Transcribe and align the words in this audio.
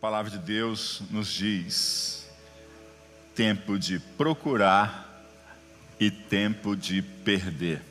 palavra 0.00 0.30
de 0.30 0.38
Deus 0.38 1.02
nos 1.10 1.28
diz: 1.28 2.26
tempo 3.34 3.78
de 3.78 3.98
procurar 3.98 5.06
e 5.98 6.10
tempo 6.10 6.74
de 6.74 7.02
perder, 7.02 7.82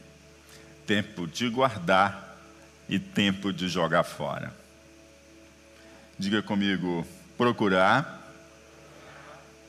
tempo 0.87 1.27
de 1.27 1.47
guardar 1.49 2.35
e 2.89 2.97
tempo 2.97 3.53
de 3.53 3.67
jogar 3.67 4.03
fora. 4.03 4.51
Diga 6.17 6.41
comigo: 6.41 7.05
procurar, 7.37 8.33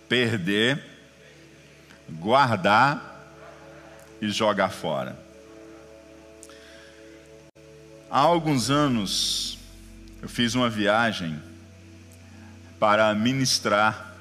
perder, 0.08 0.82
guardar 2.08 3.06
e 4.20 4.30
jogar 4.30 4.70
fora. 4.70 5.18
Há 8.10 8.18
alguns 8.18 8.70
anos 8.70 9.58
eu 10.22 10.28
fiz 10.28 10.54
uma 10.54 10.68
viagem 10.68 11.49
para 12.80 13.14
ministrar 13.14 14.16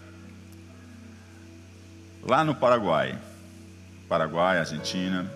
lá 2.21 2.43
no 2.43 2.53
Paraguai. 2.53 3.17
Paraguai, 4.09 4.59
Argentina. 4.59 5.31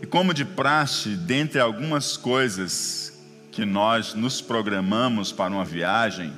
E 0.00 0.06
como 0.06 0.32
de 0.32 0.44
praxe, 0.44 1.16
dentre 1.16 1.58
algumas 1.58 2.16
coisas 2.16 3.20
que 3.50 3.64
nós 3.64 4.14
nos 4.14 4.40
programamos 4.40 5.32
para 5.32 5.52
uma 5.52 5.64
viagem, 5.64 6.32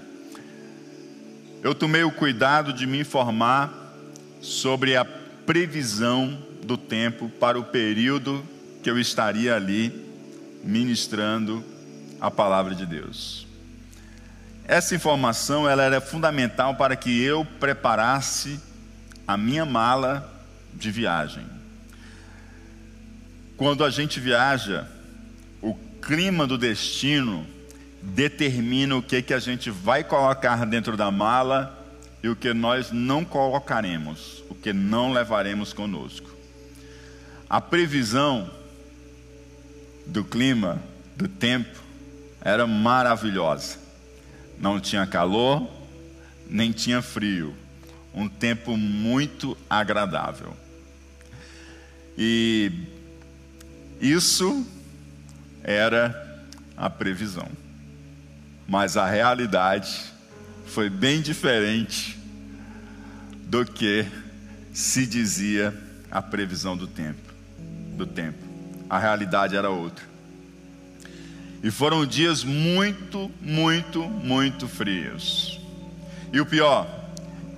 eu 1.63 1.75
tomei 1.75 2.03
o 2.03 2.11
cuidado 2.11 2.73
de 2.73 2.87
me 2.87 3.01
informar 3.01 3.73
sobre 4.41 4.97
a 4.97 5.05
previsão 5.05 6.39
do 6.63 6.79
tempo 6.79 7.29
para 7.29 7.59
o 7.59 7.65
período 7.65 8.43
que 8.83 8.91
eu 8.91 8.99
estaria 8.99 9.55
ali 9.55 9.93
ministrando 10.63 11.63
a 12.21 12.31
palavra 12.31 12.75
de 12.75 12.87
Deus. 12.87 13.47
Essa 14.67 14.95
informação 14.95 15.69
ela 15.69 15.83
era 15.83 16.01
fundamental 16.01 16.75
para 16.75 16.97
que 16.97 17.23
eu 17.23 17.45
preparasse 17.61 18.59
a 19.27 19.37
minha 19.37 19.67
mala 19.67 20.33
de 20.73 20.91
viagem. 20.91 21.45
Quando 23.57 23.85
a 23.85 23.91
gente 23.91 24.19
viaja, 24.19 24.89
o 25.61 25.75
clima 26.01 26.47
do 26.47 26.57
destino 26.57 27.47
determina 28.03 28.97
o 28.97 29.03
que, 29.03 29.23
que 29.23 29.35
a 29.35 29.39
gente 29.39 29.71
vai 29.71 30.03
colocar 30.03 30.65
dentro 30.67 30.97
da 30.97 31.11
mala 31.11 31.79
e 32.23 32.29
o 32.29 32.35
que 32.35 32.53
nós 32.55 32.91
não 32.91 33.25
colocaremos, 33.25 34.43
o 34.49 34.55
que 34.55 34.73
não 34.73 35.13
levaremos 35.13 35.73
conosco. 35.73 36.31
A 37.49 37.61
previsão 37.61 38.51
do 40.07 40.25
clima, 40.25 40.83
do 41.17 41.29
tempo, 41.29 41.79
era 42.41 42.67
maravilhosa. 42.67 43.84
Não 44.59 44.81
tinha 44.81 45.07
calor, 45.07 45.69
nem 46.49 46.73
tinha 46.73 47.03
frio. 47.03 47.55
Um 48.15 48.29
tempo 48.29 48.77
muito 48.77 49.57
agradável. 49.69 50.57
E 52.17 52.71
isso 54.01 54.67
era 55.63 56.45
a 56.77 56.89
previsão. 56.89 57.49
Mas 58.67 58.97
a 58.97 59.07
realidade 59.07 60.13
foi 60.67 60.89
bem 60.89 61.21
diferente 61.21 62.19
do 63.47 63.65
que 63.65 64.07
se 64.73 65.07
dizia 65.07 65.75
a 66.11 66.23
previsão 66.23 66.77
do 66.77 66.87
tempo, 66.87 67.33
do 67.97 68.07
tempo. 68.07 68.39
A 68.89 68.99
realidade 68.99 69.57
era 69.57 69.71
outra. 69.71 70.14
E 71.65 71.71
foram 71.71 72.05
dias 72.05 72.45
muito, 72.45 73.33
muito, 73.41 74.03
muito 74.03 74.69
frios. 74.69 75.59
E 76.31 76.39
o 76.39 76.45
pior, 76.45 76.87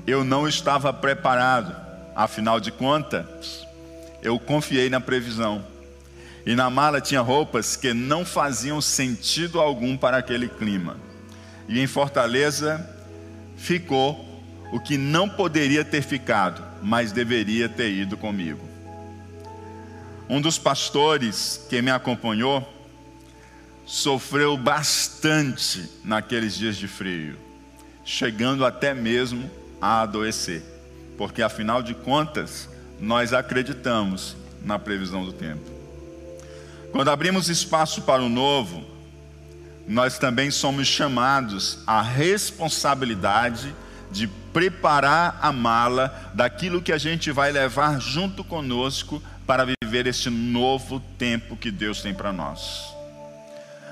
eu 0.06 0.22
não 0.22 0.46
estava 0.46 0.92
preparado. 0.92 1.74
Afinal 2.14 2.60
de 2.60 2.70
contas, 2.70 3.66
eu 4.22 4.38
confiei 4.38 4.88
na 4.88 5.00
previsão. 5.00 5.66
E 6.46 6.54
na 6.54 6.70
mala 6.70 7.00
tinha 7.00 7.20
roupas 7.20 7.74
que 7.74 7.92
não 7.92 8.24
faziam 8.24 8.80
sentido 8.80 9.60
algum 9.60 9.96
para 9.96 10.18
aquele 10.18 10.48
clima. 10.48 10.96
E 11.68 11.80
em 11.80 11.86
Fortaleza 11.88 12.88
ficou 13.56 14.24
o 14.72 14.78
que 14.78 14.96
não 14.96 15.28
poderia 15.28 15.84
ter 15.84 16.02
ficado, 16.02 16.62
mas 16.80 17.10
deveria 17.10 17.68
ter 17.68 17.90
ido 17.90 18.16
comigo. 18.16 18.64
Um 20.28 20.40
dos 20.40 20.60
pastores 20.60 21.66
que 21.68 21.82
me 21.82 21.90
acompanhou 21.90 22.75
sofreu 23.86 24.56
bastante 24.56 25.88
naqueles 26.04 26.56
dias 26.56 26.76
de 26.76 26.88
frio, 26.88 27.38
chegando 28.04 28.66
até 28.66 28.92
mesmo 28.92 29.48
a 29.80 30.02
adoecer, 30.02 30.62
porque 31.16 31.40
afinal 31.40 31.82
de 31.82 31.94
contas, 31.94 32.68
nós 33.00 33.32
acreditamos 33.32 34.36
na 34.62 34.78
previsão 34.78 35.24
do 35.24 35.32
tempo. 35.32 35.70
Quando 36.90 37.10
abrimos 37.10 37.48
espaço 37.48 38.02
para 38.02 38.22
o 38.22 38.28
novo, 38.28 38.84
nós 39.86 40.18
também 40.18 40.50
somos 40.50 40.88
chamados 40.88 41.78
à 41.86 42.02
responsabilidade 42.02 43.72
de 44.10 44.26
preparar 44.52 45.38
a 45.40 45.52
mala 45.52 46.32
daquilo 46.34 46.82
que 46.82 46.92
a 46.92 46.98
gente 46.98 47.30
vai 47.30 47.52
levar 47.52 48.00
junto 48.00 48.42
conosco 48.42 49.22
para 49.46 49.66
viver 49.82 50.06
este 50.06 50.28
novo 50.30 50.98
tempo 51.18 51.56
que 51.56 51.70
Deus 51.70 52.02
tem 52.02 52.14
para 52.14 52.32
nós. 52.32 52.95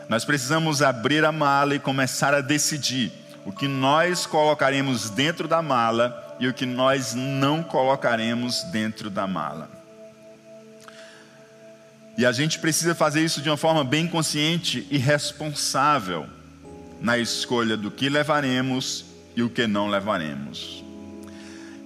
Nós 0.09 0.25
precisamos 0.25 0.83
abrir 0.83 1.25
a 1.25 1.33
mala 1.33 1.75
e 1.75 1.79
começar 1.79 2.35
a 2.35 2.41
decidir 2.41 3.13
o 3.45 3.53
que 3.53 3.67
nós 3.67 4.27
colocaremos 4.27 5.11
dentro 5.11 5.49
da 5.49 5.63
mala 5.63 6.37
e 6.39 6.47
o 6.47 6.55
que 6.55 6.67
nós 6.67 7.15
não 7.15 7.63
colocaremos 7.63 8.63
dentro 8.65 9.09
da 9.09 9.27
mala. 9.27 9.69
E 12.17 12.25
a 12.25 12.33
gente 12.33 12.59
precisa 12.59 12.95
fazer 12.95 13.23
isso 13.25 13.43
de 13.43 13.51
uma 13.51 13.57
forma 13.57 13.83
bem 13.83 14.07
consciente 14.07 14.87
e 14.91 14.99
responsável 14.99 16.27
na 17.01 17.19
escolha 17.19 17.77
do 17.77 17.91
que 17.91 18.09
levaremos 18.09 19.05
e 19.35 19.43
o 19.43 19.51
que 19.51 19.67
não 19.67 19.89
levaremos. 19.89 20.85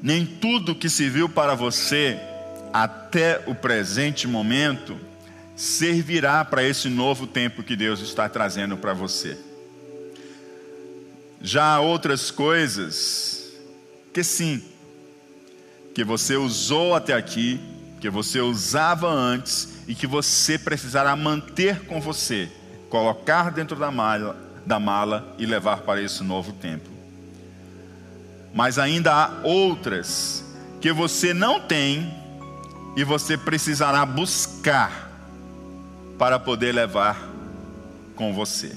Nem 0.03 0.25
tudo 0.25 0.75
que 0.75 0.91
se 0.91 1.09
viu 1.09 1.29
para 1.29 1.55
você 1.55 2.21
até 2.73 3.43
o 3.47 3.55
presente 3.55 4.29
momento 4.29 4.99
servirá 5.58 6.44
para 6.44 6.62
esse 6.62 6.88
novo 6.88 7.26
tempo 7.26 7.64
que 7.64 7.74
Deus 7.74 7.98
está 7.98 8.28
trazendo 8.28 8.76
para 8.76 8.92
você. 8.92 9.36
Já 11.42 11.74
há 11.74 11.80
outras 11.80 12.30
coisas 12.30 13.54
que 14.14 14.22
sim, 14.22 14.62
que 15.92 16.04
você 16.04 16.36
usou 16.36 16.94
até 16.94 17.12
aqui, 17.12 17.60
que 18.00 18.08
você 18.08 18.41
usava 18.41 19.08
antes 19.08 19.82
e 19.88 19.96
que 19.96 20.06
você 20.06 20.56
precisará 20.56 21.16
manter 21.16 21.86
com 21.86 22.00
você, 22.00 22.48
colocar 22.88 23.50
dentro 23.50 23.76
da 23.76 23.90
mala, 23.90 24.36
da 24.64 24.78
mala 24.78 25.34
e 25.38 25.44
levar 25.44 25.78
para 25.78 26.00
esse 26.00 26.22
novo 26.22 26.52
tempo. 26.52 26.88
Mas 28.54 28.78
ainda 28.78 29.12
há 29.12 29.40
outras 29.42 30.44
que 30.80 30.92
você 30.92 31.34
não 31.34 31.60
tem 31.60 32.14
e 32.96 33.02
você 33.02 33.36
precisará 33.36 34.06
buscar 34.06 35.07
para 36.19 36.39
poder 36.39 36.75
levar 36.75 37.17
com 38.17 38.34
você. 38.34 38.77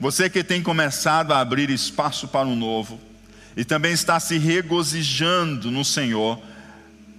Você 0.00 0.28
que 0.28 0.42
tem 0.42 0.62
começado 0.62 1.32
a 1.32 1.40
abrir 1.40 1.70
espaço 1.70 2.26
para 2.26 2.48
um 2.48 2.56
novo 2.56 2.98
e 3.56 3.64
também 3.64 3.92
está 3.92 4.18
se 4.18 4.38
regozijando 4.38 5.70
no 5.70 5.84
Senhor 5.84 6.40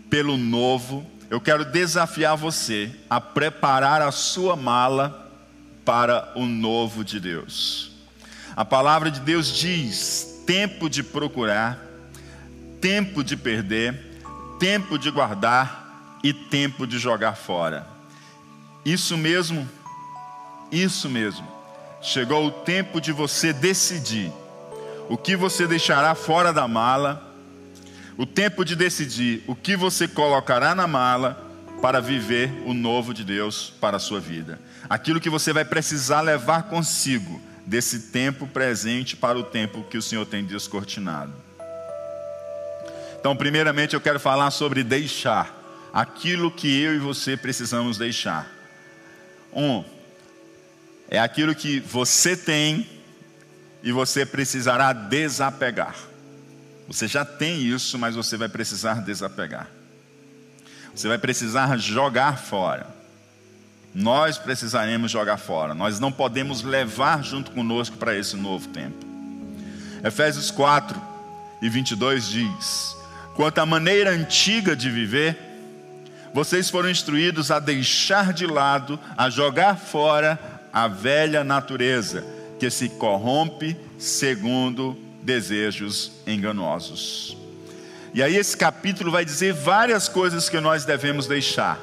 pelo 0.09 0.37
novo, 0.37 1.05
eu 1.29 1.39
quero 1.39 1.63
desafiar 1.63 2.35
você 2.35 2.91
a 3.09 3.21
preparar 3.21 4.01
a 4.01 4.11
sua 4.11 4.55
mala 4.55 5.31
para 5.85 6.33
o 6.35 6.45
novo 6.45 7.03
de 7.03 7.19
Deus. 7.19 7.91
A 8.55 8.65
palavra 8.65 9.11
de 9.11 9.19
Deus 9.19 9.47
diz: 9.53 10.43
tempo 10.45 10.89
de 10.89 11.03
procurar, 11.03 11.79
tempo 12.81 13.23
de 13.23 13.37
perder, 13.37 14.19
tempo 14.59 14.97
de 14.97 15.09
guardar 15.11 16.19
e 16.23 16.33
tempo 16.33 16.85
de 16.85 16.97
jogar 16.97 17.35
fora. 17.35 17.94
Isso 18.85 19.17
mesmo, 19.17 19.67
isso 20.71 21.09
mesmo. 21.09 21.47
Chegou 22.03 22.45
o 22.45 22.51
tempo 22.51 23.01
de 23.01 23.11
você 23.11 23.51
decidir 23.51 24.31
o 25.09 25.17
que 25.17 25.35
você 25.35 25.65
deixará 25.65 26.13
fora 26.13 26.53
da 26.53 26.67
mala, 26.67 27.33
o 28.15 28.27
tempo 28.27 28.63
de 28.63 28.75
decidir 28.75 29.43
o 29.47 29.55
que 29.55 29.75
você 29.75 30.07
colocará 30.07 30.75
na 30.75 30.85
mala 30.85 31.43
para 31.81 31.99
viver 31.99 32.51
o 32.65 32.73
novo 32.75 33.11
de 33.11 33.23
Deus 33.23 33.73
para 33.81 33.97
a 33.97 33.99
sua 33.99 34.19
vida. 34.19 34.59
Aquilo 34.87 35.19
que 35.19 35.29
você 35.31 35.51
vai 35.51 35.65
precisar 35.65 36.21
levar 36.21 36.63
consigo 36.63 37.41
desse 37.65 38.11
tempo 38.11 38.45
presente 38.45 39.15
para 39.15 39.37
o 39.37 39.43
tempo 39.43 39.83
que 39.89 39.97
o 39.97 40.01
Senhor 40.01 40.25
tem 40.27 40.43
descortinado. 40.45 41.33
Então, 43.19 43.35
primeiramente, 43.35 43.95
eu 43.95 44.01
quero 44.01 44.19
falar 44.19 44.51
sobre 44.51 44.83
deixar 44.83 45.51
aquilo 45.91 46.51
que 46.51 46.79
eu 46.79 46.93
e 46.93 46.99
você 46.99 47.35
precisamos 47.35 47.97
deixar. 47.97 48.54
Um, 49.55 49.83
é 51.09 51.17
aquilo 51.17 51.55
que 51.55 51.79
você 51.79 52.35
tem 52.35 52.87
e 53.81 53.91
você 53.91 54.25
precisará 54.25 54.91
desapegar. 54.91 55.95
Você 56.87 57.07
já 57.07 57.23
tem 57.23 57.61
isso, 57.61 57.97
mas 57.97 58.15
você 58.15 58.35
vai 58.35 58.49
precisar 58.49 59.01
desapegar. 59.01 59.67
Você 60.93 61.07
vai 61.07 61.17
precisar 61.17 61.77
jogar 61.77 62.37
fora. 62.37 62.87
Nós 63.93 64.37
precisaremos 64.37 65.09
jogar 65.09 65.37
fora. 65.37 65.73
Nós 65.73 65.99
não 65.99 66.11
podemos 66.11 66.63
levar 66.63 67.23
junto 67.23 67.51
conosco 67.51 67.97
para 67.97 68.15
esse 68.15 68.35
novo 68.35 68.67
tempo. 68.69 69.05
Efésios 70.03 70.51
4 70.51 71.01
e 71.61 71.69
22 71.69 72.27
diz: 72.27 72.97
Quanto 73.35 73.59
à 73.59 73.65
maneira 73.65 74.11
antiga 74.11 74.75
de 74.75 74.89
viver, 74.89 75.37
vocês 76.35 76.69
foram 76.69 76.89
instruídos 76.89 77.49
a 77.49 77.59
deixar 77.59 78.33
de 78.33 78.45
lado, 78.45 78.99
a 79.15 79.29
jogar 79.29 79.77
fora 79.77 80.37
a 80.73 80.85
velha 80.85 81.45
natureza, 81.45 82.25
que 82.59 82.69
se 82.69 82.89
corrompe 82.89 83.77
segundo 83.97 84.97
desejos 85.23 86.11
enganosos. 86.27 87.37
E 88.13 88.21
aí, 88.21 88.35
esse 88.35 88.57
capítulo 88.57 89.11
vai 89.11 89.23
dizer 89.23 89.53
várias 89.53 90.09
coisas 90.09 90.49
que 90.49 90.59
nós 90.59 90.83
devemos 90.83 91.25
deixar. 91.25 91.79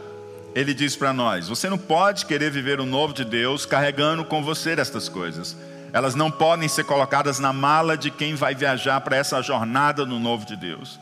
Ele 0.55 0.75
diz 0.75 0.97
para 0.97 1.15
nós: 1.15 1.49
você 1.49 1.71
não 1.71 1.79
pode 1.79 2.27
querer 2.27 2.51
viver 2.51 2.79
o 2.79 2.85
novo 2.85 3.15
de 3.15 3.25
Deus 3.25 3.65
carregando 3.65 4.23
com 4.23 4.45
você 4.45 4.73
estas 4.73 5.09
coisas. 5.09 5.57
Elas 5.95 6.15
não 6.15 6.31
podem 6.31 6.69
ser 6.69 6.85
colocadas 6.85 7.39
na 7.39 7.55
mala 7.55 7.97
de 7.97 8.11
quem 8.11 8.35
vai 8.35 8.55
viajar 8.55 9.01
para 9.01 9.17
essa 9.17 9.41
jornada 9.41 10.05
no 10.05 10.21
novo 10.21 10.45
de 10.45 10.57
Deus. 10.57 11.01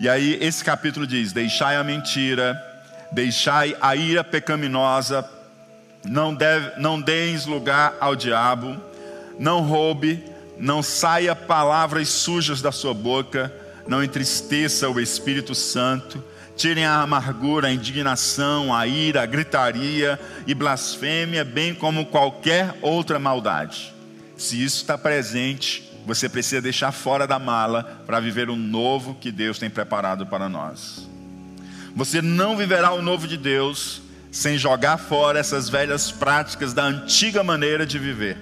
E 0.00 0.08
aí, 0.08 0.38
esse 0.40 0.64
capítulo 0.64 1.06
diz: 1.06 1.34
deixai 1.34 1.76
a 1.76 1.84
mentira, 1.84 2.58
deixai 3.12 3.76
a 3.80 3.94
ira 3.96 4.22
pecaminosa, 4.22 5.28
não, 6.04 6.34
deve, 6.34 6.80
não 6.80 7.00
deis 7.00 7.46
lugar 7.46 7.94
ao 8.00 8.14
diabo, 8.14 8.76
não 9.38 9.62
roube, 9.62 10.24
não 10.58 10.82
saia 10.82 11.34
palavras 11.34 12.08
sujas 12.08 12.60
da 12.60 12.72
sua 12.72 12.92
boca, 12.92 13.52
não 13.86 14.02
entristeça 14.02 14.88
o 14.88 15.00
Espírito 15.00 15.54
Santo, 15.54 16.22
tirem 16.56 16.84
a 16.84 17.00
amargura, 17.00 17.68
a 17.68 17.72
indignação, 17.72 18.74
a 18.74 18.86
ira, 18.86 19.22
a 19.22 19.26
gritaria 19.26 20.18
e 20.46 20.54
blasfêmia, 20.54 21.44
bem 21.44 21.74
como 21.74 22.06
qualquer 22.06 22.74
outra 22.82 23.18
maldade. 23.18 23.94
Se 24.36 24.62
isso 24.62 24.76
está 24.76 24.98
presente, 24.98 25.88
você 26.04 26.28
precisa 26.28 26.60
deixar 26.60 26.92
fora 26.92 27.26
da 27.26 27.38
mala 27.38 28.02
para 28.06 28.20
viver 28.20 28.50
o 28.50 28.56
novo 28.56 29.14
que 29.14 29.30
Deus 29.30 29.58
tem 29.58 29.70
preparado 29.70 30.26
para 30.26 30.48
nós. 30.48 31.07
Você 31.98 32.22
não 32.22 32.56
viverá 32.56 32.92
o 32.92 33.02
novo 33.02 33.26
de 33.26 33.36
Deus 33.36 34.00
sem 34.30 34.56
jogar 34.56 34.98
fora 34.98 35.40
essas 35.40 35.68
velhas 35.68 36.12
práticas 36.12 36.72
da 36.72 36.84
antiga 36.84 37.42
maneira 37.42 37.84
de 37.84 37.98
viver 37.98 38.38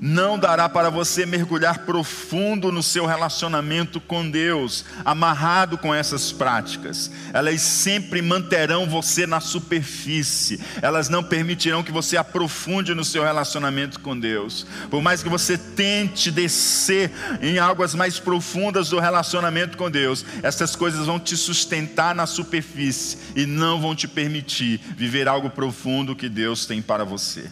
não 0.00 0.38
dará 0.38 0.68
para 0.68 0.90
você 0.90 1.24
mergulhar 1.24 1.80
profundo 1.80 2.70
no 2.70 2.82
seu 2.82 3.06
relacionamento 3.06 4.00
com 4.00 4.28
Deus, 4.28 4.84
amarrado 5.04 5.78
com 5.78 5.94
essas 5.94 6.32
práticas. 6.32 7.10
Elas 7.32 7.60
sempre 7.60 8.22
manterão 8.22 8.86
você 8.86 9.26
na 9.26 9.40
superfície, 9.40 10.60
elas 10.82 11.08
não 11.08 11.22
permitirão 11.22 11.82
que 11.82 11.92
você 11.92 12.16
aprofunde 12.16 12.94
no 12.94 13.04
seu 13.04 13.22
relacionamento 13.22 14.00
com 14.00 14.18
Deus. 14.18 14.66
Por 14.90 15.02
mais 15.02 15.22
que 15.22 15.28
você 15.28 15.56
tente 15.56 16.30
descer 16.30 17.10
em 17.40 17.58
águas 17.58 17.94
mais 17.94 18.18
profundas 18.18 18.88
do 18.88 19.00
relacionamento 19.00 19.76
com 19.76 19.90
Deus, 19.90 20.24
essas 20.42 20.76
coisas 20.76 21.06
vão 21.06 21.18
te 21.18 21.36
sustentar 21.36 22.14
na 22.14 22.26
superfície 22.26 23.18
e 23.34 23.46
não 23.46 23.80
vão 23.80 23.94
te 23.94 24.08
permitir 24.08 24.80
viver 24.96 25.28
algo 25.28 25.50
profundo 25.50 26.16
que 26.16 26.28
Deus 26.28 26.66
tem 26.66 26.82
para 26.82 27.04
você 27.04 27.50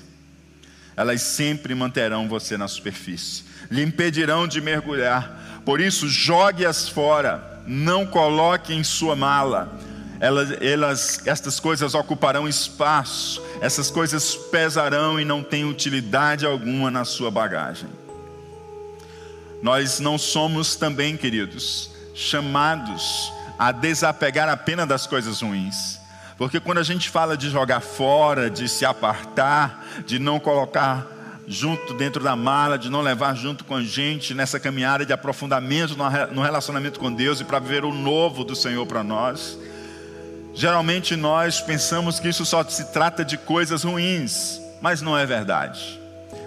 elas 0.97 1.23
sempre 1.23 1.75
manterão 1.75 2.29
você 2.29 2.57
na 2.57 2.69
superfície, 2.69 3.45
lhe 3.71 3.83
impedirão 3.83 4.47
de 4.47 4.61
mergulhar. 4.61 5.63
Por 5.65 5.81
isso, 5.81 6.09
jogue-as 6.09 6.89
fora, 6.89 7.63
não 7.67 8.07
coloque 8.07 8.73
em 8.73 8.85
sua 8.85 9.17
mala. 9.17 9.79
Elas, 10.21 10.51
elas, 10.63 11.27
estas 11.27 11.59
coisas 11.59 11.95
ocuparão 11.95 12.49
espaço, 12.49 13.43
essas 13.61 13.91
coisas 13.91 14.35
pesarão 14.35 15.19
e 15.19 15.25
não 15.25 15.43
têm 15.43 15.65
utilidade 15.65 16.47
alguma 16.47 16.91
na 16.91 17.05
sua 17.05 17.31
bagagem. 17.31 17.89
Nós 19.61 19.99
não 19.99 20.17
somos 20.19 20.77
também, 20.77 21.17
queridos, 21.17 21.91
chamados 22.15 23.33
a 23.59 23.73
desapegar 23.73 24.49
apenas 24.49 24.87
das 24.87 25.07
coisas 25.07 25.41
ruins 25.41 26.04
porque 26.37 26.59
quando 26.59 26.79
a 26.79 26.83
gente 26.83 27.09
fala 27.09 27.37
de 27.37 27.49
jogar 27.51 27.81
fora, 27.81 28.51
de 28.51 28.69
se 28.69 28.85
apartar, 28.85 29.85
de 30.05 30.19
não 30.19 30.41
colocar 30.41 31.07
junto 31.47 31.95
dentro 31.95 32.23
da 32.23 32.35
mala, 32.35 32.79
de 32.79 32.91
não 32.91 33.01
levar 33.01 33.37
junto 33.37 33.65
com 33.65 33.77
a 33.77 33.83
gente 33.83 34.35
nessa 34.35 34.59
caminhada 34.59 35.05
de 35.05 35.13
aprofundamento 35.13 35.97
no 36.33 36.43
relacionamento 36.43 36.99
com 36.99 37.13
Deus 37.13 37.41
e 37.41 37.45
para 37.45 37.59
viver 37.59 37.85
o 37.85 37.93
novo 37.93 38.45
do 38.45 38.57
Senhor 38.57 38.87
para 38.87 39.05
nós, 39.05 39.59
geralmente 40.55 41.15
nós 41.17 41.61
pensamos 41.61 42.19
que 42.19 42.29
isso 42.29 42.45
só 42.45 42.65
se 42.65 42.93
trata 42.93 43.25
de 43.25 43.37
coisas 43.37 43.85
ruins, 43.85 44.61
mas 44.81 45.01
não 45.03 45.17
é 45.17 45.27
verdade. 45.27 46.01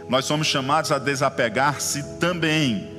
Nós 0.10 0.25
somos 0.25 0.48
chamados 0.48 0.92
a 0.92 1.00
desapegar-se 1.00 2.18
também 2.18 2.90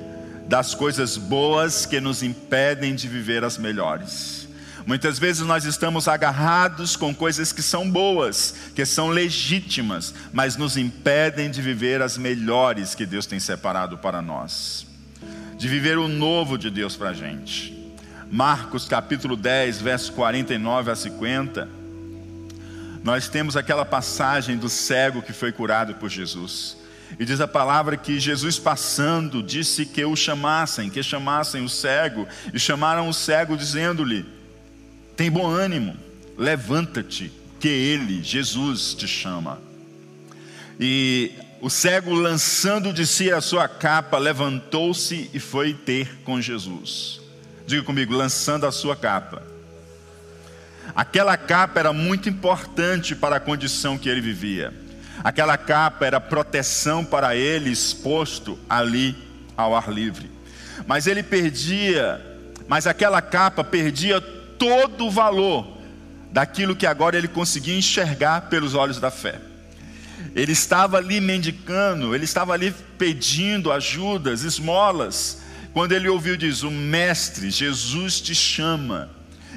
das 0.47 0.75
coisas 0.75 1.17
boas 1.17 1.85
que 1.85 2.01
nos 2.01 2.23
impedem 2.23 2.95
de 2.95 3.09
viver 3.09 3.45
as 3.45 3.59
melhores. 3.59 4.48
Muitas 4.89 5.19
vezes 5.19 5.47
nós 5.47 5.67
estamos 5.67 6.09
agarrados 6.09 6.97
com 6.97 7.15
coisas 7.15 7.53
que 7.53 7.61
são 7.61 7.91
boas, 7.91 8.55
que 8.75 8.87
são 8.87 9.11
legítimas, 9.11 10.15
mas 10.33 10.57
nos 10.57 10.79
impedem 10.79 11.51
de 11.51 11.61
viver 11.61 12.01
as 12.01 12.17
melhores 12.17 12.95
que 12.95 13.05
Deus 13.05 13.27
tem 13.27 13.39
separado 13.39 13.99
para 13.99 14.23
nós, 14.23 14.87
de 15.59 15.69
viver 15.69 15.99
o 15.99 16.09
novo 16.09 16.57
de 16.57 16.71
Deus 16.71 16.97
para 16.97 17.11
a 17.11 17.13
gente. 17.13 17.77
Marcos 18.33 18.89
capítulo 18.89 19.37
10, 19.37 19.83
verso 19.83 20.11
49 20.15 20.91
a 20.91 20.97
50. 20.97 21.69
Nós 23.05 23.29
temos 23.29 23.59
aquela 23.59 23.85
passagem 23.85 24.57
do 24.57 24.71
cego 24.71 25.21
que 25.21 25.35
foi 25.35 25.53
curado 25.53 25.97
por 25.97 26.09
Jesus. 26.09 26.79
E 27.19 27.27
diz 27.27 27.43
a 27.43 27.47
palavra 27.47 27.95
que 27.95 28.19
Jesus 28.19 28.59
passando 28.59 29.43
disse 29.43 29.85
que 29.85 30.03
o 30.03 30.17
chamassem, 30.17 30.89
que 30.89 31.03
chamassem 31.03 31.63
o 31.63 31.69
cego, 31.69 32.27
e 32.55 32.59
chamaram 32.59 33.07
o 33.07 33.13
cego 33.13 33.55
dizendo-lhe: 33.55 34.38
tem 35.19 35.33
bom 35.33 35.51
ânimo, 35.51 35.97
levanta-te, 36.37 37.33
que 37.59 37.67
Ele, 37.67 38.23
Jesus, 38.23 38.95
te 38.95 39.09
chama. 39.09 39.59
E 40.79 41.33
o 41.61 41.69
cego, 41.69 42.15
lançando 42.15 42.93
de 42.93 43.05
si 43.05 43.33
a 43.33 43.41
sua 43.41 43.67
capa, 43.67 44.17
levantou-se 44.17 45.29
e 45.35 45.41
foi 45.41 45.75
ter 45.75 46.21
com 46.23 46.41
Jesus. 46.41 47.21
Diga 47.67 47.83
comigo, 47.83 48.15
lançando 48.15 48.65
a 48.65 48.71
sua 48.71 48.95
capa. 48.95 49.43
Aquela 50.95 51.37
capa 51.37 51.81
era 51.81 51.93
muito 51.93 52.29
importante 52.29 53.17
para 53.17 53.37
a 53.37 53.41
condição 53.41 53.99
que 53.99 54.09
ele 54.09 54.21
vivia. 54.21 54.73
Aquela 55.25 55.59
capa 55.59 56.07
era 56.07 56.21
proteção 56.21 57.05
para 57.05 57.35
ele 57.35 57.71
exposto 57.71 58.57
ali 58.71 59.17
ao 59.57 59.75
ar 59.75 59.91
livre. 59.91 60.31
Mas 60.87 61.09
ele 61.09 61.25
perdia, 61.25 62.25
mas 62.69 62.87
aquela 62.87 63.21
capa 63.21 63.65
perdia 63.65 64.38
todo 64.59 65.07
o 65.07 65.11
valor 65.11 65.79
daquilo 66.31 66.77
que 66.77 66.87
agora 66.87 67.17
ele 67.17 67.29
conseguia 67.29 67.77
enxergar 67.77 68.43
pelos 68.43 68.75
olhos 68.75 69.01
da 69.01 69.11
fé. 69.11 69.41
Ele 70.35 70.53
estava 70.53 70.99
ali 70.99 71.21
mendicando, 71.21 72.15
ele 72.15 72.25
estava 72.25 72.53
ali 72.53 72.75
pedindo 72.99 73.73
ajudas, 73.73 74.43
esmolas. 74.43 75.39
Quando 75.73 75.93
ele 75.93 76.09
ouviu 76.09 76.37
diz: 76.37 76.63
"O 76.63 76.71
mestre 76.71 77.51
Jesus 77.51 78.21
te 78.21 78.35
chama". 78.35 79.11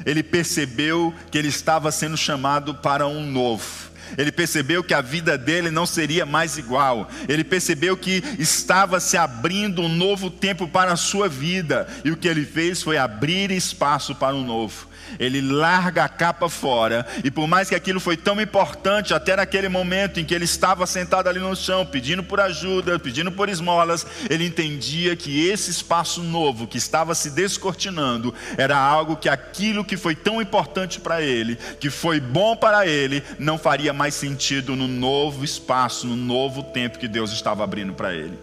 Ele 0.05 0.23
percebeu 0.23 1.13
que 1.29 1.37
ele 1.37 1.49
estava 1.49 1.91
sendo 1.91 2.17
chamado 2.17 2.73
para 2.75 3.07
um 3.07 3.29
novo. 3.29 3.91
Ele 4.17 4.31
percebeu 4.31 4.83
que 4.83 4.93
a 4.93 5.01
vida 5.01 5.37
dele 5.37 5.69
não 5.69 5.85
seria 5.85 6.25
mais 6.25 6.57
igual. 6.57 7.09
Ele 7.29 7.43
percebeu 7.43 7.95
que 7.95 8.23
estava 8.39 8.99
se 8.99 9.15
abrindo 9.15 9.81
um 9.81 9.89
novo 9.89 10.29
tempo 10.29 10.67
para 10.67 10.91
a 10.91 10.97
sua 10.97 11.29
vida. 11.29 11.87
E 12.03 12.11
o 12.11 12.17
que 12.17 12.27
ele 12.27 12.45
fez 12.45 12.81
foi 12.81 12.97
abrir 12.97 13.51
espaço 13.51 14.15
para 14.15 14.35
um 14.35 14.43
novo 14.43 14.90
ele 15.19 15.41
larga 15.41 16.03
a 16.03 16.09
capa 16.09 16.49
fora, 16.49 17.05
e 17.23 17.31
por 17.31 17.47
mais 17.47 17.69
que 17.69 17.75
aquilo 17.75 17.99
foi 17.99 18.17
tão 18.17 18.39
importante, 18.39 19.13
até 19.13 19.35
naquele 19.35 19.69
momento 19.69 20.19
em 20.19 20.25
que 20.25 20.33
ele 20.33 20.45
estava 20.45 20.85
sentado 20.85 21.27
ali 21.27 21.39
no 21.39 21.55
chão, 21.55 21.85
pedindo 21.85 22.23
por 22.23 22.39
ajuda, 22.39 22.99
pedindo 22.99 23.31
por 23.31 23.49
esmolas, 23.49 24.05
ele 24.29 24.45
entendia 24.45 25.15
que 25.15 25.47
esse 25.47 25.71
espaço 25.71 26.23
novo 26.23 26.67
que 26.67 26.77
estava 26.77 27.15
se 27.15 27.29
descortinando 27.29 28.33
era 28.57 28.77
algo 28.77 29.15
que 29.15 29.29
aquilo 29.29 29.85
que 29.85 29.97
foi 29.97 30.15
tão 30.15 30.41
importante 30.41 30.99
para 30.99 31.21
ele, 31.21 31.57
que 31.79 31.89
foi 31.89 32.19
bom 32.19 32.55
para 32.55 32.87
ele, 32.87 33.23
não 33.39 33.57
faria 33.57 33.93
mais 33.93 34.13
sentido 34.15 34.75
no 34.75 34.87
novo 34.87 35.43
espaço, 35.43 36.07
no 36.07 36.15
novo 36.15 36.63
tempo 36.63 36.99
que 36.99 37.07
Deus 37.07 37.31
estava 37.31 37.63
abrindo 37.63 37.93
para 37.93 38.13
ele. 38.13 38.37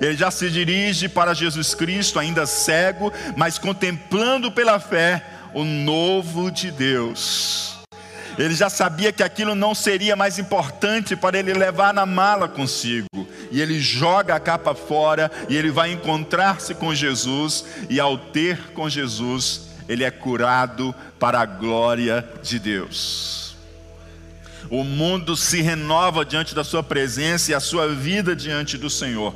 Ele 0.00 0.16
já 0.16 0.30
se 0.30 0.50
dirige 0.50 1.08
para 1.08 1.34
Jesus 1.34 1.74
Cristo, 1.74 2.18
ainda 2.18 2.46
cego, 2.46 3.12
mas 3.36 3.58
contemplando 3.58 4.50
pela 4.50 4.78
fé 4.78 5.24
o 5.54 5.64
novo 5.64 6.50
de 6.50 6.70
Deus. 6.70 7.72
Ele 8.38 8.54
já 8.54 8.70
sabia 8.70 9.12
que 9.12 9.22
aquilo 9.22 9.54
não 9.54 9.74
seria 9.74 10.16
mais 10.16 10.38
importante 10.38 11.14
para 11.14 11.38
ele 11.38 11.52
levar 11.52 11.92
na 11.92 12.06
mala 12.06 12.48
consigo, 12.48 13.06
e 13.50 13.60
ele 13.60 13.78
joga 13.78 14.34
a 14.34 14.40
capa 14.40 14.74
fora 14.74 15.30
e 15.48 15.56
ele 15.56 15.70
vai 15.70 15.92
encontrar-se 15.92 16.74
com 16.74 16.94
Jesus 16.94 17.64
e 17.90 18.00
ao 18.00 18.16
ter 18.16 18.72
com 18.72 18.88
Jesus, 18.88 19.68
ele 19.86 20.04
é 20.04 20.10
curado 20.10 20.94
para 21.18 21.40
a 21.40 21.46
glória 21.46 22.26
de 22.42 22.58
Deus. 22.58 23.54
O 24.70 24.82
mundo 24.82 25.36
se 25.36 25.60
renova 25.60 26.24
diante 26.24 26.54
da 26.54 26.64
sua 26.64 26.82
presença 26.82 27.50
e 27.50 27.54
a 27.54 27.60
sua 27.60 27.88
vida 27.88 28.34
diante 28.34 28.78
do 28.78 28.88
Senhor, 28.88 29.34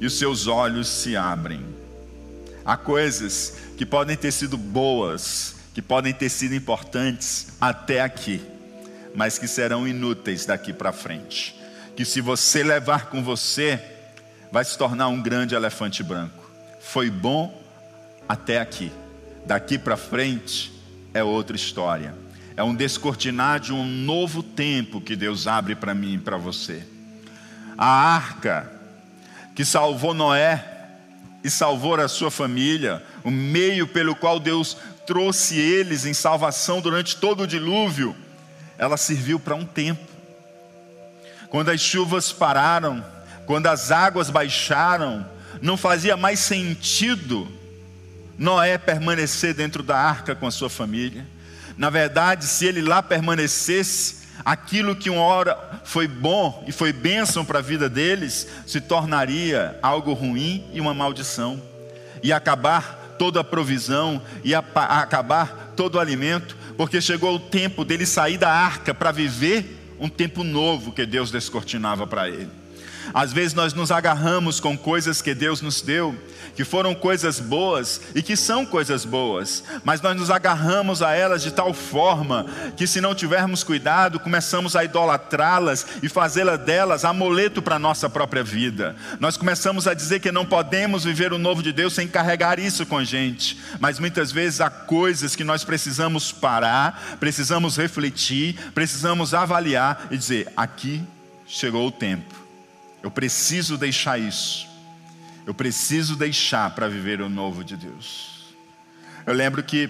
e 0.00 0.06
os 0.06 0.16
seus 0.16 0.46
olhos 0.46 0.86
se 0.86 1.16
abrem. 1.16 1.66
Há 2.64 2.76
coisas 2.76 3.56
que 3.76 3.84
podem 3.84 4.16
ter 4.16 4.30
sido 4.30 4.56
boas, 4.56 5.55
que 5.76 5.82
podem 5.82 6.14
ter 6.14 6.30
sido 6.30 6.54
importantes 6.54 7.48
até 7.60 8.00
aqui, 8.00 8.40
mas 9.14 9.36
que 9.36 9.46
serão 9.46 9.86
inúteis 9.86 10.46
daqui 10.46 10.72
para 10.72 10.90
frente. 10.90 11.54
Que 11.94 12.02
se 12.02 12.22
você 12.22 12.62
levar 12.62 13.10
com 13.10 13.22
você, 13.22 13.78
vai 14.50 14.64
se 14.64 14.78
tornar 14.78 15.08
um 15.08 15.20
grande 15.20 15.54
elefante 15.54 16.02
branco. 16.02 16.50
Foi 16.80 17.10
bom 17.10 17.62
até 18.26 18.58
aqui 18.58 18.90
Daqui 19.44 19.76
para 19.76 19.98
frente 19.98 20.72
é 21.12 21.22
outra 21.22 21.54
história. 21.54 22.14
É 22.56 22.62
um 22.62 22.74
descortinar 22.74 23.60
de 23.60 23.70
um 23.70 23.84
novo 23.84 24.42
tempo 24.42 24.98
que 24.98 25.14
Deus 25.14 25.46
abre 25.46 25.74
para 25.74 25.92
mim 25.92 26.14
e 26.14 26.18
para 26.18 26.38
você. 26.38 26.82
A 27.76 27.86
arca 27.86 28.72
que 29.54 29.62
salvou 29.62 30.14
Noé 30.14 30.64
e 31.44 31.50
salvou 31.50 31.96
a 31.96 32.08
sua 32.08 32.30
família, 32.30 33.04
o 33.22 33.30
meio 33.30 33.86
pelo 33.86 34.16
qual 34.16 34.40
Deus 34.40 34.78
trouxe 35.06 35.56
eles 35.58 36.04
em 36.04 36.12
salvação 36.12 36.80
durante 36.80 37.16
todo 37.16 37.44
o 37.44 37.46
dilúvio, 37.46 38.14
ela 38.76 38.96
serviu 38.96 39.38
para 39.38 39.54
um 39.54 39.64
tempo. 39.64 40.04
Quando 41.48 41.70
as 41.70 41.80
chuvas 41.80 42.32
pararam, 42.32 43.04
quando 43.46 43.68
as 43.68 43.90
águas 43.90 44.28
baixaram, 44.28 45.24
não 45.62 45.76
fazia 45.76 46.16
mais 46.16 46.40
sentido 46.40 47.48
Noé 48.38 48.76
permanecer 48.76 49.54
dentro 49.54 49.82
da 49.82 49.96
arca 49.96 50.34
com 50.34 50.46
a 50.46 50.50
sua 50.50 50.68
família. 50.68 51.26
Na 51.78 51.88
verdade, 51.88 52.44
se 52.46 52.66
ele 52.66 52.82
lá 52.82 53.02
permanecesse, 53.02 54.26
aquilo 54.44 54.94
que 54.94 55.08
uma 55.08 55.22
hora 55.22 55.80
foi 55.84 56.06
bom 56.06 56.62
e 56.66 56.72
foi 56.72 56.92
bênção 56.92 57.44
para 57.44 57.60
a 57.60 57.62
vida 57.62 57.88
deles, 57.88 58.46
se 58.66 58.80
tornaria 58.80 59.78
algo 59.82 60.12
ruim 60.12 60.68
e 60.72 60.80
uma 60.80 60.92
maldição. 60.92 61.62
E 62.22 62.32
acabar 62.32 63.05
toda 63.18 63.40
a 63.40 63.44
provisão, 63.44 64.20
e 64.44 64.54
acabar 64.54 65.72
todo 65.76 65.96
o 65.96 66.00
alimento, 66.00 66.56
porque 66.76 67.00
chegou 67.00 67.34
o 67.34 67.40
tempo 67.40 67.84
dele 67.84 68.06
sair 68.06 68.38
da 68.38 68.50
arca 68.50 68.94
para 68.94 69.10
viver 69.10 69.94
um 69.98 70.08
tempo 70.08 70.44
novo 70.44 70.92
que 70.92 71.06
Deus 71.06 71.30
descortinava 71.30 72.06
para 72.06 72.28
ele. 72.28 72.65
Às 73.16 73.32
vezes 73.32 73.54
nós 73.54 73.72
nos 73.72 73.90
agarramos 73.90 74.60
com 74.60 74.76
coisas 74.76 75.22
que 75.22 75.34
Deus 75.34 75.62
nos 75.62 75.80
deu, 75.80 76.14
que 76.54 76.66
foram 76.66 76.94
coisas 76.94 77.40
boas 77.40 77.98
e 78.14 78.22
que 78.22 78.36
são 78.36 78.66
coisas 78.66 79.06
boas, 79.06 79.64
mas 79.82 80.02
nós 80.02 80.14
nos 80.14 80.30
agarramos 80.30 81.00
a 81.00 81.14
elas 81.14 81.42
de 81.42 81.50
tal 81.50 81.72
forma 81.72 82.44
que, 82.76 82.86
se 82.86 83.00
não 83.00 83.14
tivermos 83.14 83.64
cuidado, 83.64 84.20
começamos 84.20 84.76
a 84.76 84.84
idolatrá-las 84.84 85.86
e 86.02 86.10
fazê-las 86.10 86.60
delas 86.60 87.06
amuleto 87.06 87.62
para 87.62 87.76
a 87.76 87.78
nossa 87.78 88.06
própria 88.10 88.44
vida. 88.44 88.94
Nós 89.18 89.38
começamos 89.38 89.88
a 89.88 89.94
dizer 89.94 90.20
que 90.20 90.30
não 90.30 90.44
podemos 90.44 91.04
viver 91.04 91.32
o 91.32 91.38
novo 91.38 91.62
de 91.62 91.72
Deus 91.72 91.94
sem 91.94 92.06
carregar 92.06 92.58
isso 92.58 92.84
com 92.84 92.98
a 92.98 93.04
gente, 93.04 93.58
mas 93.80 93.98
muitas 93.98 94.30
vezes 94.30 94.60
há 94.60 94.68
coisas 94.68 95.34
que 95.34 95.42
nós 95.42 95.64
precisamos 95.64 96.32
parar, 96.32 97.16
precisamos 97.18 97.78
refletir, 97.78 98.56
precisamos 98.74 99.32
avaliar 99.32 100.06
e 100.10 100.18
dizer: 100.18 100.52
aqui 100.54 101.02
chegou 101.46 101.86
o 101.86 101.90
tempo 101.90 102.45
eu 103.02 103.10
preciso 103.10 103.76
deixar 103.76 104.18
isso. 104.18 104.66
Eu 105.46 105.54
preciso 105.54 106.16
deixar 106.16 106.74
para 106.74 106.88
viver 106.88 107.20
o 107.20 107.28
novo 107.28 107.62
de 107.62 107.76
Deus. 107.76 108.54
Eu 109.24 109.32
lembro 109.32 109.62
que 109.62 109.88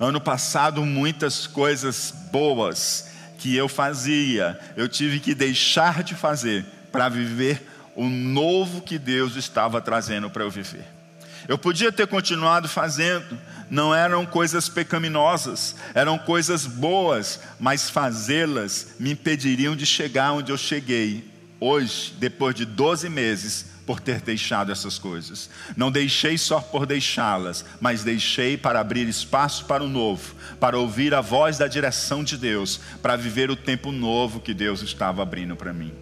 ano 0.00 0.20
passado 0.20 0.84
muitas 0.84 1.46
coisas 1.46 2.12
boas 2.32 3.10
que 3.38 3.56
eu 3.56 3.68
fazia, 3.68 4.58
eu 4.76 4.88
tive 4.88 5.20
que 5.20 5.34
deixar 5.34 6.02
de 6.02 6.14
fazer 6.14 6.64
para 6.90 7.08
viver 7.08 7.68
o 7.94 8.08
novo 8.08 8.80
que 8.80 8.98
Deus 8.98 9.36
estava 9.36 9.80
trazendo 9.80 10.30
para 10.30 10.44
eu 10.44 10.50
viver. 10.50 10.84
Eu 11.48 11.58
podia 11.58 11.90
ter 11.90 12.06
continuado 12.06 12.68
fazendo, 12.68 13.38
não 13.68 13.94
eram 13.94 14.24
coisas 14.24 14.68
pecaminosas, 14.68 15.74
eram 15.94 16.16
coisas 16.18 16.66
boas, 16.66 17.40
mas 17.58 17.90
fazê-las 17.90 18.94
me 18.98 19.12
impediriam 19.12 19.74
de 19.74 19.84
chegar 19.84 20.32
onde 20.32 20.52
eu 20.52 20.58
cheguei 20.58 21.31
hoje, 21.62 22.12
depois 22.18 22.54
de 22.54 22.64
12 22.64 23.08
meses, 23.08 23.66
por 23.86 24.00
ter 24.00 24.20
deixado 24.20 24.72
essas 24.72 24.98
coisas. 24.98 25.48
Não 25.76 25.90
deixei 25.90 26.36
só 26.36 26.60
por 26.60 26.86
deixá-las, 26.86 27.64
mas 27.80 28.02
deixei 28.02 28.56
para 28.56 28.80
abrir 28.80 29.08
espaço 29.08 29.64
para 29.64 29.82
o 29.82 29.88
novo, 29.88 30.34
para 30.58 30.78
ouvir 30.78 31.14
a 31.14 31.20
voz 31.20 31.58
da 31.58 31.68
direção 31.68 32.24
de 32.24 32.36
Deus, 32.36 32.80
para 33.00 33.16
viver 33.16 33.50
o 33.50 33.56
tempo 33.56 33.92
novo 33.92 34.40
que 34.40 34.52
Deus 34.52 34.82
estava 34.82 35.22
abrindo 35.22 35.54
para 35.54 35.72
mim. 35.72 35.92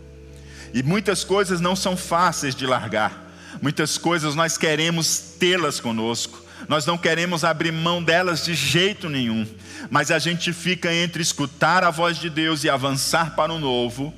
E 0.72 0.82
muitas 0.82 1.24
coisas 1.24 1.60
não 1.60 1.76
são 1.76 1.96
fáceis 1.96 2.54
de 2.54 2.66
largar. 2.66 3.28
Muitas 3.60 3.98
coisas 3.98 4.34
nós 4.34 4.56
queremos 4.56 5.34
tê-las 5.38 5.80
conosco. 5.80 6.44
Nós 6.68 6.86
não 6.86 6.96
queremos 6.96 7.44
abrir 7.44 7.72
mão 7.72 8.02
delas 8.02 8.44
de 8.44 8.54
jeito 8.54 9.08
nenhum. 9.08 9.46
Mas 9.90 10.10
a 10.10 10.18
gente 10.18 10.52
fica 10.52 10.94
entre 10.94 11.22
escutar 11.22 11.82
a 11.82 11.90
voz 11.90 12.18
de 12.18 12.30
Deus 12.30 12.62
e 12.62 12.70
avançar 12.70 13.34
para 13.34 13.52
o 13.52 13.58
novo 13.58 14.14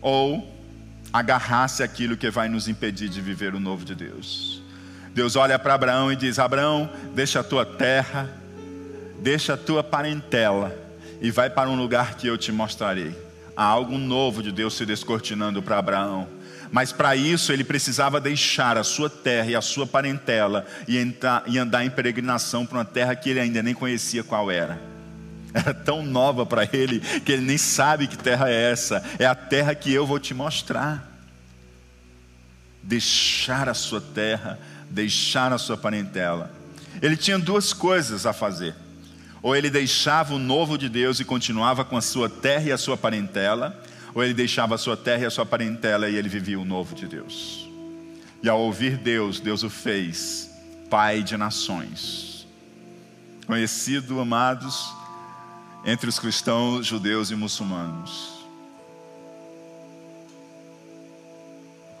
ou 0.00 0.58
agarrar-se 1.12 1.82
aquilo 1.82 2.16
que 2.16 2.30
vai 2.30 2.48
nos 2.48 2.68
impedir 2.68 3.08
de 3.08 3.20
viver 3.20 3.54
o 3.54 3.60
novo 3.60 3.84
de 3.84 3.94
Deus. 3.94 4.62
Deus 5.14 5.36
olha 5.36 5.58
para 5.58 5.74
Abraão 5.74 6.12
e 6.12 6.16
diz: 6.16 6.38
Abraão, 6.38 6.90
deixa 7.14 7.40
a 7.40 7.44
tua 7.44 7.64
terra, 7.64 8.28
deixa 9.20 9.54
a 9.54 9.56
tua 9.56 9.82
parentela 9.82 10.76
e 11.20 11.30
vai 11.30 11.50
para 11.50 11.68
um 11.68 11.76
lugar 11.76 12.14
que 12.14 12.26
eu 12.26 12.38
te 12.38 12.52
mostrarei. 12.52 13.16
Há 13.56 13.64
algo 13.64 13.98
novo 13.98 14.42
de 14.42 14.52
Deus 14.52 14.76
se 14.76 14.86
descortinando 14.86 15.60
para 15.60 15.78
Abraão. 15.78 16.28
Mas 16.70 16.92
para 16.92 17.16
isso 17.16 17.50
ele 17.50 17.64
precisava 17.64 18.20
deixar 18.20 18.76
a 18.76 18.84
sua 18.84 19.08
terra 19.08 19.50
e 19.50 19.56
a 19.56 19.60
sua 19.62 19.86
parentela 19.86 20.66
e, 20.86 20.98
entrar, 20.98 21.42
e 21.46 21.58
andar 21.58 21.82
em 21.82 21.90
peregrinação 21.90 22.66
para 22.66 22.78
uma 22.78 22.84
terra 22.84 23.16
que 23.16 23.30
ele 23.30 23.40
ainda 23.40 23.62
nem 23.62 23.74
conhecia 23.74 24.22
qual 24.22 24.50
era 24.50 24.78
era 25.52 25.72
tão 25.72 26.02
nova 26.04 26.44
para 26.44 26.68
ele 26.72 27.00
que 27.00 27.32
ele 27.32 27.42
nem 27.42 27.58
sabe 27.58 28.06
que 28.06 28.16
terra 28.16 28.50
é 28.50 28.70
essa. 28.70 29.02
É 29.18 29.26
a 29.26 29.34
terra 29.34 29.74
que 29.74 29.92
eu 29.92 30.06
vou 30.06 30.18
te 30.18 30.34
mostrar. 30.34 31.06
Deixar 32.82 33.68
a 33.68 33.74
sua 33.74 34.00
terra, 34.00 34.58
deixar 34.90 35.52
a 35.52 35.58
sua 35.58 35.76
parentela. 35.76 36.50
Ele 37.00 37.16
tinha 37.16 37.38
duas 37.38 37.72
coisas 37.72 38.26
a 38.26 38.32
fazer. 38.32 38.74
Ou 39.42 39.54
ele 39.54 39.70
deixava 39.70 40.34
o 40.34 40.38
novo 40.38 40.76
de 40.76 40.88
Deus 40.88 41.20
e 41.20 41.24
continuava 41.24 41.84
com 41.84 41.96
a 41.96 42.00
sua 42.00 42.28
terra 42.28 42.64
e 42.64 42.72
a 42.72 42.78
sua 42.78 42.96
parentela, 42.96 43.80
ou 44.14 44.24
ele 44.24 44.34
deixava 44.34 44.74
a 44.74 44.78
sua 44.78 44.96
terra 44.96 45.22
e 45.22 45.26
a 45.26 45.30
sua 45.30 45.46
parentela 45.46 46.08
e 46.08 46.16
ele 46.16 46.28
vivia 46.28 46.58
o 46.58 46.64
novo 46.64 46.94
de 46.94 47.06
Deus. 47.06 47.68
E 48.42 48.48
ao 48.48 48.60
ouvir 48.60 48.96
Deus, 48.96 49.40
Deus 49.40 49.62
o 49.62 49.70
fez 49.70 50.48
Pai 50.90 51.22
de 51.22 51.36
nações. 51.36 52.46
Conhecido, 53.46 54.20
amados, 54.20 54.90
entre 55.84 56.08
os 56.08 56.18
cristãos, 56.18 56.86
judeus 56.86 57.30
e 57.30 57.34
muçulmanos. 57.34 58.38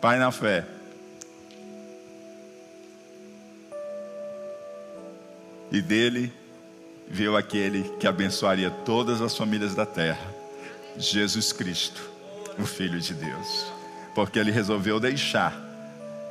Pai 0.00 0.18
na 0.18 0.30
fé. 0.30 0.64
E 5.70 5.82
dele 5.82 6.32
veio 7.08 7.36
aquele 7.36 7.84
que 7.98 8.06
abençoaria 8.06 8.70
todas 8.70 9.20
as 9.20 9.36
famílias 9.36 9.74
da 9.74 9.84
terra, 9.84 10.34
Jesus 10.96 11.52
Cristo, 11.52 12.00
o 12.58 12.64
Filho 12.64 13.00
de 13.00 13.14
Deus, 13.14 13.66
porque 14.14 14.38
ele 14.38 14.50
resolveu 14.50 15.00
deixar 15.00 15.54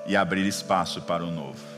e 0.08 0.16
abrir 0.16 0.48
espaço 0.48 1.02
para 1.02 1.24
o 1.24 1.32
novo. 1.32 1.77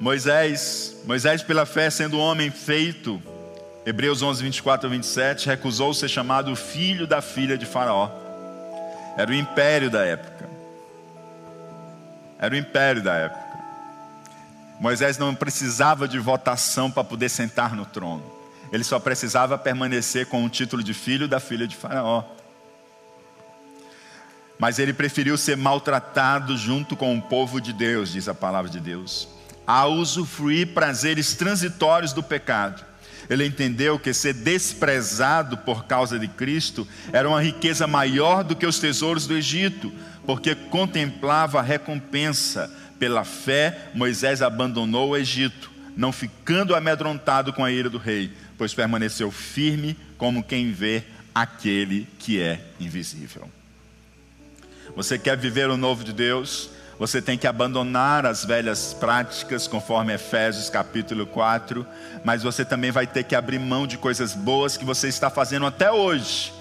Moisés, 0.00 0.96
Moisés 1.04 1.42
pela 1.42 1.64
fé 1.64 1.88
sendo 1.88 2.18
homem 2.18 2.50
feito, 2.50 3.22
Hebreus 3.86 4.22
11, 4.22 4.42
24 4.42 4.86
a 4.86 4.90
27, 4.90 5.46
recusou 5.46 5.94
ser 5.94 6.08
chamado 6.08 6.54
filho 6.56 7.06
da 7.06 7.22
filha 7.22 7.56
de 7.56 7.64
Faraó. 7.64 8.10
Era 9.16 9.30
o 9.30 9.34
império 9.34 9.90
da 9.90 10.04
época. 10.04 10.48
Era 12.38 12.54
o 12.54 12.58
império 12.58 13.02
da 13.02 13.14
época. 13.14 13.44
Moisés 14.80 15.16
não 15.16 15.34
precisava 15.34 16.08
de 16.08 16.18
votação 16.18 16.90
para 16.90 17.04
poder 17.04 17.28
sentar 17.28 17.74
no 17.76 17.86
trono. 17.86 18.24
Ele 18.72 18.82
só 18.82 18.98
precisava 18.98 19.56
permanecer 19.56 20.26
com 20.26 20.44
o 20.44 20.48
título 20.48 20.82
de 20.82 20.92
filho 20.92 21.28
da 21.28 21.38
filha 21.38 21.68
de 21.68 21.76
Faraó. 21.76 22.24
Mas 24.58 24.78
ele 24.78 24.92
preferiu 24.92 25.38
ser 25.38 25.56
maltratado 25.56 26.56
junto 26.56 26.96
com 26.96 27.16
o 27.16 27.22
povo 27.22 27.60
de 27.60 27.72
Deus, 27.72 28.10
diz 28.10 28.28
a 28.28 28.34
palavra 28.34 28.70
de 28.70 28.80
Deus 28.80 29.33
a 29.66 29.86
usufruir 29.86 30.68
prazeres 30.68 31.34
transitórios 31.34 32.12
do 32.12 32.22
pecado. 32.22 32.84
Ele 33.28 33.46
entendeu 33.46 33.98
que 33.98 34.12
ser 34.12 34.34
desprezado 34.34 35.56
por 35.58 35.84
causa 35.84 36.18
de 36.18 36.28
Cristo 36.28 36.86
era 37.12 37.28
uma 37.28 37.42
riqueza 37.42 37.86
maior 37.86 38.44
do 38.44 38.54
que 38.54 38.66
os 38.66 38.78
tesouros 38.78 39.26
do 39.26 39.36
Egito, 39.36 39.92
porque 40.26 40.54
contemplava 40.54 41.58
a 41.58 41.62
recompensa. 41.62 42.70
Pela 42.98 43.24
fé, 43.24 43.90
Moisés 43.94 44.40
abandonou 44.40 45.10
o 45.10 45.16
Egito, 45.16 45.70
não 45.96 46.12
ficando 46.12 46.74
amedrontado 46.74 47.52
com 47.52 47.64
a 47.64 47.70
ira 47.70 47.90
do 47.90 47.98
rei, 47.98 48.32
pois 48.56 48.72
permaneceu 48.72 49.30
firme 49.30 49.96
como 50.16 50.44
quem 50.44 50.70
vê 50.70 51.02
aquele 51.34 52.06
que 52.18 52.40
é 52.40 52.60
invisível. 52.78 53.50
Você 54.94 55.18
quer 55.18 55.36
viver 55.36 55.68
o 55.68 55.76
novo 55.76 56.04
de 56.04 56.12
Deus? 56.12 56.70
Você 56.98 57.20
tem 57.20 57.36
que 57.36 57.46
abandonar 57.46 58.24
as 58.24 58.44
velhas 58.44 58.94
práticas, 58.94 59.66
conforme 59.66 60.14
Efésios 60.14 60.70
capítulo 60.70 61.26
4, 61.26 61.84
mas 62.22 62.42
você 62.42 62.64
também 62.64 62.92
vai 62.92 63.06
ter 63.06 63.24
que 63.24 63.34
abrir 63.34 63.58
mão 63.58 63.86
de 63.86 63.98
coisas 63.98 64.32
boas 64.32 64.76
que 64.76 64.84
você 64.84 65.08
está 65.08 65.28
fazendo 65.28 65.66
até 65.66 65.90
hoje, 65.90 66.52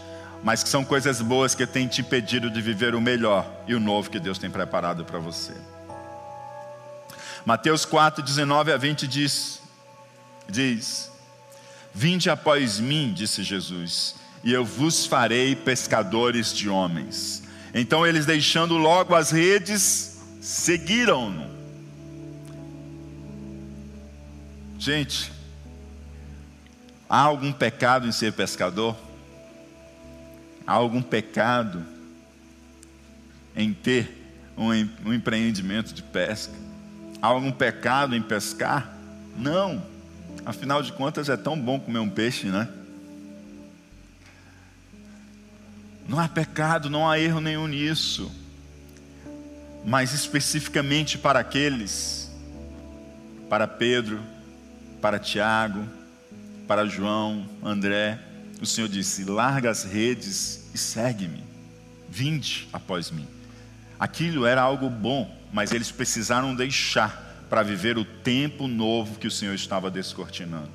mas 0.43 0.63
que 0.63 0.69
são 0.69 0.83
coisas 0.83 1.21
boas 1.21 1.53
que 1.53 1.67
têm 1.67 1.87
te 1.87 2.01
impedido 2.01 2.49
de 2.49 2.61
viver 2.61 2.95
o 2.95 3.01
melhor 3.01 3.45
e 3.67 3.75
o 3.75 3.79
novo 3.79 4.09
que 4.09 4.19
Deus 4.19 4.39
tem 4.39 4.49
preparado 4.49 5.05
para 5.05 5.19
você. 5.19 5.53
Mateus 7.45 7.85
4, 7.85 8.23
19 8.23 8.71
a 8.71 8.77
20 8.77 9.07
diz: 9.07 9.61
diz 10.49 11.11
Vinde 11.93 12.29
após 12.29 12.79
mim, 12.79 13.13
disse 13.13 13.43
Jesus, 13.43 14.15
e 14.43 14.51
eu 14.51 14.65
vos 14.65 15.05
farei 15.05 15.55
pescadores 15.55 16.51
de 16.51 16.67
homens. 16.67 17.43
Então 17.71 18.05
eles, 18.05 18.25
deixando 18.25 18.77
logo 18.77 19.13
as 19.13 19.29
redes, 19.29 20.12
seguiram-no. 20.43 21.49
Gente, 24.77 25.31
há 27.09 27.19
algum 27.21 27.53
pecado 27.53 28.05
em 28.05 28.11
ser 28.11 28.33
pescador? 28.33 28.97
Há 30.67 30.73
algum 30.73 31.01
pecado 31.01 31.85
em 33.55 33.73
ter 33.73 34.33
um, 34.57 34.73
empreendimento 35.13 35.93
de 35.93 36.03
pesca? 36.03 36.53
Há 37.21 37.27
algum 37.27 37.51
pecado 37.51 38.13
em 38.13 38.21
pescar? 38.21 38.93
Não. 39.37 39.81
Afinal 40.45 40.83
de 40.83 40.91
contas, 40.91 41.29
é 41.29 41.37
tão 41.37 41.57
bom 41.57 41.79
comer 41.79 41.99
um 41.99 42.09
peixe, 42.09 42.47
né? 42.47 42.67
Não 46.05 46.19
há 46.19 46.27
pecado, 46.27 46.89
não 46.89 47.09
há 47.09 47.17
erro 47.17 47.39
nenhum 47.39 47.65
nisso. 47.65 48.42
Mas 49.85 50.13
especificamente 50.13 51.17
para 51.17 51.39
aqueles, 51.39 52.31
para 53.49 53.67
Pedro, 53.67 54.21
para 55.01 55.19
Tiago, 55.19 55.85
para 56.67 56.85
João, 56.85 57.47
André, 57.61 58.19
o 58.61 58.65
Senhor 58.65 58.87
disse: 58.87 59.25
larga 59.25 59.69
as 59.69 59.83
redes 59.83 60.69
e 60.73 60.77
segue-me, 60.77 61.43
vinde 62.09 62.67
após 62.71 63.11
mim. 63.11 63.27
Aquilo 63.99 64.45
era 64.45 64.61
algo 64.61 64.89
bom, 64.89 65.33
mas 65.51 65.71
eles 65.71 65.91
precisaram 65.91 66.55
deixar 66.55 67.45
para 67.49 67.61
viver 67.61 67.97
o 67.97 68.05
tempo 68.05 68.67
novo 68.67 69.19
que 69.19 69.27
o 69.27 69.31
Senhor 69.31 69.53
estava 69.53 69.91
descortinando. 69.91 70.71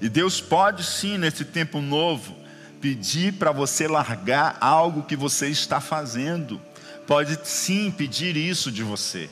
E 0.00 0.08
Deus 0.08 0.40
pode 0.40 0.84
sim, 0.84 1.18
nesse 1.18 1.44
tempo 1.44 1.80
novo, 1.80 2.34
pedir 2.80 3.34
para 3.34 3.52
você 3.52 3.86
largar 3.86 4.56
algo 4.60 5.02
que 5.02 5.16
você 5.16 5.48
está 5.48 5.80
fazendo. 5.80 6.60
Pode 7.08 7.36
sim 7.42 7.90
pedir 7.90 8.36
isso 8.36 8.70
de 8.70 8.84
você. 8.84 9.28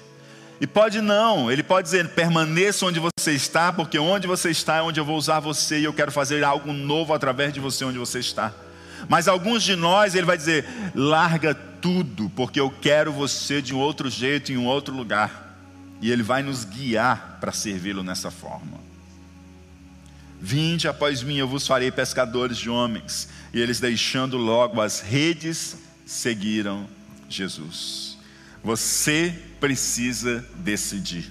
E 0.60 0.66
pode 0.66 1.00
não, 1.00 1.52
ele 1.52 1.62
pode 1.62 1.84
dizer: 1.84 2.08
permaneça 2.08 2.86
onde 2.86 2.98
você 2.98 3.30
está, 3.32 3.72
porque 3.72 3.98
onde 3.98 4.26
você 4.26 4.50
está 4.50 4.78
é 4.78 4.82
onde 4.82 4.98
eu 4.98 5.04
vou 5.04 5.16
usar 5.16 5.38
você 5.38 5.78
e 5.78 5.84
eu 5.84 5.92
quero 5.92 6.10
fazer 6.10 6.42
algo 6.42 6.72
novo 6.72 7.14
através 7.14 7.52
de 7.52 7.60
você 7.60 7.84
onde 7.84 7.98
você 7.98 8.18
está. 8.18 8.52
Mas 9.08 9.28
alguns 9.28 9.62
de 9.62 9.76
nós, 9.76 10.16
ele 10.16 10.26
vai 10.26 10.36
dizer: 10.36 10.66
larga 10.92 11.54
tudo, 11.54 12.28
porque 12.34 12.58
eu 12.58 12.70
quero 12.70 13.12
você 13.12 13.62
de 13.62 13.72
um 13.72 13.78
outro 13.78 14.10
jeito, 14.10 14.50
em 14.50 14.56
um 14.56 14.66
outro 14.66 14.92
lugar 14.92 15.46
e 16.00 16.10
Ele 16.10 16.22
vai 16.22 16.42
nos 16.42 16.64
guiar 16.64 17.38
para 17.40 17.52
servi-lo 17.52 18.02
nessa 18.02 18.30
forma. 18.30 18.84
Vinde 20.40 20.86
após 20.86 21.22
mim, 21.22 21.36
eu 21.36 21.48
vos 21.48 21.66
farei 21.66 21.90
pescadores 21.90 22.58
de 22.58 22.68
homens. 22.68 23.28
E 23.52 23.60
eles, 23.60 23.80
deixando 23.80 24.36
logo 24.36 24.80
as 24.80 25.00
redes, 25.00 25.76
seguiram 26.04 26.86
Jesus. 27.28 28.18
Você 28.62 29.34
precisa 29.60 30.44
decidir. 30.56 31.30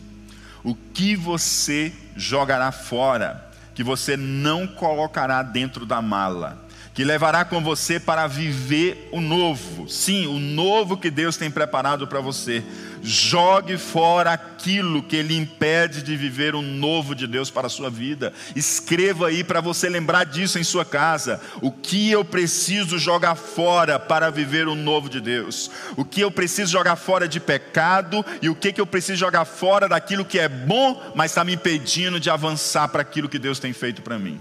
O 0.63 0.73
que 0.75 1.15
você 1.15 1.93
jogará 2.15 2.71
fora, 2.71 3.51
que 3.73 3.84
você 3.84 4.17
não 4.17 4.65
colocará 4.65 5.43
dentro 5.43 5.86
da 5.86 6.01
mala 6.01 6.64
que 6.95 7.03
levará 7.03 7.43
com 7.43 7.62
você 7.62 7.99
para 7.99 8.25
viver 8.25 9.10
o 9.12 9.19
novo. 9.19 9.88
Sim, 9.89 10.27
o 10.27 10.39
novo 10.39 10.95
que 10.95 11.12
Deus 11.12 11.36
tem 11.36 11.51
preparado 11.51 12.08
para 12.08 12.21
você. 12.21 12.63
Jogue 13.03 13.77
fora 13.77 14.31
aquilo 14.31 15.03
que 15.03 15.21
lhe 15.21 15.36
impede 15.36 16.01
de 16.01 16.15
viver 16.15 16.55
o 16.55 16.62
novo 16.62 17.13
de 17.13 17.27
Deus 17.27 17.51
para 17.51 17.67
a 17.67 17.69
sua 17.69 17.89
vida. 17.89 18.31
Escreva 18.55 19.27
aí 19.27 19.43
para 19.43 19.60
você 19.60 19.89
lembrar 19.89 20.23
disso 20.23 20.58
em 20.58 20.63
sua 20.63 20.86
casa. 20.86 21.41
O 21.62 21.69
que 21.69 22.10
eu 22.10 22.23
preciso 22.23 22.97
jogar 22.97 23.36
fora 23.36 23.99
para 23.99 24.29
viver 24.29 24.65
o 24.65 24.73
novo 24.73 25.10
de 25.10 25.19
Deus? 25.19 25.69
O 25.97 26.05
que 26.05 26.21
eu 26.21 26.31
preciso 26.31 26.71
jogar 26.71 26.95
fora 26.95 27.27
de 27.27 27.41
pecado 27.41 28.25
e 28.41 28.47
o 28.47 28.55
que, 28.55 28.71
que 28.71 28.79
eu 28.79 28.88
preciso 28.88 29.19
jogar 29.19 29.43
fora 29.43 29.89
daquilo 29.89 30.23
que 30.23 30.39
é 30.39 30.47
bom, 30.47 31.12
mas 31.13 31.31
está 31.31 31.43
me 31.43 31.55
impedindo 31.55 32.21
de 32.21 32.29
avançar 32.29 32.88
para 32.88 33.01
aquilo 33.01 33.27
que 33.27 33.38
Deus 33.38 33.60
tem 33.60 33.73
feito 33.73 34.01
para 34.01 34.17
mim. 34.17 34.39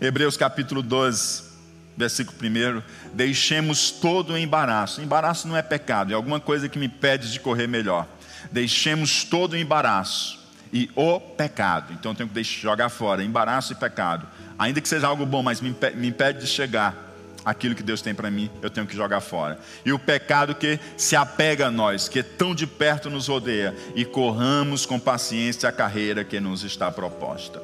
Hebreus 0.00 0.36
capítulo 0.36 0.80
12, 0.80 1.42
versículo 1.96 2.36
1. 2.40 2.82
Deixemos 3.12 3.90
todo 3.90 4.34
o 4.34 4.38
embaraço. 4.38 5.00
Embaraço 5.00 5.48
não 5.48 5.56
é 5.56 5.62
pecado, 5.62 6.12
é 6.12 6.14
alguma 6.14 6.38
coisa 6.38 6.68
que 6.68 6.78
me 6.78 6.86
impede 6.86 7.32
de 7.32 7.40
correr 7.40 7.66
melhor. 7.66 8.06
Deixemos 8.52 9.24
todo 9.24 9.54
o 9.54 9.56
embaraço 9.56 10.38
e 10.72 10.88
o 10.94 11.18
pecado. 11.18 11.92
Então 11.92 12.12
eu 12.12 12.14
tenho 12.14 12.28
que 12.28 12.42
jogar 12.44 12.88
fora 12.88 13.24
embaraço 13.24 13.72
e 13.72 13.76
pecado. 13.76 14.26
Ainda 14.56 14.80
que 14.80 14.88
seja 14.88 15.08
algo 15.08 15.26
bom, 15.26 15.42
mas 15.42 15.60
me 15.60 15.70
impede 16.08 16.40
de 16.40 16.46
chegar 16.46 17.08
aquilo 17.44 17.74
que 17.74 17.82
Deus 17.82 18.02
tem 18.02 18.14
para 18.14 18.30
mim, 18.30 18.50
eu 18.60 18.68
tenho 18.68 18.86
que 18.86 18.94
jogar 18.94 19.20
fora. 19.20 19.58
E 19.84 19.92
o 19.92 19.98
pecado 19.98 20.54
que 20.54 20.78
se 20.96 21.16
apega 21.16 21.68
a 21.68 21.70
nós, 21.70 22.08
que 22.08 22.22
tão 22.22 22.54
de 22.54 22.66
perto 22.66 23.08
nos 23.08 23.26
rodeia, 23.26 23.74
e 23.94 24.04
corramos 24.04 24.84
com 24.84 24.98
paciência 24.98 25.68
a 25.68 25.72
carreira 25.72 26.24
que 26.24 26.38
nos 26.40 26.62
está 26.62 26.90
proposta. 26.90 27.62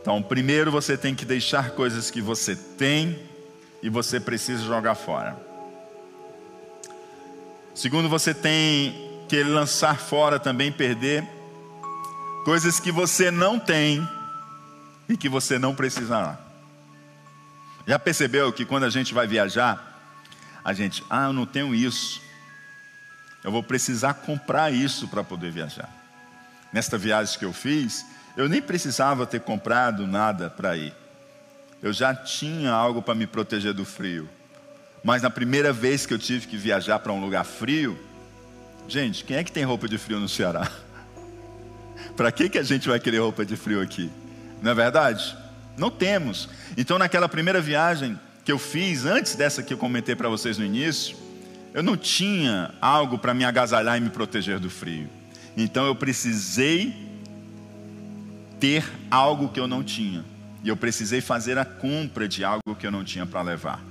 Então, 0.00 0.22
primeiro 0.22 0.70
você 0.70 0.96
tem 0.96 1.14
que 1.14 1.24
deixar 1.24 1.70
coisas 1.70 2.10
que 2.10 2.20
você 2.20 2.56
tem 2.56 3.18
e 3.82 3.88
você 3.88 4.18
precisa 4.18 4.64
jogar 4.64 4.94
fora. 4.94 5.36
Segundo, 7.74 8.08
você 8.08 8.34
tem 8.34 9.24
que 9.28 9.42
lançar 9.42 9.98
fora 9.98 10.38
também, 10.38 10.72
perder 10.72 11.24
coisas 12.44 12.80
que 12.80 12.90
você 12.90 13.30
não 13.30 13.58
tem 13.58 14.06
e 15.08 15.16
que 15.16 15.28
você 15.28 15.58
não 15.58 15.74
precisará. 15.74 16.38
Já 17.86 17.98
percebeu 17.98 18.52
que 18.52 18.64
quando 18.64 18.84
a 18.84 18.90
gente 18.90 19.12
vai 19.12 19.26
viajar, 19.26 20.00
a 20.64 20.72
gente, 20.72 21.04
ah, 21.10 21.26
eu 21.26 21.32
não 21.32 21.46
tenho 21.46 21.74
isso. 21.74 22.20
Eu 23.42 23.50
vou 23.50 23.62
precisar 23.62 24.14
comprar 24.14 24.72
isso 24.72 25.08
para 25.08 25.24
poder 25.24 25.50
viajar. 25.50 25.88
Nesta 26.72 26.98
viagem 26.98 27.38
que 27.38 27.44
eu 27.44 27.52
fiz, 27.52 28.04
eu 28.36 28.48
nem 28.48 28.62
precisava 28.62 29.26
ter 29.26 29.40
comprado 29.40 30.06
nada 30.06 30.50
para 30.50 30.76
ir. 30.76 30.94
Eu 31.82 31.92
já 31.92 32.14
tinha 32.14 32.72
algo 32.72 33.02
para 33.02 33.14
me 33.14 33.26
proteger 33.26 33.72
do 33.72 33.84
frio. 33.84 34.28
Mas 35.02 35.22
na 35.22 35.30
primeira 35.30 35.72
vez 35.72 36.04
que 36.04 36.12
eu 36.12 36.18
tive 36.18 36.46
que 36.46 36.56
viajar 36.56 36.98
para 36.98 37.12
um 37.12 37.20
lugar 37.20 37.44
frio, 37.44 37.98
gente, 38.86 39.24
quem 39.24 39.36
é 39.36 39.44
que 39.44 39.50
tem 39.50 39.64
roupa 39.64 39.88
de 39.88 39.96
frio 39.96 40.20
no 40.20 40.28
Ceará? 40.28 40.70
para 42.16 42.30
que, 42.30 42.48
que 42.50 42.58
a 42.58 42.62
gente 42.62 42.88
vai 42.88 43.00
querer 43.00 43.18
roupa 43.18 43.44
de 43.44 43.56
frio 43.56 43.80
aqui? 43.80 44.10
Não 44.60 44.70
é 44.70 44.74
verdade? 44.74 45.36
Não 45.76 45.90
temos. 45.90 46.48
Então, 46.76 46.98
naquela 46.98 47.28
primeira 47.28 47.60
viagem 47.60 48.18
que 48.44 48.52
eu 48.52 48.58
fiz, 48.58 49.06
antes 49.06 49.34
dessa 49.34 49.62
que 49.62 49.72
eu 49.72 49.78
comentei 49.78 50.14
para 50.14 50.28
vocês 50.28 50.58
no 50.58 50.64
início, 50.64 51.16
eu 51.72 51.82
não 51.82 51.96
tinha 51.96 52.74
algo 52.80 53.18
para 53.18 53.32
me 53.32 53.44
agasalhar 53.44 53.96
e 53.96 54.00
me 54.00 54.10
proteger 54.10 54.58
do 54.58 54.68
frio. 54.68 55.08
Então, 55.56 55.86
eu 55.86 55.94
precisei 55.94 57.09
ter 58.60 58.84
algo 59.10 59.48
que 59.48 59.58
eu 59.58 59.66
não 59.66 59.82
tinha. 59.82 60.24
E 60.62 60.68
eu 60.68 60.76
precisei 60.76 61.20
fazer 61.20 61.56
a 61.58 61.64
compra 61.64 62.28
de 62.28 62.44
algo 62.44 62.76
que 62.78 62.86
eu 62.86 62.90
não 62.90 63.02
tinha 63.02 63.24
para 63.24 63.40
levar. 63.40 63.82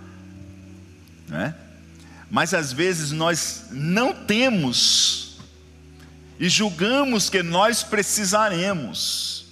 Né? 1.28 1.56
Mas 2.30 2.54
às 2.54 2.72
vezes 2.72 3.12
nós 3.12 3.66
não 3.72 4.14
temos 4.14 5.40
e 6.40 6.48
julgamos 6.48 7.30
que 7.30 7.44
nós 7.44 7.84
precisaremos, 7.84 9.48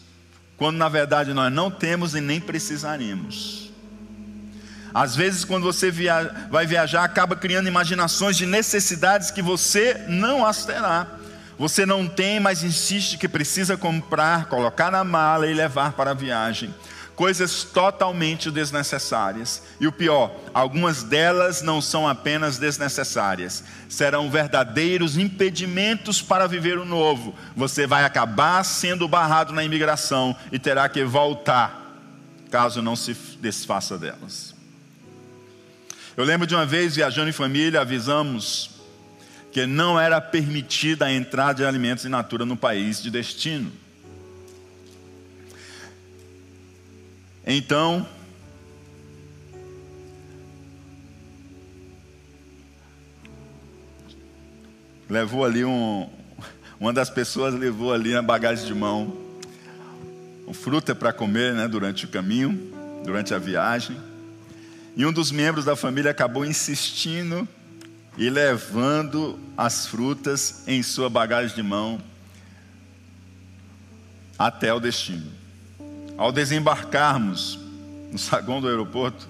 quando 0.56 0.78
na 0.78 0.88
verdade 0.88 1.34
nós 1.34 1.52
não 1.52 1.70
temos 1.70 2.16
e 2.16 2.22
nem 2.22 2.40
precisaremos. 2.40 3.68
Às 4.94 5.16
vezes, 5.16 5.44
quando 5.44 5.64
você 5.64 5.92
via 5.92 6.48
vai 6.50 6.66
viajar, 6.66 7.04
acaba 7.04 7.36
criando 7.36 7.68
imaginações 7.68 8.38
de 8.38 8.46
necessidades 8.46 9.30
que 9.30 9.42
você 9.42 10.06
não 10.08 10.46
as 10.46 10.66
terá. 10.66 11.06
Você 11.58 11.86
não 11.86 12.08
tem, 12.08 12.39
mas 12.39 12.63
insiste 12.63 13.17
que 13.17 13.28
precisa 13.28 13.76
comprar, 13.76 14.46
colocar 14.46 14.91
na 14.91 15.04
mala 15.04 15.48
e 15.48 15.54
levar 15.54 15.93
para 15.93 16.12
a 16.12 16.13
viagem. 16.13 16.74
Coisas 17.15 17.63
totalmente 17.63 18.52
desnecessárias. 18.52 19.63
E 19.80 19.88
o 19.88 19.91
pior, 19.91 20.32
algumas 20.54 21.02
delas 21.02 21.63
não 21.63 21.82
são 21.82 22.08
apenas 22.08 22.60
desnecessárias, 22.60 23.63
serão 23.89 24.30
verdadeiros 24.30 25.17
impedimentos 25.17 26.22
para 26.22 26.48
viver 26.48 26.78
o 26.78 26.86
novo. 26.86 27.34
Você 27.56 27.88
vai 27.88 28.04
acabar 28.04 28.63
sendo 28.63 29.08
barrado 29.08 29.52
na 29.52 29.63
imigração 29.63 30.36
e 30.52 30.60
terá 30.60 30.88
que 30.88 31.04
voltar, 31.04 31.98
caso 32.52 32.84
não 32.84 32.96
se 32.96 33.15
desfaça 33.41 33.98
delas. 33.98 34.54
Eu 36.15 36.24
lembro 36.24 36.46
de 36.46 36.54
uma 36.54 36.67
vez 36.67 36.96
viajando 36.96 37.30
em 37.30 37.34
família, 37.34 37.82
avisamos 37.82 38.77
que 39.58 39.65
não 39.65 40.00
era 40.00 40.22
permitida 40.22 41.08
a 41.08 41.12
entrada 41.12 41.56
de 41.56 41.65
alimentos 41.65 42.06
in 42.06 42.10
natura 42.10 42.46
no 42.46 42.56
país 42.56 43.02
de 43.02 43.10
destino. 43.10 43.72
Então, 47.43 48.08
levou 55.10 55.43
ali 55.43 55.65
um, 55.65 56.08
uma 56.80 56.93
das 56.93 57.10
pessoas 57.10 57.56
levou 57.56 57.91
ali 57.91 58.13
na 58.13 58.22
bagagem 58.22 58.63
de 58.63 58.76
mão 58.76 59.17
um 60.48 60.54
fruta 60.54 60.93
para 60.93 61.12
comer, 61.12 61.56
né, 61.56 61.67
durante 61.67 62.06
o 62.06 62.10
caminho, 62.10 62.72
durante 63.04 63.34
a 63.34 63.39
viagem. 63.39 63.98
E 64.96 65.04
um 65.04 65.12
dos 65.12 65.32
membros 65.32 65.65
da 65.65 65.76
família 65.76 66.12
acabou 66.12 66.46
insistindo 66.46 67.50
e 68.18 68.30
levando 68.30 69.40
as 69.56 69.86
frutas 69.86 70.64
em 70.66 70.82
sua 70.82 71.10
bagagem 71.10 71.56
de 71.56 71.62
mão 71.62 72.02
até 74.38 74.74
o 74.74 74.80
destino. 74.80 75.32
Ao 76.18 76.32
desembarcarmos 76.32 77.60
no 78.12 78.18
saguão 78.18 78.60
do 78.60 78.68
aeroporto, 78.68 79.30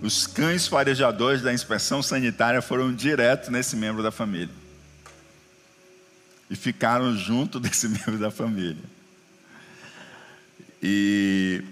os 0.00 0.26
cães 0.26 0.68
farejadores 0.68 1.42
da 1.42 1.52
inspeção 1.52 2.02
sanitária 2.02 2.62
foram 2.62 2.94
direto 2.94 3.50
nesse 3.50 3.74
membro 3.74 4.02
da 4.02 4.12
família. 4.12 4.54
E 6.48 6.54
ficaram 6.54 7.16
junto 7.16 7.58
desse 7.60 7.88
membro 7.88 8.16
da 8.18 8.30
família. 8.30 8.84
E 10.80 11.64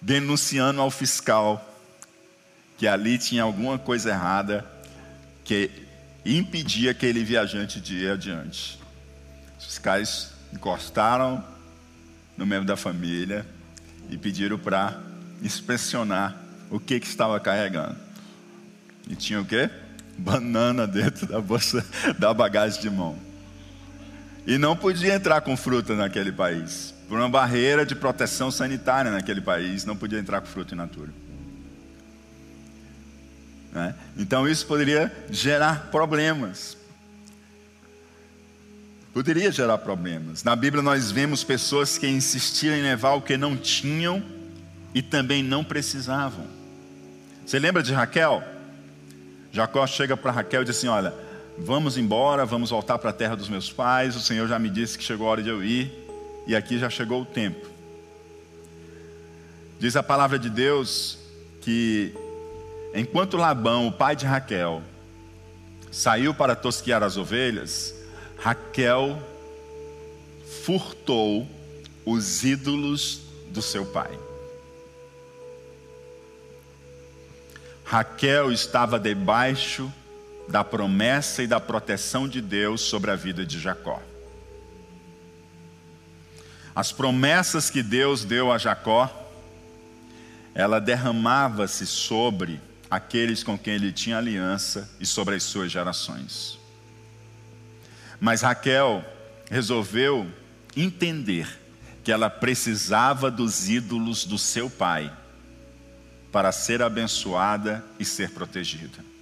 denunciando 0.00 0.80
ao 0.80 0.90
fiscal 0.90 1.70
que 2.76 2.88
ali 2.88 3.16
tinha 3.16 3.44
alguma 3.44 3.78
coisa 3.78 4.10
errada 4.10 4.73
que 5.44 5.70
impedia 6.24 6.90
aquele 6.90 7.22
viajante 7.22 7.80
de 7.80 7.96
ir 7.96 8.10
adiante. 8.10 8.78
Os 9.58 9.66
fiscais 9.66 10.32
encostaram 10.52 11.44
no 12.36 12.46
membro 12.46 12.66
da 12.66 12.76
família 12.76 13.46
e 14.08 14.16
pediram 14.16 14.58
para 14.58 14.98
inspecionar 15.42 16.36
o 16.70 16.80
que, 16.80 16.98
que 16.98 17.06
estava 17.06 17.38
carregando. 17.38 17.96
E 19.08 19.14
tinha 19.14 19.40
o 19.40 19.44
quê? 19.44 19.70
Banana 20.16 20.86
dentro 20.86 21.26
da 21.26 21.40
bolsa 21.40 21.84
da 22.18 22.32
bagagem 22.32 22.80
de 22.80 22.88
mão. 22.88 23.18
E 24.46 24.58
não 24.58 24.76
podia 24.76 25.14
entrar 25.14 25.40
com 25.40 25.56
fruta 25.56 25.94
naquele 25.94 26.32
país. 26.32 26.94
Por 27.08 27.18
uma 27.18 27.28
barreira 27.28 27.84
de 27.84 27.94
proteção 27.94 28.50
sanitária 28.50 29.10
naquele 29.10 29.40
país, 29.40 29.84
não 29.84 29.96
podia 29.96 30.18
entrar 30.18 30.40
com 30.40 30.46
fruta 30.46 30.74
in 30.74 30.78
natura. 30.78 31.10
Né? 33.74 33.94
Então 34.16 34.48
isso 34.48 34.64
poderia 34.66 35.12
gerar 35.28 35.88
problemas. 35.90 36.76
Poderia 39.12 39.50
gerar 39.50 39.78
problemas. 39.78 40.44
Na 40.44 40.54
Bíblia 40.54 40.82
nós 40.82 41.10
vemos 41.10 41.42
pessoas 41.42 41.98
que 41.98 42.06
insistiram 42.06 42.76
em 42.76 42.82
levar 42.82 43.14
o 43.14 43.22
que 43.22 43.36
não 43.36 43.56
tinham 43.56 44.22
e 44.94 45.02
também 45.02 45.42
não 45.42 45.64
precisavam. 45.64 46.46
Você 47.44 47.58
lembra 47.58 47.82
de 47.82 47.92
Raquel? 47.92 48.42
Jacó 49.52 49.86
chega 49.86 50.16
para 50.16 50.32
Raquel 50.32 50.62
e 50.62 50.64
diz 50.64 50.76
assim: 50.76 50.88
Olha, 50.88 51.12
vamos 51.58 51.96
embora, 51.98 52.46
vamos 52.46 52.70
voltar 52.70 52.98
para 52.98 53.10
a 53.10 53.12
terra 53.12 53.36
dos 53.36 53.48
meus 53.48 53.70
pais. 53.70 54.16
O 54.16 54.20
Senhor 54.20 54.48
já 54.48 54.58
me 54.58 54.70
disse 54.70 54.96
que 54.96 55.04
chegou 55.04 55.26
a 55.28 55.30
hora 55.30 55.42
de 55.42 55.48
eu 55.48 55.62
ir, 55.62 55.92
e 56.46 56.56
aqui 56.56 56.78
já 56.78 56.88
chegou 56.88 57.22
o 57.22 57.26
tempo. 57.26 57.68
Diz 59.78 59.94
a 59.96 60.02
palavra 60.02 60.38
de 60.38 60.48
Deus 60.48 61.18
que 61.60 62.14
Enquanto 62.94 63.36
Labão, 63.36 63.88
o 63.88 63.92
pai 63.92 64.14
de 64.14 64.24
Raquel, 64.24 64.80
saiu 65.90 66.32
para 66.32 66.54
tosquiar 66.54 67.02
as 67.02 67.16
ovelhas, 67.16 67.92
Raquel 68.38 69.20
furtou 70.62 71.48
os 72.06 72.44
ídolos 72.44 73.22
do 73.48 73.60
seu 73.60 73.84
pai. 73.84 74.16
Raquel 77.84 78.52
estava 78.52 78.98
debaixo 78.98 79.92
da 80.48 80.62
promessa 80.62 81.42
e 81.42 81.48
da 81.48 81.58
proteção 81.58 82.28
de 82.28 82.40
Deus 82.40 82.80
sobre 82.80 83.10
a 83.10 83.16
vida 83.16 83.44
de 83.44 83.58
Jacó. 83.58 84.00
As 86.72 86.92
promessas 86.92 87.70
que 87.70 87.82
Deus 87.82 88.24
deu 88.24 88.52
a 88.52 88.58
Jacó, 88.58 89.10
ela 90.54 90.80
derramava-se 90.80 91.86
sobre 91.86 92.60
aqueles 92.94 93.42
com 93.42 93.58
quem 93.58 93.74
ele 93.74 93.92
tinha 93.92 94.18
aliança 94.18 94.90
e 95.00 95.06
sobre 95.06 95.34
as 95.34 95.42
suas 95.42 95.70
gerações. 95.70 96.58
Mas 98.20 98.42
Raquel 98.42 99.04
resolveu 99.50 100.30
entender 100.76 101.60
que 102.02 102.12
ela 102.12 102.28
precisava 102.28 103.30
dos 103.30 103.68
ídolos 103.68 104.24
do 104.24 104.38
seu 104.38 104.68
pai 104.68 105.12
para 106.30 106.52
ser 106.52 106.82
abençoada 106.82 107.84
e 107.98 108.04
ser 108.04 108.30
protegida. 108.30 109.13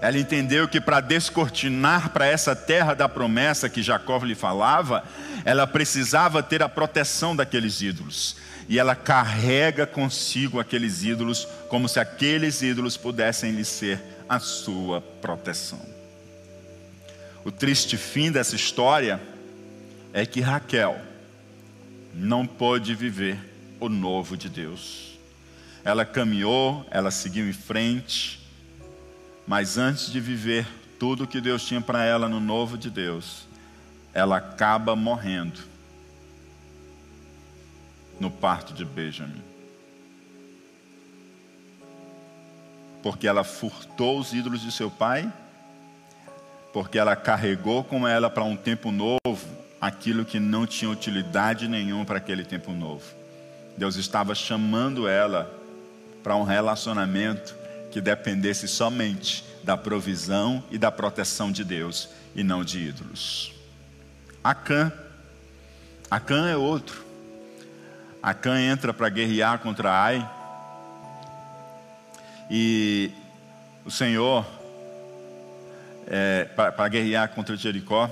Ela 0.00 0.18
entendeu 0.18 0.68
que 0.68 0.80
para 0.80 1.00
descortinar 1.00 2.10
para 2.10 2.26
essa 2.26 2.54
terra 2.54 2.94
da 2.94 3.08
promessa 3.08 3.68
que 3.68 3.82
Jacó 3.82 4.18
lhe 4.18 4.34
falava, 4.34 5.04
ela 5.44 5.66
precisava 5.66 6.42
ter 6.42 6.62
a 6.62 6.68
proteção 6.68 7.34
daqueles 7.34 7.80
ídolos 7.80 8.36
e 8.68 8.78
ela 8.78 8.96
carrega 8.96 9.86
consigo 9.86 10.58
aqueles 10.58 11.04
ídolos, 11.04 11.46
como 11.68 11.88
se 11.88 12.00
aqueles 12.00 12.62
ídolos 12.62 12.96
pudessem 12.96 13.52
lhe 13.52 13.64
ser 13.64 14.00
a 14.28 14.38
sua 14.38 15.00
proteção. 15.00 15.80
O 17.44 17.52
triste 17.52 17.96
fim 17.96 18.32
dessa 18.32 18.56
história 18.56 19.20
é 20.12 20.26
que 20.26 20.40
Raquel 20.40 21.00
não 22.12 22.44
pôde 22.46 22.94
viver 22.94 23.38
o 23.78 23.88
novo 23.88 24.36
de 24.36 24.48
Deus. 24.48 25.16
Ela 25.84 26.04
caminhou, 26.04 26.84
ela 26.90 27.12
seguiu 27.12 27.48
em 27.48 27.52
frente, 27.52 28.40
mas 29.46 29.78
antes 29.78 30.10
de 30.10 30.20
viver 30.20 30.66
tudo 30.98 31.26
que 31.26 31.40
Deus 31.40 31.64
tinha 31.64 31.80
para 31.80 32.04
ela 32.04 32.28
no 32.28 32.40
novo 32.40 32.76
de 32.76 32.90
Deus, 32.90 33.46
ela 34.12 34.38
acaba 34.38 34.96
morrendo 34.96 35.60
no 38.18 38.30
parto 38.30 38.72
de 38.72 38.84
Benjamin. 38.84 39.42
Porque 43.02 43.28
ela 43.28 43.44
furtou 43.44 44.18
os 44.18 44.32
ídolos 44.32 44.62
de 44.62 44.72
seu 44.72 44.90
pai, 44.90 45.30
porque 46.72 46.98
ela 46.98 47.14
carregou 47.14 47.84
com 47.84 48.08
ela 48.08 48.28
para 48.28 48.42
um 48.42 48.56
tempo 48.56 48.90
novo 48.90 49.20
aquilo 49.80 50.24
que 50.24 50.40
não 50.40 50.66
tinha 50.66 50.90
utilidade 50.90 51.68
nenhuma 51.68 52.04
para 52.04 52.18
aquele 52.18 52.44
tempo 52.44 52.72
novo. 52.72 53.04
Deus 53.76 53.96
estava 53.96 54.34
chamando 54.34 55.06
ela 55.06 55.54
para 56.22 56.34
um 56.34 56.42
relacionamento 56.42 57.54
que 57.90 58.00
dependesse 58.00 58.68
somente 58.68 59.44
da 59.62 59.76
provisão 59.76 60.62
e 60.70 60.78
da 60.78 60.92
proteção 60.92 61.50
de 61.50 61.64
Deus 61.64 62.08
e 62.34 62.42
não 62.44 62.62
de 62.64 62.78
ídolos. 62.78 63.52
Acã. 64.42 64.92
Acã 66.10 66.48
é 66.48 66.56
outro. 66.56 67.04
Acã 68.22 68.60
entra 68.60 68.94
para 68.94 69.08
guerrear 69.08 69.58
contra 69.58 69.90
Ai. 69.90 70.30
E 72.50 73.10
o 73.84 73.90
Senhor, 73.90 74.46
é, 76.06 76.44
para 76.44 76.88
guerrear 76.88 77.28
contra 77.30 77.56
Jericó. 77.56 78.10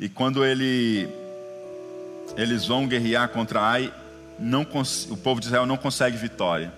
E 0.00 0.08
quando 0.08 0.44
ele, 0.44 1.08
eles 2.36 2.66
vão 2.66 2.88
guerrear 2.88 3.28
contra 3.28 3.60
Ai, 3.60 3.92
não, 4.38 4.66
o 5.10 5.16
povo 5.16 5.40
de 5.40 5.46
Israel 5.46 5.66
não 5.66 5.76
consegue 5.76 6.16
vitória. 6.16 6.72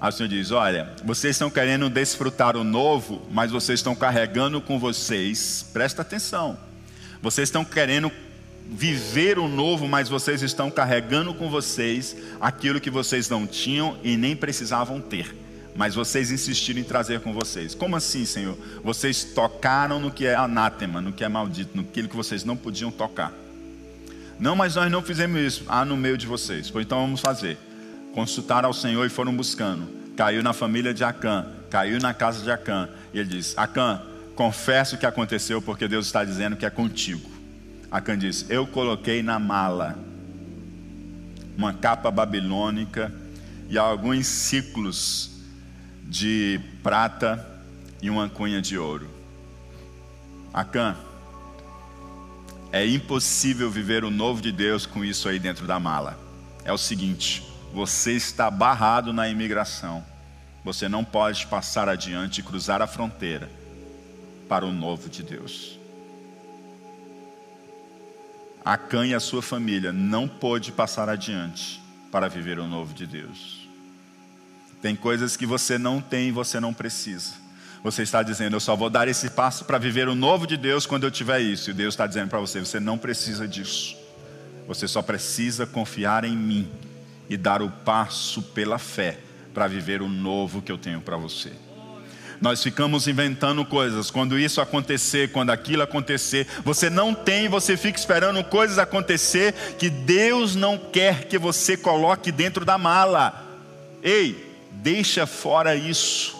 Aí 0.00 0.08
o 0.08 0.12
Senhor 0.12 0.28
diz: 0.28 0.50
Olha, 0.50 0.92
vocês 1.04 1.34
estão 1.34 1.50
querendo 1.50 1.90
desfrutar 1.90 2.56
o 2.56 2.64
novo, 2.64 3.22
mas 3.30 3.50
vocês 3.50 3.80
estão 3.80 3.94
carregando 3.94 4.60
com 4.60 4.78
vocês, 4.78 5.66
presta 5.72 6.02
atenção, 6.02 6.58
vocês 7.20 7.48
estão 7.48 7.64
querendo 7.64 8.10
viver 8.70 9.38
o 9.38 9.48
novo, 9.48 9.88
mas 9.88 10.08
vocês 10.08 10.42
estão 10.42 10.70
carregando 10.70 11.32
com 11.34 11.48
vocês 11.48 12.16
aquilo 12.40 12.80
que 12.80 12.90
vocês 12.90 13.28
não 13.28 13.46
tinham 13.46 13.96
e 14.02 14.16
nem 14.16 14.36
precisavam 14.36 15.00
ter, 15.00 15.34
mas 15.74 15.94
vocês 15.94 16.30
insistiram 16.30 16.80
em 16.80 16.84
trazer 16.84 17.20
com 17.20 17.32
vocês. 17.32 17.74
Como 17.74 17.96
assim, 17.96 18.24
Senhor? 18.24 18.56
Vocês 18.84 19.24
tocaram 19.24 19.98
no 19.98 20.10
que 20.10 20.26
é 20.26 20.34
anátema, 20.34 21.00
no 21.00 21.12
que 21.12 21.24
é 21.24 21.28
maldito, 21.28 21.76
no 21.76 21.84
que 21.84 22.02
vocês 22.14 22.44
não 22.44 22.56
podiam 22.56 22.90
tocar. 22.90 23.32
Não, 24.38 24.54
mas 24.54 24.76
nós 24.76 24.90
não 24.90 25.02
fizemos 25.02 25.40
isso. 25.40 25.64
Ah, 25.66 25.84
no 25.84 25.96
meio 25.96 26.16
de 26.16 26.26
vocês. 26.26 26.70
Pois 26.70 26.86
então 26.86 27.00
vamos 27.00 27.20
fazer. 27.20 27.58
Consultaram 28.14 28.68
ao 28.68 28.74
Senhor 28.74 29.04
e 29.06 29.08
foram 29.08 29.34
buscando. 29.34 29.88
Caiu 30.16 30.42
na 30.42 30.52
família 30.52 30.92
de 30.92 31.04
Acã, 31.04 31.46
caiu 31.70 31.98
na 32.00 32.12
casa 32.12 32.42
de 32.42 32.50
Acã. 32.50 32.88
E 33.12 33.18
ele 33.18 33.28
disse: 33.28 33.54
Acã, 33.56 34.02
confesso 34.34 34.96
o 34.96 34.98
que 34.98 35.06
aconteceu, 35.06 35.62
porque 35.62 35.86
Deus 35.86 36.06
está 36.06 36.24
dizendo 36.24 36.56
que 36.56 36.66
é 36.66 36.70
contigo. 36.70 37.30
Acã 37.90 38.16
disse: 38.18 38.46
Eu 38.48 38.66
coloquei 38.66 39.22
na 39.22 39.38
mala 39.38 39.98
uma 41.56 41.72
capa 41.72 42.10
babilônica 42.10 43.12
e 43.68 43.76
alguns 43.76 44.26
ciclos 44.26 45.30
de 46.04 46.60
prata 46.82 47.44
e 48.00 48.08
uma 48.08 48.28
cunha 48.28 48.62
de 48.62 48.78
ouro. 48.78 49.08
Acã, 50.52 50.96
é 52.70 52.86
impossível 52.86 53.70
viver 53.70 54.04
o 54.04 54.10
novo 54.10 54.40
de 54.40 54.52
Deus 54.52 54.86
com 54.86 55.04
isso 55.04 55.28
aí 55.28 55.38
dentro 55.38 55.66
da 55.66 55.80
mala. 55.80 56.18
É 56.64 56.72
o 56.72 56.78
seguinte: 56.78 57.44
você 57.72 58.12
está 58.12 58.50
barrado 58.50 59.12
na 59.12 59.28
imigração. 59.28 60.04
Você 60.64 60.88
não 60.88 61.04
pode 61.04 61.46
passar 61.46 61.88
adiante 61.88 62.40
e 62.40 62.42
cruzar 62.42 62.82
a 62.82 62.86
fronteira 62.86 63.48
para 64.48 64.66
o 64.66 64.72
novo 64.72 65.08
de 65.08 65.22
Deus. 65.22 65.78
Acã 68.64 69.06
e 69.06 69.14
a 69.14 69.20
sua 69.20 69.40
família 69.40 69.92
não 69.92 70.28
pôde 70.28 70.72
passar 70.72 71.08
adiante 71.08 71.80
para 72.10 72.28
viver 72.28 72.58
o 72.58 72.66
novo 72.66 72.92
de 72.92 73.06
Deus. 73.06 73.68
Tem 74.82 74.94
coisas 74.94 75.36
que 75.36 75.46
você 75.46 75.78
não 75.78 76.00
tem 76.00 76.28
e 76.28 76.32
você 76.32 76.60
não 76.60 76.74
precisa. 76.74 77.34
Você 77.82 78.02
está 78.02 78.22
dizendo, 78.22 78.56
eu 78.56 78.60
só 78.60 78.74
vou 78.74 78.90
dar 78.90 79.08
esse 79.08 79.30
passo 79.30 79.64
para 79.64 79.78
viver 79.78 80.08
o 80.08 80.14
novo 80.14 80.46
de 80.46 80.56
Deus 80.56 80.84
quando 80.84 81.04
eu 81.04 81.10
tiver 81.10 81.40
isso. 81.40 81.70
E 81.70 81.72
Deus 81.72 81.94
está 81.94 82.06
dizendo 82.06 82.28
para 82.28 82.40
você, 82.40 82.60
você 82.60 82.80
não 82.80 82.98
precisa 82.98 83.46
disso. 83.46 83.96
Você 84.66 84.86
só 84.86 85.00
precisa 85.00 85.66
confiar 85.66 86.24
em 86.24 86.36
mim 86.36 86.70
e 87.28 87.36
dar 87.36 87.62
o 87.62 87.70
passo 87.70 88.42
pela 88.42 88.78
fé 88.78 89.18
para 89.52 89.66
viver 89.66 90.02
o 90.02 90.08
novo 90.08 90.62
que 90.62 90.70
eu 90.70 90.78
tenho 90.78 91.00
para 91.00 91.16
você. 91.16 91.52
Nós 92.40 92.62
ficamos 92.62 93.08
inventando 93.08 93.64
coisas. 93.64 94.10
Quando 94.10 94.38
isso 94.38 94.60
acontecer, 94.60 95.32
quando 95.32 95.50
aquilo 95.50 95.82
acontecer, 95.82 96.46
você 96.64 96.88
não 96.88 97.12
tem, 97.12 97.48
você 97.48 97.76
fica 97.76 97.98
esperando 97.98 98.42
coisas 98.44 98.78
acontecer 98.78 99.52
que 99.76 99.90
Deus 99.90 100.54
não 100.54 100.78
quer 100.78 101.24
que 101.24 101.36
você 101.36 101.76
coloque 101.76 102.30
dentro 102.30 102.64
da 102.64 102.78
mala. 102.78 103.44
Ei, 104.02 104.48
Deixa 104.80 105.26
fora 105.26 105.74
isso. 105.74 106.36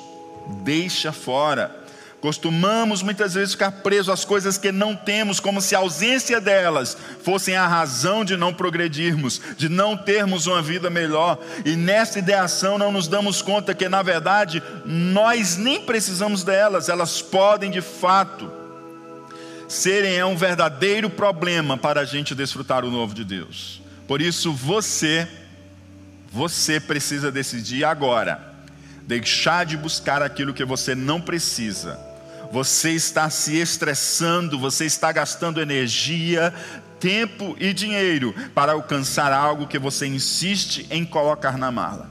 Deixa 0.63 1.13
fora. 1.13 1.78
Costumamos 2.21 3.03
muitas 3.03 3.35
vezes 3.35 3.53
ficar 3.53 3.71
presos 3.71 4.09
às 4.09 4.25
coisas 4.25 4.59
que 4.59 4.73
não 4.73 4.97
temos, 4.97 5.39
como 5.39 5.61
se 5.61 5.77
a 5.77 5.79
ausência 5.79 6.41
delas 6.41 6.97
fossem 7.23 7.57
a 7.57 7.67
razão 7.67 8.25
de 8.25 8.37
não 8.37 8.53
progredirmos, 8.53 9.41
de 9.57 9.69
não 9.69 9.97
termos 9.97 10.47
uma 10.47 10.61
vida 10.61 10.91
melhor. 10.91 11.39
E 11.65 11.77
nessa 11.77 12.19
ideação 12.19 12.77
não 12.77 12.91
nos 12.91 13.07
damos 13.07 13.41
conta 13.41 13.75
que, 13.75 13.89
na 13.89 14.03
verdade, 14.03 14.63
nós 14.85 15.57
nem 15.57 15.81
precisamos 15.81 16.43
delas, 16.43 16.89
elas 16.89 17.23
podem 17.23 17.71
de 17.71 17.81
fato 17.81 18.59
serem 19.69 20.17
é 20.17 20.25
um 20.25 20.35
verdadeiro 20.35 21.11
problema 21.11 21.77
para 21.77 22.01
a 22.01 22.05
gente 22.05 22.35
desfrutar 22.35 22.87
o 22.87 22.91
novo 22.91 23.15
de 23.15 23.23
Deus. 23.23 23.83
Por 24.07 24.23
isso, 24.23 24.51
você 24.53 25.29
você 26.31 26.81
precisa 26.81 27.31
decidir 27.31 27.85
agora. 27.85 28.41
Deixar 29.03 29.65
de 29.65 29.77
buscar 29.77 30.23
aquilo 30.23 30.53
que 30.53 30.65
você 30.65 30.95
não 30.95 31.21
precisa. 31.21 32.08
Você 32.51 32.93
está 32.93 33.29
se 33.29 33.57
estressando, 33.57 34.59
você 34.59 34.87
está 34.87 35.13
gastando 35.13 35.61
energia, 35.61 36.53
tempo 36.99 37.55
e 37.59 37.73
dinheiro 37.73 38.35
para 38.55 38.73
alcançar 38.73 39.33
algo 39.33 39.67
que 39.67 39.79
você 39.79 40.07
insiste 40.07 40.87
em 40.91 41.05
colocar 41.05 41.59
na 41.59 41.71
mala, 41.71 42.09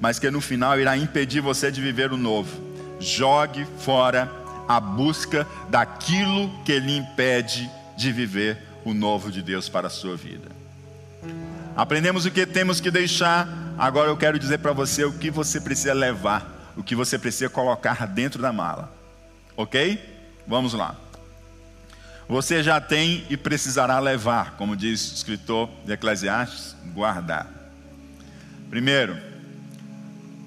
mas 0.00 0.18
que 0.18 0.30
no 0.30 0.40
final 0.40 0.78
irá 0.78 0.96
impedir 0.96 1.40
você 1.40 1.70
de 1.70 1.80
viver 1.80 2.12
o 2.12 2.16
novo. 2.16 2.70
Jogue 3.00 3.66
fora 3.78 4.30
a 4.68 4.78
busca 4.78 5.46
daquilo 5.68 6.50
que 6.64 6.78
lhe 6.78 6.96
impede 6.96 7.70
de 7.96 8.12
viver 8.12 8.58
o 8.84 8.92
novo 8.92 9.30
de 9.30 9.42
Deus 9.42 9.68
para 9.68 9.86
a 9.86 9.90
sua 9.90 10.16
vida. 10.16 10.48
Aprendemos 11.74 12.26
o 12.26 12.30
que 12.30 12.44
temos 12.44 12.80
que 12.80 12.90
deixar. 12.90 13.48
Agora 13.78 14.10
eu 14.10 14.16
quero 14.16 14.38
dizer 14.38 14.58
para 14.58 14.72
você 14.72 15.04
o 15.04 15.12
que 15.12 15.30
você 15.30 15.60
precisa 15.60 15.94
levar, 15.94 16.72
o 16.76 16.82
que 16.82 16.94
você 16.94 17.18
precisa 17.18 17.48
colocar 17.48 18.06
dentro 18.06 18.42
da 18.42 18.52
mala. 18.52 18.99
Ok? 19.60 20.00
Vamos 20.46 20.72
lá. 20.72 20.96
Você 22.26 22.62
já 22.62 22.80
tem 22.80 23.26
e 23.28 23.36
precisará 23.36 23.98
levar, 23.98 24.52
como 24.56 24.74
diz 24.74 25.10
o 25.10 25.14
escritor 25.14 25.68
de 25.84 25.92
Eclesiastes, 25.92 26.74
guardar. 26.94 27.46
Primeiro, 28.70 29.18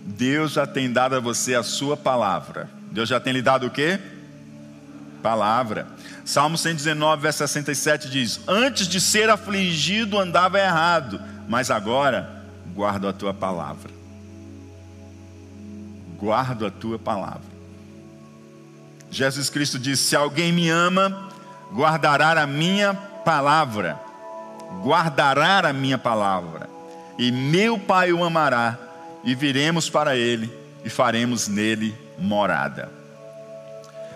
Deus 0.04 0.54
já 0.54 0.66
tem 0.66 0.92
dado 0.92 1.16
a 1.16 1.20
você 1.20 1.54
a 1.54 1.62
sua 1.62 1.96
palavra. 1.96 2.68
Deus 2.92 3.08
já 3.08 3.20
tem 3.20 3.34
lhe 3.34 3.42
dado 3.44 3.68
o 3.68 3.70
quê? 3.70 4.00
Palavra. 5.22 5.88
Salmo 6.26 6.58
119, 6.58 7.22
verso 7.22 7.38
67 7.38 8.10
diz: 8.10 8.40
Antes 8.48 8.88
de 8.88 9.00
ser 9.00 9.30
afligido 9.30 10.18
andava 10.18 10.60
errado, 10.60 11.22
mas 11.48 11.70
agora 11.70 12.44
guardo 12.74 13.08
a 13.08 13.14
tua 13.14 13.34
palavra. 13.34 13.92
Guardo 16.18 16.66
a 16.66 16.72
tua 16.72 16.98
palavra. 16.98 17.53
Jesus 19.14 19.50
Cristo 19.50 19.78
disse: 19.78 20.04
Se 20.04 20.16
alguém 20.16 20.52
me 20.52 20.70
ama, 20.70 21.30
guardará 21.72 22.42
a 22.42 22.48
minha 22.48 22.94
palavra. 22.94 24.00
Guardará 24.82 25.70
a 25.70 25.74
minha 25.74 25.98
palavra. 25.98 26.68
E 27.18 27.32
meu 27.32 27.78
Pai 27.78 28.12
o 28.12 28.24
amará, 28.24 28.78
e 29.24 29.36
viremos 29.36 29.88
para 29.88 30.18
ele, 30.18 30.52
e 30.84 30.90
faremos 30.90 31.48
nele 31.48 31.96
morada. 32.18 33.03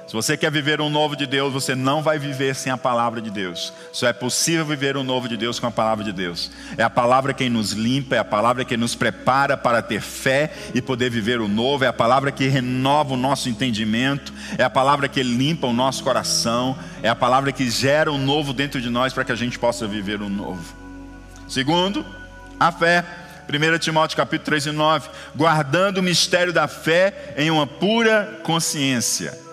Se 0.08 0.14
você 0.14 0.38
quer 0.38 0.50
viver 0.50 0.80
um 0.80 0.90
novo 0.90 1.18
de 1.18 1.28
Deus, 1.28 1.52
você 1.52 1.76
não 1.76 2.02
vai 2.02 2.18
viver 2.18 2.56
sem 2.56 2.72
a 2.72 2.78
palavra 2.78 3.22
de 3.22 3.30
Deus. 3.30 3.74
Só 3.92 4.08
é 4.08 4.14
possível 4.14 4.66
viver 4.66 4.96
um 4.96 5.04
novo 5.04 5.28
de 5.28 5.36
Deus 5.36 5.60
com 5.60 5.68
a 5.68 5.72
palavra 5.72 6.02
de 6.02 6.14
Deus. 6.14 6.50
É 6.78 6.84
a 6.84 6.90
palavra 6.90 7.34
quem 7.34 7.50
nos 7.50 7.74
limpa, 7.74 8.16
é 8.16 8.18
a 8.18 8.24
palavra 8.24 8.64
que 8.64 8.78
nos 8.78 8.96
prepara 8.96 9.58
para 9.58 9.82
ter 9.82 10.00
fé 10.00 10.54
e 10.74 10.82
poder 10.82 11.10
viver 11.10 11.42
o 11.42 11.50
novo, 11.50 11.84
é 11.84 11.88
a 11.88 11.94
palavra 11.94 12.32
que 12.32 12.48
renova 12.48 13.16
o 13.16 13.18
nosso 13.18 13.50
entendimento, 13.50 14.32
é 14.58 14.64
a 14.64 14.70
palavra 14.70 15.10
que 15.10 15.22
limpa 15.22 15.68
o 15.68 15.74
nosso 15.74 16.02
coração, 16.06 16.78
é 17.04 17.10
a 17.10 17.16
palavra 17.16 17.52
que 17.52 17.70
gera 17.70 18.10
um 18.10 18.18
novo 18.18 18.54
dentro 18.54 18.80
de 18.80 18.90
nós 18.90 19.12
para 19.12 19.26
que 19.26 19.34
a 19.34 19.36
gente 19.36 19.60
possa 19.60 19.86
viver 19.86 20.22
o 20.22 20.30
novo. 20.30 20.64
Segundo, 21.50 22.06
a 22.58 22.72
fé. 22.72 23.04
1 23.50 23.80
Timóteo 23.80 24.18
capítulo 24.18 24.46
3 24.46 24.66
e 24.68 24.72
9, 24.72 25.10
guardando 25.34 26.00
o 26.00 26.04
mistério 26.04 26.52
da 26.52 26.68
fé 26.68 27.34
em 27.38 27.50
uma 27.50 27.66
pura 27.66 28.42
consciência. 28.44 29.47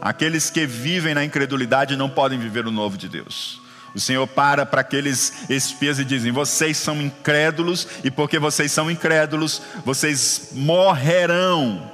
Aqueles 0.00 0.50
que 0.50 0.66
vivem 0.66 1.14
na 1.14 1.24
incredulidade 1.24 1.96
não 1.96 2.08
podem 2.08 2.38
viver 2.38 2.66
o 2.66 2.70
novo 2.70 2.96
de 2.96 3.08
Deus. 3.08 3.60
O 3.94 4.00
Senhor 4.00 4.26
para 4.26 4.66
para 4.66 4.82
aqueles 4.82 5.50
espias 5.50 5.98
e 5.98 6.04
dizem: 6.04 6.30
Vocês 6.30 6.76
são 6.76 7.00
incrédulos, 7.00 7.86
e 8.04 8.10
porque 8.10 8.38
vocês 8.38 8.70
são 8.70 8.90
incrédulos, 8.90 9.62
vocês 9.84 10.50
morrerão. 10.52 11.92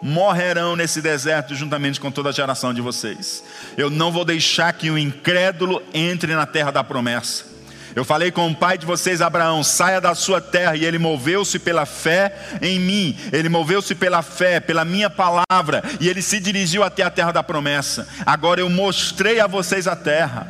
Morrerão 0.00 0.76
nesse 0.76 1.02
deserto 1.02 1.56
juntamente 1.56 1.98
com 1.98 2.10
toda 2.10 2.28
a 2.28 2.32
geração 2.32 2.72
de 2.72 2.80
vocês. 2.80 3.42
Eu 3.76 3.90
não 3.90 4.12
vou 4.12 4.24
deixar 4.24 4.72
que 4.72 4.90
o 4.90 4.98
incrédulo 4.98 5.82
entre 5.92 6.34
na 6.34 6.46
terra 6.46 6.70
da 6.70 6.84
promessa. 6.84 7.57
Eu 7.94 8.04
falei 8.04 8.30
com 8.30 8.48
o 8.48 8.54
pai 8.54 8.78
de 8.78 8.86
vocês, 8.86 9.20
Abraão, 9.20 9.62
saia 9.62 10.00
da 10.00 10.14
sua 10.14 10.40
terra, 10.40 10.76
e 10.76 10.84
ele 10.84 10.98
moveu-se 10.98 11.58
pela 11.58 11.86
fé 11.86 12.34
em 12.60 12.78
mim, 12.78 13.16
ele 13.32 13.48
moveu-se 13.48 13.94
pela 13.94 14.22
fé, 14.22 14.60
pela 14.60 14.84
minha 14.84 15.10
palavra, 15.10 15.82
e 16.00 16.08
ele 16.08 16.22
se 16.22 16.38
dirigiu 16.40 16.82
até 16.82 17.02
a 17.02 17.10
terra 17.10 17.32
da 17.32 17.42
promessa. 17.42 18.08
Agora 18.24 18.60
eu 18.60 18.68
mostrei 18.68 19.40
a 19.40 19.46
vocês 19.46 19.86
a 19.86 19.96
terra, 19.96 20.46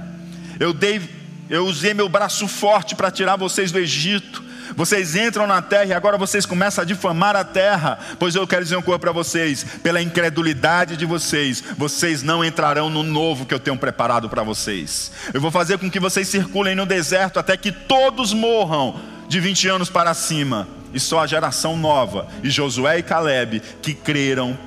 eu 0.59 0.72
dei, 0.72 1.01
eu 1.48 1.66
usei 1.66 1.94
meu 1.94 2.09
braço 2.09 2.46
forte 2.48 2.94
para 2.94 3.11
tirar 3.11 3.37
vocês 3.37 3.72
do 3.72 3.79
Egito, 3.79 4.47
vocês 4.76 5.14
entram 5.16 5.46
na 5.46 5.62
terra 5.62 5.87
e 5.87 5.92
agora 5.92 6.18
vocês 6.18 6.46
começam 6.46 6.83
a 6.83 6.87
difamar 6.87 7.37
a 7.37 7.44
terra. 7.44 7.98
Pois 8.18 8.35
eu 8.35 8.46
quero 8.46 8.62
dizer 8.62 8.76
uma 8.76 8.83
coisa 8.83 8.98
para 8.98 9.12
vocês: 9.12 9.64
pela 9.83 10.00
incredulidade 10.00 10.96
de 10.96 11.07
vocês, 11.07 11.62
vocês 11.76 12.22
não 12.22 12.44
entrarão 12.44 12.90
no 12.90 13.02
novo 13.02 13.46
que 13.46 13.54
eu 13.54 13.61
tenho 13.61 13.76
preparado 13.76 14.28
para 14.28 14.42
vocês. 14.42 15.12
Eu 15.33 15.40
vou 15.40 15.50
fazer 15.50 15.78
com 15.78 15.90
que 15.90 16.00
vocês 16.00 16.28
circulem 16.28 16.74
no 16.74 16.87
deserto 16.87 17.38
até 17.38 17.57
que 17.57 17.72
todos 17.72 18.33
morram 18.33 19.00
de 19.28 19.40
20 19.40 19.68
anos 19.68 19.90
para 19.90 20.14
cima. 20.14 20.66
E 20.92 20.98
só 20.98 21.20
a 21.20 21.26
geração 21.26 21.76
nova, 21.76 22.26
e 22.42 22.48
Josué 22.48 22.98
e 22.98 23.02
Caleb, 23.02 23.61
que 23.83 23.92
creram, 23.92 24.59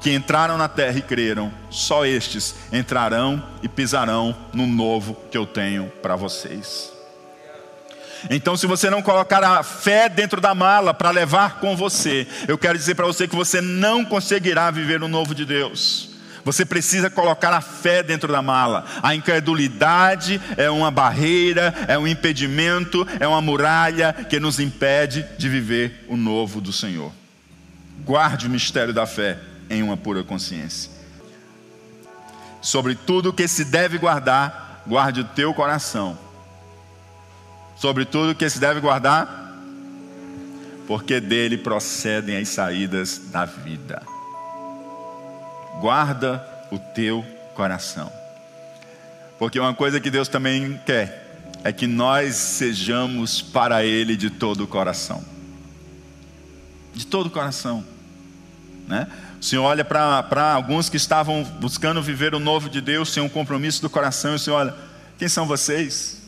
que 0.00 0.14
entraram 0.14 0.56
na 0.56 0.68
terra 0.68 0.98
e 0.98 1.02
creram, 1.02 1.52
só 1.70 2.06
estes 2.06 2.54
entrarão 2.72 3.42
e 3.60 3.68
pisarão 3.68 4.34
no 4.52 4.64
novo 4.64 5.16
que 5.32 5.36
eu 5.36 5.44
tenho 5.44 5.90
para 6.00 6.14
vocês. 6.14 6.93
Então, 8.30 8.56
se 8.56 8.66
você 8.66 8.88
não 8.88 9.02
colocar 9.02 9.42
a 9.42 9.62
fé 9.62 10.08
dentro 10.08 10.40
da 10.40 10.54
mala 10.54 10.94
para 10.94 11.10
levar 11.10 11.60
com 11.60 11.76
você, 11.76 12.26
eu 12.48 12.56
quero 12.56 12.78
dizer 12.78 12.94
para 12.94 13.06
você 13.06 13.28
que 13.28 13.36
você 13.36 13.60
não 13.60 14.04
conseguirá 14.04 14.70
viver 14.70 15.02
o 15.02 15.08
novo 15.08 15.34
de 15.34 15.44
Deus. 15.44 16.14
Você 16.44 16.64
precisa 16.64 17.08
colocar 17.08 17.52
a 17.54 17.60
fé 17.62 18.02
dentro 18.02 18.30
da 18.30 18.42
mala. 18.42 18.84
A 19.02 19.14
incredulidade 19.14 20.40
é 20.56 20.68
uma 20.68 20.90
barreira, 20.90 21.74
é 21.88 21.96
um 21.98 22.06
impedimento, 22.06 23.06
é 23.18 23.26
uma 23.26 23.40
muralha 23.40 24.12
que 24.12 24.38
nos 24.38 24.60
impede 24.60 25.24
de 25.38 25.48
viver 25.48 26.04
o 26.06 26.16
novo 26.16 26.60
do 26.60 26.72
Senhor. 26.72 27.10
Guarde 28.04 28.46
o 28.46 28.50
mistério 28.50 28.92
da 28.92 29.06
fé 29.06 29.38
em 29.70 29.82
uma 29.82 29.96
pura 29.96 30.22
consciência. 30.22 30.90
Sobre 32.60 32.94
tudo 32.94 33.32
que 33.32 33.48
se 33.48 33.64
deve 33.64 33.96
guardar, 33.96 34.82
guarde 34.86 35.22
o 35.22 35.24
teu 35.24 35.54
coração. 35.54 36.18
Sobre 37.76 38.04
tudo 38.04 38.34
que 38.34 38.48
se 38.48 38.58
deve 38.58 38.80
guardar, 38.80 39.52
porque 40.86 41.20
dele 41.20 41.58
procedem 41.58 42.36
as 42.36 42.48
saídas 42.48 43.18
da 43.30 43.44
vida 43.44 44.14
guarda 45.80 46.42
o 46.70 46.78
teu 46.78 47.24
coração. 47.54 48.10
Porque 49.38 49.58
uma 49.58 49.74
coisa 49.74 50.00
que 50.00 50.10
Deus 50.10 50.28
também 50.28 50.80
quer 50.86 51.50
é 51.62 51.72
que 51.72 51.86
nós 51.86 52.34
sejamos 52.36 53.42
para 53.42 53.84
Ele 53.84 54.16
de 54.16 54.30
todo 54.30 54.64
o 54.64 54.66
coração. 54.66 55.24
De 56.94 57.06
todo 57.06 57.26
o 57.26 57.30
coração. 57.30 57.84
Né? 58.86 59.06
O 59.40 59.44
Senhor 59.44 59.62
olha 59.62 59.84
para 59.84 60.52
alguns 60.54 60.88
que 60.88 60.96
estavam 60.96 61.42
buscando 61.60 62.02
viver 62.02 62.34
o 62.34 62.38
novo 62.38 62.68
de 62.68 62.80
Deus 62.80 63.12
sem 63.12 63.22
um 63.22 63.28
compromisso 63.28 63.82
do 63.82 63.90
coração, 63.90 64.32
e 64.32 64.36
o 64.36 64.38
Senhor 64.38 64.56
olha: 64.56 64.74
quem 65.18 65.28
são 65.28 65.46
vocês? 65.46 66.22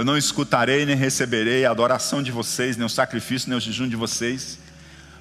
Eu 0.00 0.04
não 0.04 0.16
escutarei 0.16 0.84
nem 0.84 0.96
receberei 0.96 1.64
a 1.64 1.70
adoração 1.70 2.22
de 2.22 2.32
vocês, 2.32 2.76
nem 2.76 2.86
o 2.86 2.90
sacrifício, 2.90 3.48
nem 3.48 3.58
o 3.58 3.60
jejum 3.60 3.88
de 3.88 3.96
vocês 3.96 4.58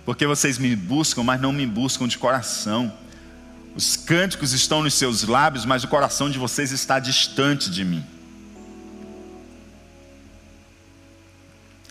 porque 0.09 0.25
vocês 0.25 0.57
me 0.57 0.75
buscam, 0.75 1.21
mas 1.21 1.39
não 1.39 1.53
me 1.53 1.67
buscam 1.67 2.07
de 2.07 2.17
coração. 2.17 2.91
Os 3.75 3.95
cânticos 3.95 4.53
estão 4.53 4.81
nos 4.81 4.95
seus 4.95 5.21
lábios, 5.21 5.65
mas 5.65 5.83
o 5.83 5.87
coração 5.87 6.31
de 6.31 6.39
vocês 6.39 6.71
está 6.71 6.97
distante 6.97 7.69
de 7.69 7.85
mim. 7.85 8.03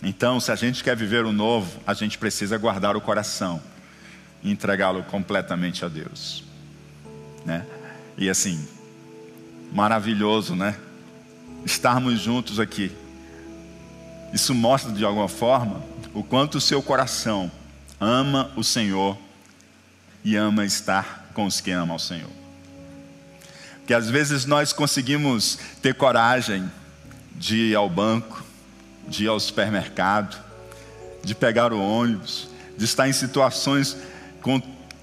Então, 0.03 0.37
se 0.41 0.51
a 0.51 0.55
gente 0.57 0.83
quer 0.83 0.97
viver 0.97 1.23
o 1.23 1.31
novo, 1.31 1.79
a 1.87 1.93
gente 1.93 2.17
precisa 2.17 2.57
guardar 2.57 2.97
o 2.97 3.01
coração 3.01 3.61
e 4.43 4.51
entregá-lo 4.51 5.01
completamente 5.03 5.85
a 5.85 5.87
Deus, 5.87 6.43
né? 7.45 7.65
E 8.17 8.29
assim, 8.29 8.67
maravilhoso, 9.71 10.57
né? 10.57 10.75
Estarmos 11.65 12.19
juntos 12.19 12.59
aqui. 12.59 12.91
Isso 14.33 14.53
mostra 14.53 14.91
de 14.91 15.03
alguma 15.03 15.27
forma 15.27 15.81
o 16.13 16.23
quanto 16.23 16.57
o 16.57 16.61
seu 16.61 16.81
coração 16.81 17.51
ama 17.99 18.51
o 18.55 18.63
Senhor 18.63 19.17
e 20.23 20.35
ama 20.35 20.65
estar 20.65 21.29
com 21.33 21.45
os 21.45 21.59
que 21.59 21.71
amam 21.71 21.95
o 21.95 21.99
Senhor. 21.99 22.29
Porque 23.77 23.93
às 23.93 24.09
vezes 24.09 24.45
nós 24.45 24.71
conseguimos 24.71 25.57
ter 25.81 25.95
coragem 25.95 26.69
de 27.35 27.55
ir 27.71 27.75
ao 27.75 27.89
banco, 27.89 28.43
de 29.07 29.23
ir 29.23 29.27
ao 29.27 29.39
supermercado, 29.39 30.37
de 31.23 31.33
pegar 31.33 31.73
o 31.73 31.81
ônibus, 31.81 32.49
de 32.77 32.85
estar 32.85 33.09
em 33.09 33.13
situações 33.13 33.97
com, 34.41 34.61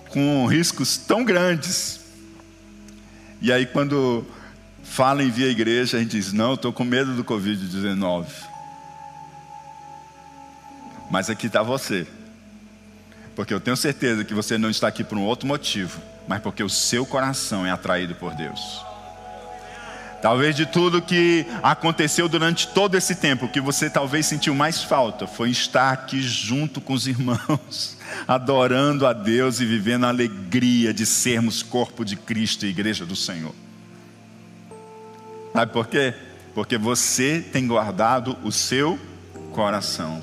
com 0.08 0.46
riscos 0.46 0.96
tão 0.96 1.24
grandes. 1.24 2.00
E 3.40 3.52
aí, 3.52 3.66
quando 3.66 4.24
fala 4.88 5.22
em 5.22 5.30
via 5.30 5.48
igreja, 5.48 5.96
a 5.96 6.00
gente 6.00 6.12
diz: 6.12 6.32
Não, 6.32 6.54
estou 6.54 6.72
com 6.72 6.84
medo 6.84 7.14
do 7.14 7.24
Covid-19. 7.24 8.26
Mas 11.10 11.30
aqui 11.30 11.46
está 11.46 11.62
você 11.62 12.06
porque 13.36 13.52
eu 13.52 13.60
tenho 13.60 13.76
certeza 13.76 14.24
que 14.24 14.32
você 14.32 14.56
não 14.56 14.70
está 14.70 14.88
aqui 14.88 15.04
por 15.04 15.18
um 15.18 15.22
outro 15.22 15.46
motivo, 15.46 16.00
mas 16.26 16.40
porque 16.40 16.62
o 16.62 16.70
seu 16.70 17.04
coração 17.04 17.66
é 17.66 17.70
atraído 17.70 18.14
por 18.14 18.34
Deus. 18.34 18.82
Talvez 20.22 20.56
de 20.56 20.64
tudo 20.64 21.02
que 21.02 21.46
aconteceu 21.62 22.26
durante 22.26 22.66
todo 22.68 22.96
esse 22.96 23.14
tempo, 23.14 23.48
que 23.48 23.60
você 23.60 23.90
talvez 23.90 24.24
sentiu 24.24 24.54
mais 24.54 24.82
falta, 24.82 25.26
foi 25.26 25.50
estar 25.50 25.92
aqui 25.92 26.22
junto 26.22 26.80
com 26.80 26.94
os 26.94 27.06
irmãos, 27.06 27.98
adorando 28.26 29.06
a 29.06 29.12
Deus 29.12 29.60
e 29.60 29.66
vivendo 29.66 30.06
a 30.06 30.08
alegria 30.08 30.94
de 30.94 31.04
sermos 31.04 31.62
corpo 31.62 32.06
de 32.06 32.16
Cristo 32.16 32.64
e 32.64 32.70
igreja 32.70 33.04
do 33.04 33.14
Senhor. 33.14 33.54
Sabe 35.56 35.72
por 35.72 35.86
quê? 35.86 36.12
Porque 36.54 36.76
você 36.76 37.42
tem 37.50 37.66
guardado 37.66 38.36
o 38.44 38.52
seu 38.52 38.98
coração. 39.52 40.22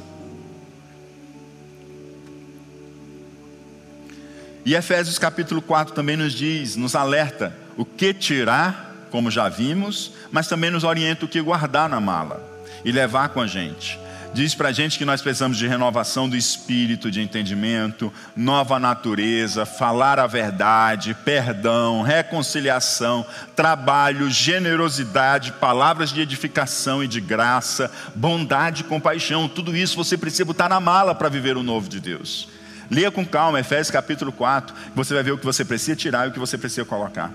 E 4.63 4.75
Efésios 4.75 5.17
capítulo 5.17 5.59
4 5.59 5.95
também 5.95 6.15
nos 6.15 6.33
diz, 6.33 6.75
nos 6.75 6.93
alerta 6.93 7.57
o 7.75 7.83
que 7.83 8.13
tirar, 8.13 9.07
como 9.09 9.31
já 9.31 9.49
vimos, 9.49 10.11
mas 10.31 10.47
também 10.47 10.69
nos 10.69 10.83
orienta 10.83 11.25
o 11.25 11.27
que 11.27 11.41
guardar 11.41 11.89
na 11.89 11.99
mala 11.99 12.39
e 12.85 12.91
levar 12.91 13.29
com 13.29 13.41
a 13.41 13.47
gente. 13.47 13.99
Diz 14.33 14.55
para 14.55 14.69
a 14.69 14.71
gente 14.71 14.97
que 14.97 15.05
nós 15.05 15.21
precisamos 15.21 15.59
de 15.59 15.67
renovação 15.67 16.27
do 16.27 16.35
espírito, 16.35 17.11
de 17.11 17.21
entendimento, 17.21 18.11
nova 18.35 18.79
natureza, 18.79 19.63
falar 19.63 20.19
a 20.19 20.25
verdade, 20.25 21.15
perdão, 21.23 22.01
reconciliação, 22.01 23.23
trabalho, 23.55 24.31
generosidade, 24.31 25.51
palavras 25.51 26.09
de 26.09 26.19
edificação 26.19 27.03
e 27.03 27.07
de 27.07 27.21
graça, 27.21 27.91
bondade 28.15 28.81
e 28.81 28.85
compaixão. 28.85 29.47
Tudo 29.47 29.77
isso 29.77 29.95
você 29.95 30.17
precisa 30.17 30.45
botar 30.45 30.67
na 30.67 30.79
mala 30.79 31.13
para 31.13 31.29
viver 31.29 31.55
o 31.55 31.61
novo 31.61 31.87
de 31.87 31.99
Deus. 31.99 32.49
Leia 32.89 33.11
com 33.11 33.23
calma 33.23 33.59
Efésios 33.59 33.91
capítulo 33.91 34.31
4, 34.31 34.75
você 34.95 35.13
vai 35.13 35.21
ver 35.21 35.33
o 35.33 35.37
que 35.37 35.45
você 35.45 35.63
precisa 35.63 35.95
tirar 35.95 36.25
e 36.25 36.29
o 36.29 36.33
que 36.33 36.39
você 36.39 36.57
precisa 36.57 36.83
colocar. 36.83 37.31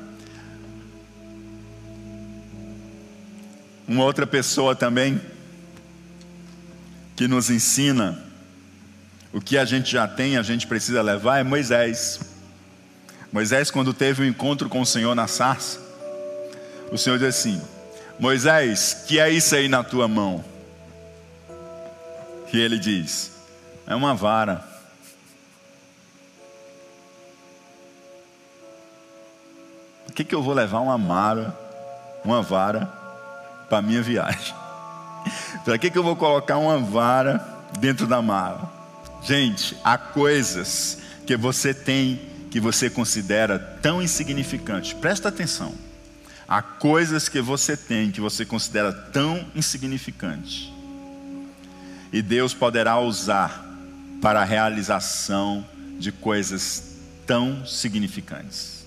Uma 3.86 4.02
outra 4.02 4.26
pessoa 4.26 4.74
também 4.74 5.20
que 7.18 7.26
nos 7.26 7.50
ensina 7.50 8.16
o 9.32 9.40
que 9.40 9.58
a 9.58 9.64
gente 9.64 9.90
já 9.90 10.06
tem, 10.06 10.36
a 10.36 10.42
gente 10.42 10.68
precisa 10.68 11.02
levar 11.02 11.38
é 11.38 11.42
Moisés. 11.42 12.20
Moisés, 13.32 13.72
quando 13.72 13.92
teve 13.92 14.22
um 14.22 14.24
encontro 14.24 14.68
com 14.68 14.80
o 14.80 14.86
Senhor 14.86 15.16
na 15.16 15.26
sarça, 15.26 15.80
o 16.92 16.96
Senhor 16.96 17.18
disse 17.18 17.48
assim: 17.48 17.62
Moisés, 18.20 19.04
que 19.08 19.18
é 19.18 19.28
isso 19.28 19.52
aí 19.56 19.68
na 19.68 19.82
tua 19.82 20.06
mão? 20.06 20.44
E 22.52 22.60
ele 22.60 22.78
diz: 22.78 23.32
É 23.84 23.96
uma 23.96 24.14
vara. 24.14 24.64
que, 30.14 30.24
que 30.24 30.34
eu 30.34 30.42
vou 30.42 30.52
levar 30.52 30.80
uma 30.80 30.98
mara, 30.98 31.56
uma 32.24 32.42
vara 32.42 32.86
para 33.68 33.78
a 33.78 33.82
minha 33.82 34.02
viagem? 34.02 34.57
Para 35.64 35.78
que, 35.78 35.90
que 35.90 35.98
eu 35.98 36.02
vou 36.02 36.16
colocar 36.16 36.56
uma 36.56 36.78
vara 36.78 37.44
dentro 37.78 38.06
da 38.06 38.20
mala? 38.22 38.72
Gente, 39.22 39.76
há 39.84 39.98
coisas 39.98 40.98
que 41.26 41.36
você 41.36 41.74
tem 41.74 42.20
que 42.50 42.60
você 42.60 42.88
considera 42.88 43.58
tão 43.58 44.02
insignificantes. 44.02 44.92
Presta 44.94 45.28
atenção. 45.28 45.74
Há 46.48 46.62
coisas 46.62 47.28
que 47.28 47.40
você 47.40 47.76
tem 47.76 48.10
que 48.10 48.20
você 48.20 48.44
considera 48.44 48.90
tão 48.92 49.44
insignificantes. 49.54 50.72
E 52.10 52.22
Deus 52.22 52.54
poderá 52.54 52.98
usar 52.98 53.66
para 54.22 54.40
a 54.40 54.44
realização 54.44 55.64
de 55.98 56.10
coisas 56.10 56.94
tão 57.26 57.66
significantes. 57.66 58.86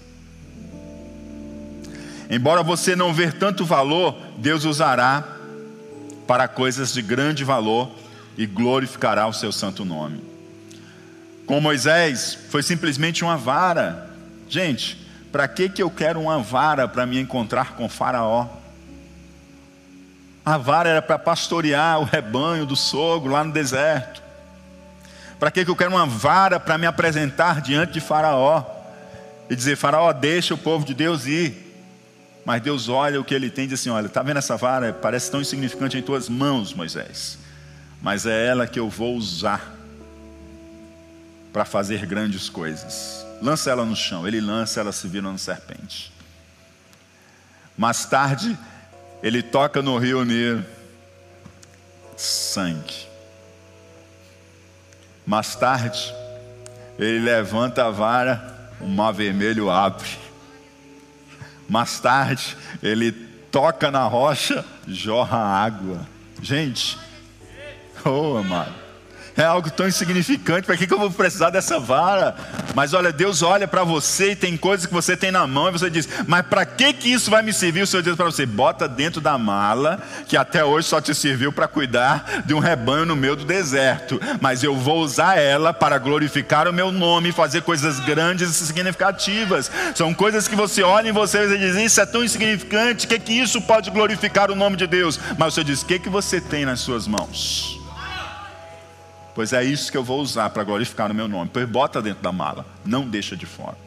Embora 2.30 2.64
você 2.64 2.96
não 2.96 3.14
ver 3.14 3.34
tanto 3.34 3.64
valor, 3.64 4.18
Deus 4.38 4.66
usará 4.66 5.41
para 6.32 6.48
coisas 6.48 6.94
de 6.94 7.02
grande 7.02 7.44
valor 7.44 7.92
e 8.38 8.46
glorificará 8.46 9.28
o 9.28 9.34
seu 9.34 9.52
santo 9.52 9.84
nome. 9.84 10.24
Com 11.46 11.60
Moisés, 11.60 12.38
foi 12.50 12.64
simplesmente 12.64 13.22
uma 13.22 13.36
vara. 13.36 14.10
Gente, 14.48 14.98
para 15.30 15.46
que, 15.46 15.68
que 15.68 15.84
eu 15.84 15.90
quero 15.90 16.22
uma 16.22 16.40
vara 16.40 16.88
para 16.88 17.06
me 17.06 17.20
encontrar 17.20 17.74
com 17.74 17.90
Faraó? 17.90 18.48
A 20.46 20.58
vara 20.58 20.88
era 20.88 21.02
para 21.02 21.20
pastorear 21.20 22.00
o 22.00 22.06
rebanho 22.06 22.66
do 22.66 22.78
sogro 22.78 23.34
lá 23.34 23.44
no 23.44 23.52
deserto. 23.52 24.24
Para 25.38 25.52
que, 25.52 25.66
que 25.66 25.70
eu 25.70 25.76
quero 25.76 25.92
uma 25.92 26.06
vara 26.06 26.62
para 26.62 26.78
me 26.78 26.86
apresentar 26.86 27.60
diante 27.60 27.92
de 27.92 28.00
Faraó? 28.00 28.64
E 29.50 29.56
dizer: 29.58 29.76
Faraó, 29.76 30.14
deixa 30.14 30.54
o 30.54 30.58
povo 30.58 30.86
de 30.86 30.94
Deus 30.94 31.26
ir. 31.26 31.71
Mas 32.46 32.62
Deus 32.62 32.90
olha 32.90 33.20
o 33.20 33.24
que 33.24 33.34
ele 33.34 33.50
tem 33.50 33.66
e 33.66 33.68
diz 33.68 33.80
assim: 33.80 33.90
Olha, 33.90 34.08
está 34.08 34.24
vendo 34.24 34.38
essa 34.38 34.58
vara? 34.58 34.92
Parece 34.94 35.30
tão 35.30 35.42
insignificante 35.42 35.98
em 35.98 36.02
tuas 36.02 36.28
mãos, 36.28 36.74
Moisés. 36.74 37.38
Mas 38.02 38.26
é 38.26 38.48
ela 38.48 38.66
que 38.66 38.80
eu 38.80 38.90
vou 38.90 39.16
usar 39.16 39.76
para 41.54 41.66
fazer 41.66 42.06
grandes 42.06 42.50
coisas. 42.50 43.26
Lança 43.42 43.70
ela 43.70 43.86
no 43.86 43.96
chão. 43.96 44.28
Ele 44.28 44.42
lança, 44.42 44.80
ela 44.80 44.92
se 44.92 45.08
vira 45.08 45.32
na 45.32 45.38
serpente. 45.38 46.12
Mais 47.78 48.06
tarde, 48.06 48.58
ele 49.22 49.42
toca 49.44 49.82
no 49.82 49.98
rio 49.98 50.24
Nilo. 50.24 50.66
sangue. 52.16 53.08
Mais 55.26 55.56
tarde, 55.56 56.14
ele 56.98 57.20
levanta 57.20 57.86
a 57.86 57.90
vara, 57.92 58.70
o 58.80 58.88
mar 58.88 59.12
vermelho 59.12 59.70
abre. 59.70 60.21
Mais 61.72 62.02
tarde, 62.02 62.58
ele 62.84 63.14
toca 63.50 63.90
na 63.90 64.04
rocha, 64.04 64.66
jorra 64.86 65.38
água. 65.38 66.06
Gente, 66.42 67.00
oh 68.04 68.36
amado, 68.36 68.74
é 69.36 69.44
algo 69.44 69.70
tão 69.70 69.88
insignificante. 69.88 70.66
Para 70.66 70.78
que, 70.78 70.88
que 70.88 70.94
eu 70.94 71.00
vou 71.00 71.12
precisar 71.12 71.50
dessa 71.50 71.80
vara? 71.80 72.36
Mas 72.76 72.94
olha, 72.94 73.12
Deus 73.12 73.42
olha 73.42 73.68
para 73.68 73.84
você 73.84 74.32
e 74.32 74.36
tem 74.36 74.56
coisas 74.58 74.86
que 74.86 74.94
você 74.94 75.16
tem 75.16 75.32
na 75.32 75.46
mão 75.48 75.70
e 75.70 75.72
você 75.72 75.90
diz: 75.90 76.08
Mas 76.28 76.46
para 76.46 76.66
que, 76.66 76.94
que 76.94 77.12
isso 77.12 77.30
vai 77.30 77.42
me 77.42 77.54
servir? 77.54 77.82
O 77.82 77.88
Senhor 77.88 78.04
diz 78.04 78.16
para 78.16 78.26
você: 78.26 78.46
Bota 78.46 78.88
dentro 78.88 79.22
da 79.22 79.38
mala, 79.38 80.02
que 80.28 80.38
até 80.38 80.64
hoje 80.64 80.88
só 80.88 81.02
te 81.02 81.14
serviu 81.14 81.52
para 81.52 81.68
cuidar 81.68 82.44
de 82.46 82.54
um 82.54 82.60
rebanho 82.60 83.06
no 83.06 83.16
meio 83.16 83.36
do 83.36 83.46
deserto. 83.46 84.20
Mas 84.40 84.64
eu 84.64 84.76
vou 84.76 85.02
usar 85.02 85.38
ela 85.38 85.74
para 85.74 85.98
glorificar 85.98 86.68
o 86.68 86.74
meu 86.74 86.92
nome 86.92 87.30
e 87.30 87.34
fazer 87.34 87.62
coisas 87.62 88.00
grandes 88.00 88.50
e 88.62 88.66
significativas. 88.66 89.72
São 89.96 90.14
coisas 90.14 90.48
que 90.48 90.56
você 90.56 90.84
olha 90.84 91.10
em 91.10 91.14
você 91.14 91.46
e 91.46 91.58
diz: 91.58 91.76
Isso 91.76 92.02
é 92.02 92.06
tão 92.06 92.24
insignificante, 92.24 93.08
que 93.08 93.20
que 93.20 93.34
isso 93.34 93.62
pode 93.62 93.90
glorificar 93.90 94.52
o 94.52 94.56
nome 94.56 94.78
de 94.78 94.88
Deus? 94.88 95.20
Mas 95.38 95.54
você 95.54 95.64
diz: 95.64 95.82
O 95.82 95.86
que, 95.86 96.00
que 96.00 96.10
você 96.10 96.40
tem 96.40 96.66
nas 96.66 96.80
suas 96.80 97.08
mãos? 97.08 97.81
Pois 99.34 99.54
é 99.54 99.64
isso 99.64 99.92
que 99.92 99.98
eu 99.98 100.04
vou 100.04 100.22
usar 100.22 100.50
para 100.50 100.64
glorificar 100.64 101.10
o 101.10 101.16
meu 101.16 101.28
nome. 101.28 101.50
Pois 101.52 101.68
bota 101.68 102.02
dentro 102.02 102.22
da 102.22 102.32
mala, 102.32 102.66
não 102.86 103.08
deixa 103.08 103.36
de 103.36 103.46
fora. 103.46 103.78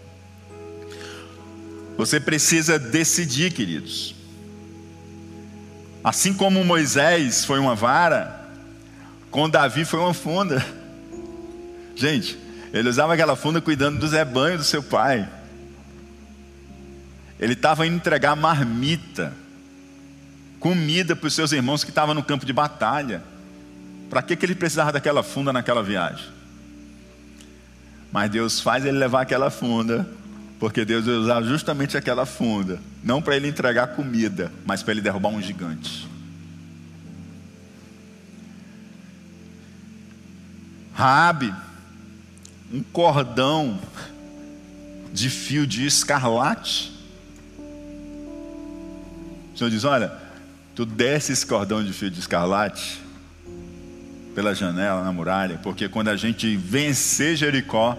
Você 1.97 2.19
precisa 2.19 2.79
decidir, 2.79 3.53
queridos. 3.53 4.15
Assim 6.03 6.35
como 6.35 6.65
Moisés 6.65 7.45
foi 7.45 7.59
uma 7.59 7.75
vara, 7.75 8.49
com 9.31 9.49
Davi 9.49 9.85
foi 9.85 10.01
uma 10.01 10.15
funda. 10.15 10.65
Gente, 11.95 12.39
ele 12.73 12.89
usava 12.89 13.15
aquela 13.15 13.37
funda 13.37 13.61
cuidando 13.61 13.99
dos 13.99 14.13
rebanhos 14.13 14.59
do 14.59 14.65
seu 14.65 14.83
pai. 14.83 15.29
Ele 17.39 17.53
estava 17.53 17.87
indo 17.87 17.97
entregar 17.97 18.35
marmita, 18.35 19.33
comida 20.59 21.15
para 21.15 21.27
os 21.27 21.35
seus 21.35 21.53
irmãos 21.53 21.85
que 21.85 21.91
estavam 21.91 22.15
no 22.15 22.23
campo 22.23 22.45
de 22.45 22.53
batalha. 22.53 23.23
Para 24.15 24.23
que, 24.23 24.37
que 24.37 24.47
ele 24.47 24.55
precisava 24.55 24.93
daquela 24.93 25.25
funda 25.25 25.53
naquela 25.53 25.83
viagem? 25.83 26.25
Mas 28.13 28.31
Deus 28.31 28.61
faz 28.61 28.85
ele 28.85 28.97
levar 28.97 29.23
aquela 29.23 29.51
funda, 29.51 30.09
porque 30.61 30.85
Deus 30.85 31.05
vai 31.05 31.17
usar 31.17 31.43
justamente 31.43 31.97
aquela 31.97 32.25
funda, 32.25 32.81
não 33.03 33.21
para 33.21 33.35
ele 33.35 33.49
entregar 33.49 33.89
comida, 33.89 34.53
mas 34.65 34.85
para 34.85 34.93
ele 34.93 35.01
derrubar 35.01 35.31
um 35.31 35.43
gigante. 35.43 36.09
Raabe, 40.93 41.53
um 42.73 42.85
cordão 42.85 43.81
de 45.13 45.29
fio 45.29 45.67
de 45.67 45.87
escarlate. 45.87 46.93
O 49.53 49.59
Senhor 49.59 49.71
diz: 49.71 49.83
Olha, 49.83 50.13
tu 50.73 50.87
desce 50.87 51.33
esse 51.33 51.45
cordão 51.45 51.83
de 51.83 51.93
fio 51.93 52.13
de 52.13 52.21
escarlate, 52.21 53.03
pela 54.35 54.55
janela, 54.55 55.03
na 55.03 55.13
muralha, 55.13 55.59
porque 55.63 55.89
quando 55.89 56.09
a 56.09 56.17
gente 56.17 56.57
vencer 56.57 57.37
Jericó, 57.37 57.97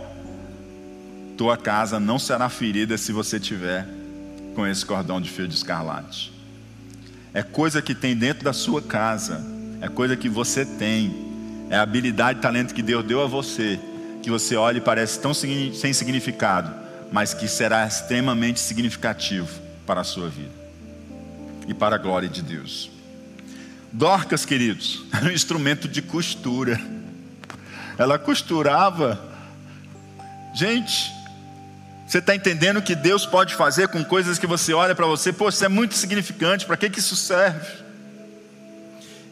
tua 1.37 1.57
casa 1.57 1.99
não 1.99 2.19
será 2.19 2.49
ferida 2.49 2.97
se 2.97 3.11
você 3.11 3.39
tiver 3.39 3.87
com 4.53 4.65
esse 4.65 4.85
cordão 4.85 5.19
de 5.19 5.29
fio 5.29 5.47
de 5.47 5.55
escarlate. 5.55 6.33
É 7.33 7.43
coisa 7.43 7.81
que 7.81 7.93
tem 7.93 8.15
dentro 8.15 8.43
da 8.43 8.53
sua 8.53 8.81
casa, 8.81 9.43
é 9.81 9.87
coisa 9.87 10.15
que 10.15 10.29
você 10.29 10.65
tem, 10.65 11.13
é 11.69 11.77
habilidade, 11.77 12.39
talento 12.39 12.73
que 12.73 12.81
Deus 12.81 13.03
deu 13.05 13.21
a 13.21 13.27
você, 13.27 13.79
que 14.21 14.29
você 14.29 14.55
olha 14.55 14.77
e 14.77 14.81
parece 14.81 15.19
tão 15.19 15.33
sem 15.33 15.93
significado, 15.93 16.73
mas 17.11 17.33
que 17.33 17.47
será 17.47 17.85
extremamente 17.85 18.59
significativo 18.59 19.49
para 19.85 20.01
a 20.01 20.03
sua 20.03 20.29
vida 20.29 20.65
e 21.67 21.73
para 21.73 21.95
a 21.95 21.99
glória 21.99 22.29
de 22.29 22.41
Deus. 22.41 22.94
Dorcas, 23.91 24.45
queridos, 24.45 25.03
era 25.13 25.25
um 25.25 25.31
instrumento 25.31 25.87
de 25.87 26.01
costura. 26.01 26.79
Ela 27.97 28.19
costurava. 28.19 29.19
Gente, 30.53 31.11
você 32.07 32.19
está 32.19 32.35
entendendo 32.35 32.81
que 32.81 32.95
Deus 32.95 33.25
pode 33.25 33.55
fazer 33.55 33.87
com 33.87 34.03
coisas 34.03 34.37
que 34.37 34.47
você 34.47 34.73
olha 34.73 34.93
para 34.93 35.05
você, 35.05 35.33
pô, 35.33 35.49
isso 35.49 35.63
é 35.65 35.69
muito 35.69 35.95
significante, 35.95 36.65
para 36.65 36.77
que, 36.77 36.89
que 36.89 36.99
isso 36.99 37.15
serve? 37.15 37.85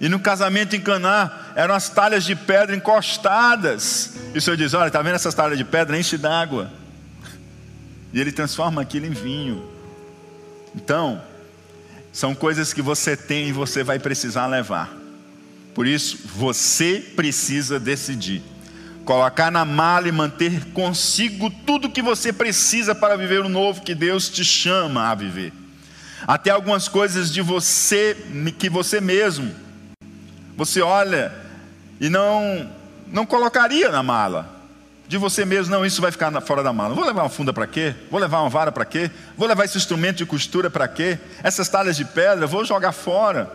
E 0.01 0.09
no 0.09 0.19
casamento 0.19 0.75
em 0.75 0.81
Caná, 0.81 1.31
eram 1.55 1.73
as 1.73 1.87
talhas 1.87 2.25
de 2.25 2.35
pedra 2.35 2.75
encostadas. 2.75 4.15
E 4.33 4.37
o 4.37 4.41
Senhor 4.41 4.57
diz: 4.57 4.73
Olha, 4.73 4.87
está 4.87 5.01
vendo 5.01 5.15
essas 5.15 5.33
talhas 5.33 5.57
de 5.57 5.63
pedra? 5.63 5.97
Enche 5.97 6.17
d'água. 6.17 6.69
E 8.11 8.19
ele 8.19 8.31
transforma 8.31 8.81
aquilo 8.81 9.05
em 9.05 9.11
vinho. 9.11 9.65
Então, 10.75 11.21
são 12.13 12.35
coisas 12.35 12.71
que 12.71 12.81
você 12.81 13.17
tem 13.17 13.49
e 13.49 13.51
você 13.51 13.83
vai 13.83 13.97
precisar 13.97 14.45
levar. 14.45 14.95
Por 15.73 15.87
isso, 15.87 16.19
você 16.35 17.03
precisa 17.15 17.79
decidir. 17.79 18.43
Colocar 19.03 19.51
na 19.51 19.65
mala 19.65 20.07
e 20.07 20.11
manter 20.11 20.63
consigo 20.67 21.49
tudo 21.65 21.89
que 21.89 22.03
você 22.03 22.31
precisa 22.31 22.93
para 22.93 23.17
viver 23.17 23.41
o 23.41 23.49
novo 23.49 23.81
que 23.81 23.95
Deus 23.95 24.29
te 24.29 24.45
chama 24.45 25.09
a 25.09 25.15
viver. 25.15 25.51
Até 26.27 26.51
algumas 26.51 26.87
coisas 26.87 27.33
de 27.33 27.41
você, 27.41 28.15
que 28.59 28.69
você 28.69 29.01
mesmo, 29.01 29.51
você 30.55 30.81
olha 30.81 31.33
e 31.99 32.09
não, 32.09 32.71
não 33.07 33.25
colocaria 33.25 33.89
na 33.89 34.03
mala 34.03 34.62
de 35.07 35.17
você 35.17 35.45
mesmo, 35.45 35.71
não, 35.71 35.85
isso 35.85 36.01
vai 36.01 36.11
ficar 36.11 36.31
fora 36.41 36.63
da 36.63 36.71
mala. 36.71 36.95
Vou 36.95 37.05
levar 37.05 37.23
uma 37.23 37.29
funda 37.29 37.51
para 37.51 37.67
quê? 37.67 37.93
Vou 38.09 38.19
levar 38.19 38.41
uma 38.41 38.49
vara 38.49 38.71
para 38.71 38.85
quê? 38.85 39.11
Vou 39.37 39.47
levar 39.47 39.65
esse 39.65 39.77
instrumento 39.77 40.17
de 40.17 40.25
costura 40.25 40.69
para 40.69 40.87
quê? 40.87 41.19
Essas 41.43 41.69
talhas 41.69 41.95
de 41.95 42.05
pedra, 42.05 42.47
vou 42.47 42.63
jogar 42.63 42.91
fora. 42.91 43.51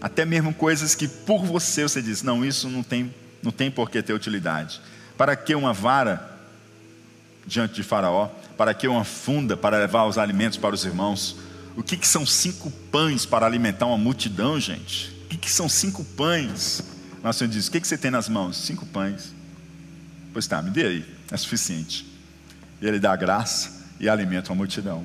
Até 0.00 0.24
mesmo 0.24 0.52
coisas 0.52 0.94
que 0.94 1.08
por 1.08 1.44
você 1.44 1.82
você 1.82 2.02
diz, 2.02 2.22
não, 2.22 2.44
isso 2.44 2.68
não 2.68 2.82
tem, 2.82 3.12
não 3.42 3.50
tem 3.50 3.70
por 3.70 3.90
que 3.90 4.02
ter 4.02 4.12
utilidade. 4.12 4.80
Para 5.16 5.34
que 5.34 5.54
uma 5.54 5.72
vara 5.72 6.30
diante 7.46 7.74
de 7.74 7.82
Faraó? 7.82 8.28
Para 8.56 8.74
que 8.74 8.86
uma 8.86 9.04
funda 9.04 9.56
para 9.56 9.78
levar 9.78 10.04
os 10.04 10.18
alimentos 10.18 10.58
para 10.58 10.74
os 10.74 10.84
irmãos? 10.84 11.36
O 11.74 11.82
que, 11.82 11.96
que 11.96 12.06
são 12.06 12.24
cinco 12.24 12.70
pães 12.90 13.26
para 13.26 13.46
alimentar 13.46 13.86
uma 13.86 13.98
multidão, 13.98 14.58
gente? 14.60 15.10
O 15.24 15.28
que, 15.28 15.36
que 15.36 15.50
são 15.50 15.68
cinco 15.68 16.04
pães? 16.04 16.82
Nosso 17.22 17.38
Senhor 17.38 17.50
diz: 17.50 17.66
o 17.68 17.70
que, 17.70 17.80
que 17.80 17.88
você 17.88 17.98
tem 17.98 18.10
nas 18.10 18.28
mãos? 18.28 18.56
Cinco 18.56 18.86
pães. 18.86 19.35
Pois 20.36 20.46
tá, 20.46 20.60
me 20.60 20.68
dê 20.68 20.86
aí, 20.86 21.04
é 21.30 21.36
suficiente. 21.38 22.04
E 22.78 22.86
ele 22.86 23.00
dá 23.00 23.16
graça 23.16 23.86
e 23.98 24.06
alimenta 24.06 24.52
uma 24.52 24.56
multidão. 24.56 25.02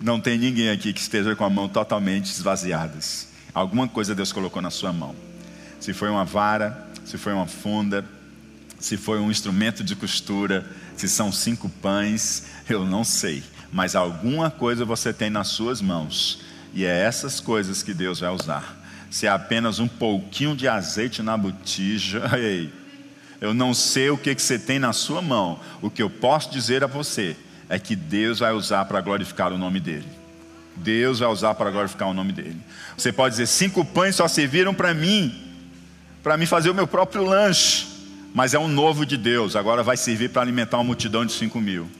Não 0.00 0.20
tem 0.20 0.38
ninguém 0.38 0.70
aqui 0.70 0.92
que 0.92 1.00
esteja 1.00 1.34
com 1.34 1.44
a 1.44 1.50
mão 1.50 1.68
totalmente 1.68 2.26
esvaziadas. 2.26 3.26
Alguma 3.52 3.88
coisa 3.88 4.14
Deus 4.14 4.30
colocou 4.30 4.62
na 4.62 4.70
sua 4.70 4.92
mão. 4.92 5.16
Se 5.80 5.92
foi 5.92 6.08
uma 6.08 6.24
vara, 6.24 6.86
se 7.04 7.18
foi 7.18 7.32
uma 7.32 7.48
funda, 7.48 8.04
se 8.78 8.96
foi 8.96 9.18
um 9.18 9.32
instrumento 9.32 9.82
de 9.82 9.96
costura, 9.96 10.64
se 10.96 11.08
são 11.08 11.32
cinco 11.32 11.68
pães, 11.68 12.44
eu 12.68 12.86
não 12.86 13.02
sei. 13.02 13.42
Mas 13.72 13.96
alguma 13.96 14.48
coisa 14.48 14.84
você 14.84 15.12
tem 15.12 15.28
nas 15.28 15.48
suas 15.48 15.82
mãos. 15.82 16.40
E 16.72 16.84
é 16.84 17.00
essas 17.00 17.40
coisas 17.40 17.82
que 17.82 17.92
Deus 17.92 18.20
vai 18.20 18.30
usar. 18.30 18.76
Se 19.10 19.26
é 19.26 19.28
apenas 19.28 19.80
um 19.80 19.88
pouquinho 19.88 20.54
de 20.54 20.68
azeite 20.68 21.20
na 21.20 21.36
botija, 21.36 22.30
ei, 22.38 22.78
eu 23.40 23.54
não 23.54 23.72
sei 23.72 24.10
o 24.10 24.18
que, 24.18 24.34
que 24.34 24.42
você 24.42 24.58
tem 24.58 24.78
na 24.78 24.92
sua 24.92 25.22
mão. 25.22 25.58
O 25.80 25.90
que 25.90 26.02
eu 26.02 26.10
posso 26.10 26.50
dizer 26.50 26.84
a 26.84 26.86
você 26.86 27.36
é 27.68 27.78
que 27.78 27.96
Deus 27.96 28.40
vai 28.40 28.52
usar 28.52 28.84
para 28.84 29.00
glorificar 29.00 29.52
o 29.52 29.58
nome 29.58 29.80
dEle. 29.80 30.08
Deus 30.76 31.20
vai 31.20 31.28
usar 31.28 31.54
para 31.54 31.70
glorificar 31.70 32.08
o 32.08 32.14
nome 32.14 32.32
dEle. 32.32 32.56
Você 32.96 33.12
pode 33.12 33.34
dizer: 33.34 33.46
cinco 33.46 33.84
pães 33.84 34.16
só 34.16 34.28
serviram 34.28 34.74
para 34.74 34.92
mim, 34.92 35.34
para 36.22 36.36
mim 36.36 36.46
fazer 36.46 36.70
o 36.70 36.74
meu 36.74 36.86
próprio 36.86 37.24
lanche. 37.24 37.86
Mas 38.34 38.54
é 38.54 38.58
um 38.58 38.68
novo 38.68 39.04
de 39.04 39.16
Deus, 39.16 39.56
agora 39.56 39.82
vai 39.82 39.96
servir 39.96 40.30
para 40.30 40.42
alimentar 40.42 40.76
uma 40.76 40.84
multidão 40.84 41.26
de 41.26 41.32
cinco 41.32 41.60
mil. 41.60 41.90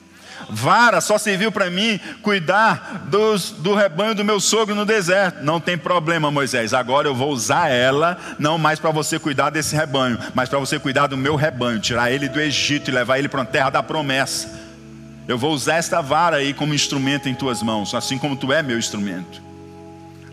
Vara 0.50 1.00
só 1.00 1.16
serviu 1.16 1.52
para 1.52 1.70
mim 1.70 2.00
cuidar 2.22 3.06
dos, 3.06 3.50
do 3.50 3.74
rebanho 3.74 4.14
do 4.14 4.24
meu 4.24 4.40
sogro 4.40 4.74
no 4.74 4.84
deserto. 4.84 5.42
Não 5.44 5.60
tem 5.60 5.78
problema, 5.78 6.30
Moisés. 6.30 6.74
Agora 6.74 7.08
eu 7.08 7.14
vou 7.14 7.30
usar 7.30 7.68
ela, 7.68 8.18
não 8.38 8.58
mais 8.58 8.78
para 8.78 8.90
você 8.90 9.18
cuidar 9.18 9.50
desse 9.50 9.74
rebanho, 9.74 10.18
mas 10.34 10.48
para 10.48 10.58
você 10.58 10.78
cuidar 10.78 11.06
do 11.06 11.16
meu 11.16 11.36
rebanho, 11.36 11.78
tirar 11.78 12.10
ele 12.10 12.28
do 12.28 12.40
Egito 12.40 12.90
e 12.90 12.94
levar 12.94 13.18
ele 13.18 13.28
para 13.28 13.40
uma 13.40 13.46
terra 13.46 13.70
da 13.70 13.82
promessa. 13.82 14.60
Eu 15.28 15.38
vou 15.38 15.52
usar 15.52 15.76
esta 15.76 16.00
vara 16.00 16.38
aí 16.38 16.52
como 16.52 16.74
instrumento 16.74 17.28
em 17.28 17.34
tuas 17.34 17.62
mãos, 17.62 17.94
assim 17.94 18.18
como 18.18 18.36
tu 18.36 18.52
é 18.52 18.62
meu 18.62 18.78
instrumento. 18.78 19.49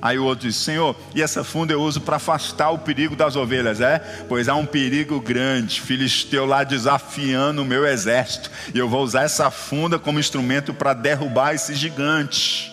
Aí 0.01 0.17
o 0.17 0.23
outro 0.23 0.47
diz: 0.47 0.55
Senhor, 0.55 0.95
e 1.15 1.21
essa 1.21 1.43
funda 1.43 1.73
eu 1.73 1.81
uso 1.81 2.01
para 2.01 2.17
afastar 2.17 2.69
o 2.69 2.79
perigo 2.79 3.15
das 3.15 3.35
ovelhas, 3.35 3.81
é? 3.81 3.99
Pois 4.29 4.47
há 4.47 4.55
um 4.55 4.65
perigo 4.65 5.19
grande, 5.19 5.81
filisteu 5.81 6.45
lá 6.45 6.63
desafiando 6.63 7.61
o 7.61 7.65
meu 7.65 7.85
exército, 7.85 8.51
e 8.73 8.77
eu 8.77 8.87
vou 8.87 9.03
usar 9.03 9.23
essa 9.23 9.49
funda 9.49 9.97
como 9.97 10.19
instrumento 10.19 10.73
para 10.73 10.93
derrubar 10.93 11.53
esse 11.53 11.73
gigante. 11.73 12.71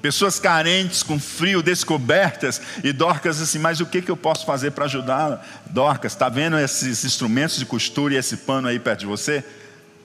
Pessoas 0.00 0.38
carentes, 0.38 1.02
com 1.02 1.18
frio, 1.18 1.60
descobertas, 1.60 2.62
e 2.84 2.92
Dorcas 2.92 3.40
assim, 3.42 3.58
mas 3.58 3.80
o 3.80 3.86
que, 3.86 4.00
que 4.00 4.10
eu 4.10 4.16
posso 4.16 4.46
fazer 4.46 4.70
para 4.70 4.84
ajudá-la? 4.84 5.42
Dorcas, 5.66 6.12
está 6.12 6.28
vendo 6.28 6.56
esses 6.56 7.04
instrumentos 7.04 7.56
de 7.56 7.66
costura 7.66 8.14
e 8.14 8.16
esse 8.16 8.36
pano 8.38 8.68
aí 8.68 8.78
perto 8.78 9.00
de 9.00 9.06
você? 9.06 9.42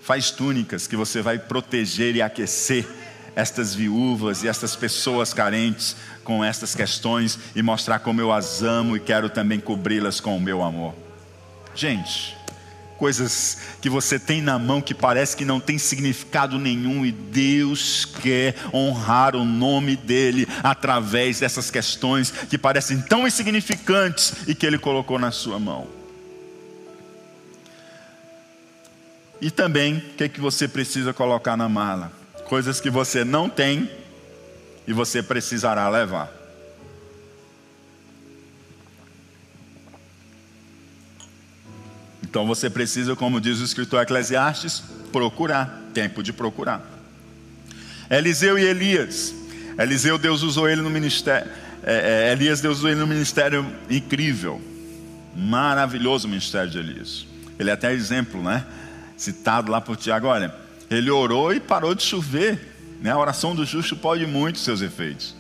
Faz 0.01 0.32
túnicas 0.32 0.88
que 0.88 0.95
você 0.95 1.22
vai 1.22 1.38
proteger 1.38 2.16
e 2.16 2.24
aquecer 2.24 2.88
estas 3.36 3.74
viúvas 3.74 4.44
e 4.44 4.48
estas 4.48 4.76
pessoas 4.76 5.34
carentes 5.34 5.96
com 6.24 6.44
estas 6.44 6.76
questões 6.76 7.40
e 7.56 7.62
mostrar 7.62 8.00
como 8.00 8.22
eu 8.22 8.32
as 8.32 8.62
amo 8.62 8.96
e 8.96 9.00
quero 9.00 9.30
também 9.30 9.60
cobri-las 9.60 10.20
com 10.20 10.38
o 10.38 10.42
meu 10.42 10.62
amor. 10.62 10.94
Gente, 11.76 12.38
coisas 12.98 13.58
que 13.82 13.90
você 13.90 14.18
tem 14.18 14.42
na 14.42 14.58
mão 14.58 14.80
que 14.80 14.94
parece 14.94 15.36
que 15.36 15.44
não 15.44 15.60
tem 15.60 15.78
significado 15.78 16.58
nenhum 16.58 17.06
e 17.06 17.12
Deus 17.12 18.06
quer 18.06 18.56
honrar 18.74 19.36
o 19.36 19.44
nome 19.44 19.96
dele 19.96 20.48
através 20.64 21.40
dessas 21.40 21.70
questões 21.70 22.32
que 22.32 22.58
parecem 22.58 23.02
tão 23.02 23.28
insignificantes 23.28 24.34
e 24.48 24.56
que 24.56 24.66
ele 24.66 24.78
colocou 24.78 25.20
na 25.20 25.32
sua 25.32 25.60
mão. 25.60 25.88
E 29.42 29.52
também, 29.52 29.98
o 29.98 30.02
que, 30.16 30.24
é 30.24 30.30
que 30.30 30.40
você 30.40 30.70
precisa 30.70 31.12
colocar 31.12 31.58
na 31.58 31.68
mala? 31.68 32.22
Coisas 32.46 32.80
que 32.80 32.89
você 32.89 33.24
não 33.24 33.50
tem 33.50 33.89
e 34.88 34.94
você 34.94 35.24
precisará 35.24 35.88
levar. 35.89 36.32
Então 42.22 42.48
você 42.48 42.70
precisa, 42.70 43.16
como 43.16 43.39
diz 43.39 43.60
o 43.60 43.64
escritor 43.64 44.02
Eclesiastes, 44.02 44.84
procurar, 45.12 45.84
tempo 45.94 46.24
de 46.24 46.34
procurar. 46.34 46.82
Eliseu 48.10 48.58
e 48.58 48.64
Elias. 48.64 49.34
Eliseu, 49.78 50.18
Deus 50.18 50.41
usou 50.41 50.68
ele 50.68 50.82
no 50.82 50.89
ministério. 50.89 51.50
É, 51.84 52.30
é, 52.30 52.32
Elias, 52.32 52.62
Deus 52.62 52.80
usou 52.80 52.89
ele 52.89 53.00
no 53.00 53.06
ministério 53.06 53.66
incrível, 53.89 54.62
maravilhoso 55.36 56.26
o 56.26 56.30
ministério 56.30 56.70
de 56.70 56.80
Elias. 56.80 57.28
Ele 57.60 57.70
é 57.70 57.74
até 57.74 57.94
exemplo, 57.94 58.41
né? 58.41 58.66
Citado 59.16 59.72
lá 59.72 59.80
por 59.80 59.96
Tiago. 59.96 60.28
Olha, 60.28 60.54
ele 60.98 61.10
orou 61.10 61.54
e 61.54 61.60
parou 61.60 61.94
de 61.96 62.04
chover. 62.04 62.60
Né? 63.02 63.12
A 63.12 63.18
oração 63.18 63.56
do 63.56 63.66
justo 63.66 63.96
pode 63.96 64.26
muito 64.26 64.60
seus 64.60 64.82
efeitos. 64.82 65.36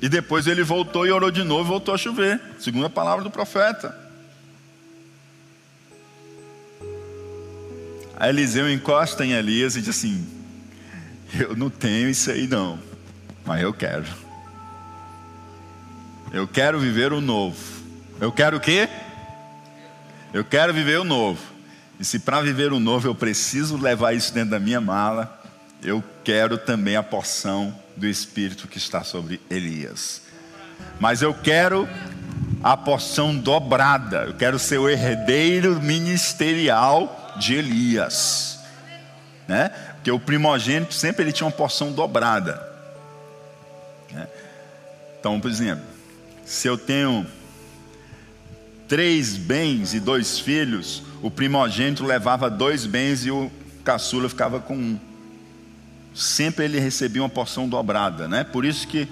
E 0.00 0.08
depois 0.08 0.46
ele 0.46 0.62
voltou 0.62 1.06
e 1.06 1.10
orou 1.10 1.30
de 1.30 1.42
novo 1.42 1.68
e 1.68 1.72
voltou 1.72 1.94
a 1.94 1.98
chover, 1.98 2.40
segundo 2.58 2.86
a 2.86 2.90
palavra 2.90 3.24
do 3.24 3.30
profeta. 3.30 3.96
Aí 8.16 8.30
Eliseu 8.30 8.70
encosta 8.70 9.24
em 9.24 9.32
Elias 9.32 9.76
e 9.76 9.80
diz 9.80 9.90
assim: 9.90 10.26
Eu 11.38 11.56
não 11.56 11.70
tenho 11.70 12.08
isso 12.08 12.30
aí 12.30 12.46
não, 12.46 12.78
mas 13.44 13.62
eu 13.62 13.72
quero. 13.72 14.06
Eu 16.32 16.46
quero 16.46 16.78
viver 16.78 17.12
o 17.12 17.20
novo. 17.20 17.58
Eu 18.20 18.32
quero 18.32 18.56
o 18.56 18.60
quê? 18.60 18.88
Eu 20.32 20.44
quero 20.44 20.74
viver 20.74 20.98
o 20.98 21.04
novo. 21.04 21.40
E 21.98 22.04
se 22.04 22.18
para 22.18 22.40
viver 22.40 22.72
o 22.72 22.78
novo 22.78 23.08
eu 23.08 23.14
preciso 23.14 23.76
levar 23.76 24.12
isso 24.12 24.32
dentro 24.32 24.50
da 24.50 24.60
minha 24.60 24.80
mala, 24.80 25.42
eu 25.82 26.02
quero 26.22 26.56
também 26.56 26.96
a 26.96 27.02
porção 27.02 27.74
do 27.96 28.06
Espírito 28.06 28.68
que 28.68 28.78
está 28.78 29.02
sobre 29.02 29.40
Elias. 29.50 30.22
Mas 31.00 31.22
eu 31.22 31.34
quero 31.34 31.88
a 32.62 32.76
porção 32.76 33.36
dobrada. 33.36 34.24
Eu 34.24 34.34
quero 34.34 34.58
ser 34.58 34.78
o 34.78 34.88
herdeiro 34.88 35.80
ministerial 35.80 37.34
de 37.36 37.54
Elias, 37.54 38.58
né? 39.46 39.70
Porque 39.94 40.10
o 40.10 40.18
primogênito 40.18 40.94
sempre 40.94 41.24
ele 41.24 41.32
tinha 41.32 41.46
uma 41.46 41.52
porção 41.52 41.92
dobrada. 41.92 42.60
Né? 44.10 44.26
Então, 45.18 45.40
por 45.40 45.50
exemplo, 45.50 45.84
se 46.44 46.66
eu 46.66 46.78
tenho 46.78 47.26
três 48.88 49.36
bens 49.36 49.92
e 49.92 50.00
dois 50.00 50.40
filhos, 50.40 51.02
o 51.22 51.30
primogênito 51.30 52.04
levava 52.04 52.48
dois 52.48 52.86
bens 52.86 53.26
e 53.26 53.30
o 53.30 53.50
caçula 53.84 54.28
ficava 54.28 54.58
com 54.58 54.74
um. 54.74 54.98
Sempre 56.14 56.64
ele 56.64 56.80
recebia 56.80 57.22
uma 57.22 57.28
porção 57.28 57.68
dobrada, 57.68 58.26
né? 58.26 58.42
Por 58.42 58.64
isso 58.64 58.88
que 58.88 59.06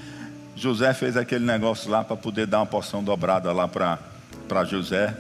José 0.56 0.92
fez 0.94 1.16
aquele 1.16 1.44
negócio 1.44 1.90
lá 1.90 2.02
para 2.02 2.16
poder 2.16 2.46
dar 2.46 2.60
uma 2.60 2.66
porção 2.66 3.04
dobrada 3.04 3.52
lá 3.52 3.68
para 3.68 4.64
José, 4.64 5.14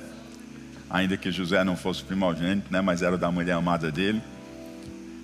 ainda 0.88 1.16
que 1.16 1.30
José 1.30 1.62
não 1.62 1.76
fosse 1.76 2.02
primogênito, 2.02 2.72
né, 2.72 2.80
mas 2.80 3.02
era 3.02 3.18
da 3.18 3.30
mulher 3.30 3.52
amada 3.52 3.92
dele. 3.92 4.22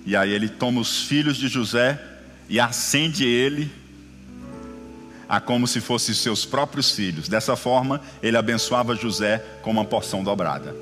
E 0.05 0.15
aí 0.15 0.31
ele 0.31 0.47
toma 0.47 0.79
os 0.79 1.03
filhos 1.03 1.37
de 1.37 1.47
José 1.47 1.99
e 2.47 2.59
acende 2.59 3.25
ele 3.25 3.71
a 5.33 5.41
como 5.41 5.67
se 5.67 5.81
fossem 5.81 6.13
seus 6.13 6.45
próprios 6.45 6.91
filhos. 6.91 7.27
Dessa 7.27 7.55
forma, 7.55 7.99
ele 8.21 8.37
abençoava 8.37 8.95
José 8.95 9.43
com 9.63 9.71
uma 9.71 9.83
porção 9.83 10.23
dobrada 10.23 10.75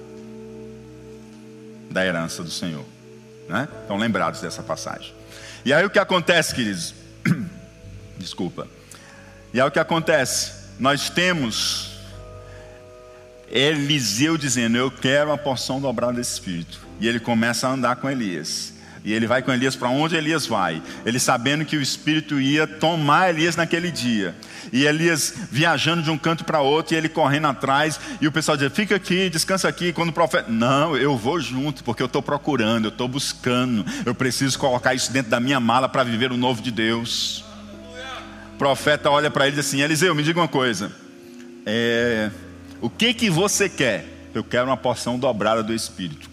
da 1.90 2.06
herança 2.06 2.44
do 2.44 2.52
Senhor. 2.52 2.84
Né? 3.48 3.66
Estão 3.82 3.96
lembrados 3.96 4.42
dessa 4.42 4.62
passagem. 4.62 5.14
E 5.64 5.72
aí 5.72 5.86
o 5.86 5.90
que 5.90 6.00
acontece, 6.00 6.54
queridos? 6.54 6.94
Desculpa. 8.20 8.68
E 9.54 9.62
aí 9.62 9.66
o 9.66 9.72
que 9.72 9.80
acontece? 9.80 10.52
Nós 10.78 11.10
temos 11.10 11.92
Eliseu 13.50 14.38
dizendo: 14.38 14.76
Eu 14.76 14.92
quero 14.92 15.30
uma 15.30 15.38
porção 15.38 15.80
dobrada 15.80 16.14
desse 16.14 16.34
espírito. 16.34 16.78
E 17.00 17.08
ele 17.08 17.22
começa 17.22 17.70
a 17.70 17.72
andar 17.72 17.96
com 17.96 18.10
Elias. 18.10 18.71
E 19.04 19.12
ele 19.14 19.26
vai 19.26 19.42
com 19.42 19.52
Elias 19.52 19.76
para 19.76 19.90
onde 19.90 20.16
Elias 20.16 20.46
vai. 20.46 20.82
Ele 21.06 21.20
sabendo 21.20 21.66
que 21.66 21.76
o 21.76 21.82
Espírito 21.82 22.40
ia 22.40 22.68
tomar 22.68 23.30
Elias 23.30 23.56
naquele 23.56 23.90
dia. 23.90 24.36
E 24.72 24.86
Elias 24.86 25.34
viajando 25.52 26.04
de 26.04 26.12
um 26.12 26.18
canto 26.18 26.46
para 26.46 26.62
outro, 26.62 26.94
e 26.94 26.98
ele 26.98 27.10
correndo 27.10 27.48
atrás. 27.48 28.00
E 28.22 28.28
o 28.28 28.32
pessoal 28.32 28.56
diz: 28.56 28.72
Fica 28.72 28.96
aqui, 28.96 29.30
descansa 29.30 29.68
aqui. 29.68 29.92
Quando 29.92 30.10
o 30.10 30.14
profeta. 30.14 30.52
Não, 30.52 30.96
eu 30.96 31.18
vou 31.18 31.40
junto, 31.40 31.84
porque 31.84 32.02
eu 32.04 32.08
estou 32.08 32.22
procurando, 32.22 32.86
eu 32.86 32.90
estou 32.90 33.08
buscando. 33.08 33.84
Eu 34.06 34.14
preciso 34.14 34.60
colocar 34.60 34.94
isso 34.94 35.12
dentro 35.12 35.32
da 35.32 35.40
minha 35.40 35.60
mala 35.60 35.90
para 35.90 36.04
viver 36.04 36.32
o 36.32 36.38
novo 36.38 36.62
de 36.62 36.70
Deus. 36.70 37.44
O 38.54 38.58
profeta 38.58 39.10
olha 39.10 39.32
para 39.32 39.48
ele 39.48 39.56
e 39.56 39.60
diz 39.60 39.68
assim: 39.68 39.82
Eliseu, 39.82 40.14
me 40.14 40.22
diga 40.22 40.40
uma 40.40 40.48
coisa. 40.48 40.92
É 41.66 42.30
o 42.82 42.90
que 42.90 43.14
que 43.14 43.30
você 43.30 43.70
quer? 43.70 44.06
Eu 44.34 44.44
quero 44.44 44.66
uma 44.66 44.78
porção 44.78 45.20
dobrada 45.20 45.62
do 45.62 45.74
Espírito 45.74 46.30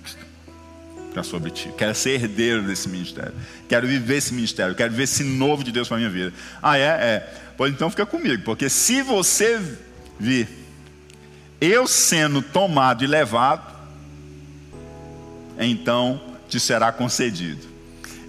para 1.19 1.25
sobre 1.25 1.51
ti. 1.51 1.73
Quero 1.77 1.95
ser 1.95 2.23
herdeiro 2.23 2.63
desse 2.63 2.89
ministério. 2.89 3.33
Quero 3.69 3.87
viver 3.87 4.17
esse 4.17 4.33
ministério. 4.33 4.75
Quero 4.75 4.93
ver 4.93 5.05
esse 5.05 5.25
novo 5.25 5.65
de 5.65 5.73
Deus 5.73 5.89
para 5.89 5.97
minha 5.97 6.11
vida. 6.11 6.33
Ah, 6.63 6.79
é? 6.79 6.83
É. 6.83 7.35
Pois 7.57 7.73
então 7.73 7.91
fica 7.91 8.07
comigo, 8.07 8.45
porque 8.45 8.69
se 8.69 9.03
você 9.03 9.61
vir 10.19 10.49
eu 11.61 11.89
sendo 11.89 12.41
tomado 12.41 13.03
e 13.03 13.07
levado, 13.09 13.75
então 15.59 16.21
te 16.49 16.61
será 16.61 16.93
concedido. 16.93 17.67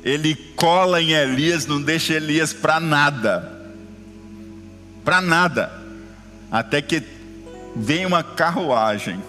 Ele 0.04 0.34
cola 0.56 1.00
em 1.00 1.12
Elias, 1.12 1.68
não 1.68 1.80
deixa 1.80 2.14
Elias 2.14 2.54
para 2.54 2.80
nada. 2.80 3.52
Para 5.06 5.22
nada. 5.22 5.72
Até 6.52 6.82
que 6.82 7.04
vem 7.76 8.08
uma 8.08 8.24
carruagem. 8.24 9.22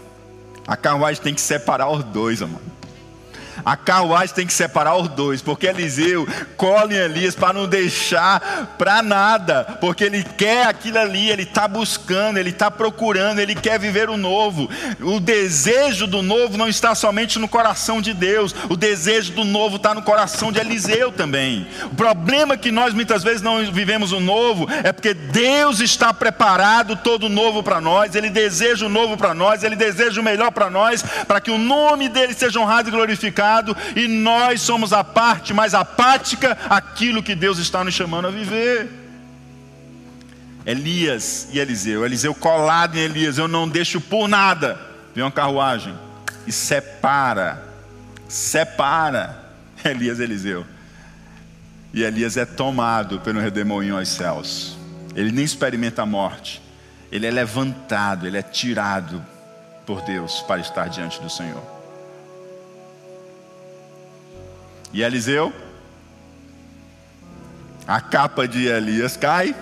A 0.66 0.78
carruagem 0.78 1.22
tem 1.22 1.34
que 1.34 1.40
separar 1.42 1.90
os 1.90 2.02
dois, 2.04 2.40
amor. 2.40 2.62
A 3.64 3.76
carruagem 3.76 4.34
tem 4.34 4.46
que 4.46 4.52
separar 4.52 4.96
os 4.96 5.08
dois, 5.08 5.42
porque 5.42 5.66
Eliseu 5.66 6.26
cola 6.56 6.92
em 6.92 6.96
Elias 6.96 7.34
para 7.34 7.52
não 7.52 7.66
deixar 7.66 8.74
para 8.78 9.02
nada, 9.02 9.64
porque 9.80 10.04
ele 10.04 10.24
quer 10.24 10.66
aquilo 10.66 10.98
ali, 10.98 11.30
ele 11.30 11.42
está 11.42 11.66
buscando, 11.68 12.38
ele 12.38 12.50
está 12.50 12.70
procurando, 12.70 13.38
ele 13.38 13.54
quer 13.54 13.78
viver 13.78 14.08
o 14.08 14.16
novo. 14.16 14.68
O 15.00 15.20
desejo 15.20 16.06
do 16.06 16.22
novo 16.22 16.56
não 16.56 16.68
está 16.68 16.94
somente 16.94 17.38
no 17.38 17.48
coração 17.48 18.00
de 18.00 18.14
Deus, 18.14 18.54
o 18.68 18.76
desejo 18.76 19.32
do 19.32 19.44
novo 19.44 19.76
está 19.76 19.94
no 19.94 20.02
coração 20.02 20.52
de 20.52 20.58
Eliseu 20.58 21.12
também. 21.12 21.66
O 21.84 21.94
problema 21.94 22.54
é 22.54 22.56
que 22.56 22.70
nós 22.70 22.94
muitas 22.94 23.22
vezes 23.22 23.42
não 23.42 23.64
vivemos 23.72 24.12
o 24.12 24.20
novo 24.20 24.66
é 24.82 24.92
porque 24.92 25.14
Deus 25.14 25.80
está 25.80 26.12
preparado 26.12 26.96
todo 26.96 27.28
novo 27.28 27.62
para 27.62 27.80
nós, 27.80 28.14
Ele 28.14 28.30
deseja 28.30 28.86
o 28.86 28.88
novo 28.88 29.16
para 29.16 29.34
nós, 29.34 29.62
Ele 29.62 29.76
deseja 29.76 30.20
o 30.20 30.24
melhor 30.24 30.50
para 30.50 30.70
nós, 30.70 31.02
para 31.26 31.40
que 31.40 31.50
o 31.50 31.58
nome 31.58 32.08
dele 32.08 32.34
seja 32.34 32.58
honrado 32.58 32.88
e 32.88 32.92
glorificado 32.92 33.49
e 33.96 34.06
nós 34.06 34.60
somos 34.60 34.92
a 34.92 35.02
parte 35.02 35.52
mais 35.52 35.74
apática 35.74 36.56
aquilo 36.68 37.22
que 37.22 37.34
Deus 37.34 37.58
está 37.58 37.84
nos 37.84 37.94
chamando 37.94 38.28
a 38.28 38.30
viver. 38.30 38.88
Elias 40.64 41.48
e 41.52 41.58
Eliseu, 41.58 42.04
Eliseu 42.04 42.34
colado 42.34 42.96
em 42.96 43.00
Elias, 43.00 43.38
eu 43.38 43.48
não 43.48 43.68
deixo 43.68 44.00
por 44.00 44.28
nada. 44.28 44.78
Vem 45.14 45.24
uma 45.24 45.30
carruagem 45.30 45.94
e 46.46 46.52
separa, 46.52 47.64
separa 48.28 49.38
Elias 49.84 50.18
e 50.18 50.22
Eliseu. 50.22 50.66
E 51.92 52.02
Elias 52.02 52.36
é 52.36 52.44
tomado 52.44 53.20
pelo 53.20 53.40
redemoinho 53.40 53.96
aos 53.96 54.08
céus. 54.08 54.76
Ele 55.14 55.32
nem 55.32 55.44
experimenta 55.44 56.02
a 56.02 56.06
morte. 56.06 56.62
Ele 57.10 57.26
é 57.26 57.30
levantado, 57.30 58.26
ele 58.26 58.38
é 58.38 58.42
tirado 58.42 59.24
por 59.84 60.02
Deus 60.02 60.40
para 60.42 60.60
estar 60.60 60.88
diante 60.88 61.20
do 61.20 61.28
Senhor. 61.28 61.79
E 64.92 65.02
Eliseu? 65.02 65.52
A 67.86 68.00
capa 68.00 68.46
de 68.46 68.66
Elias 68.66 69.16
cai. 69.16 69.54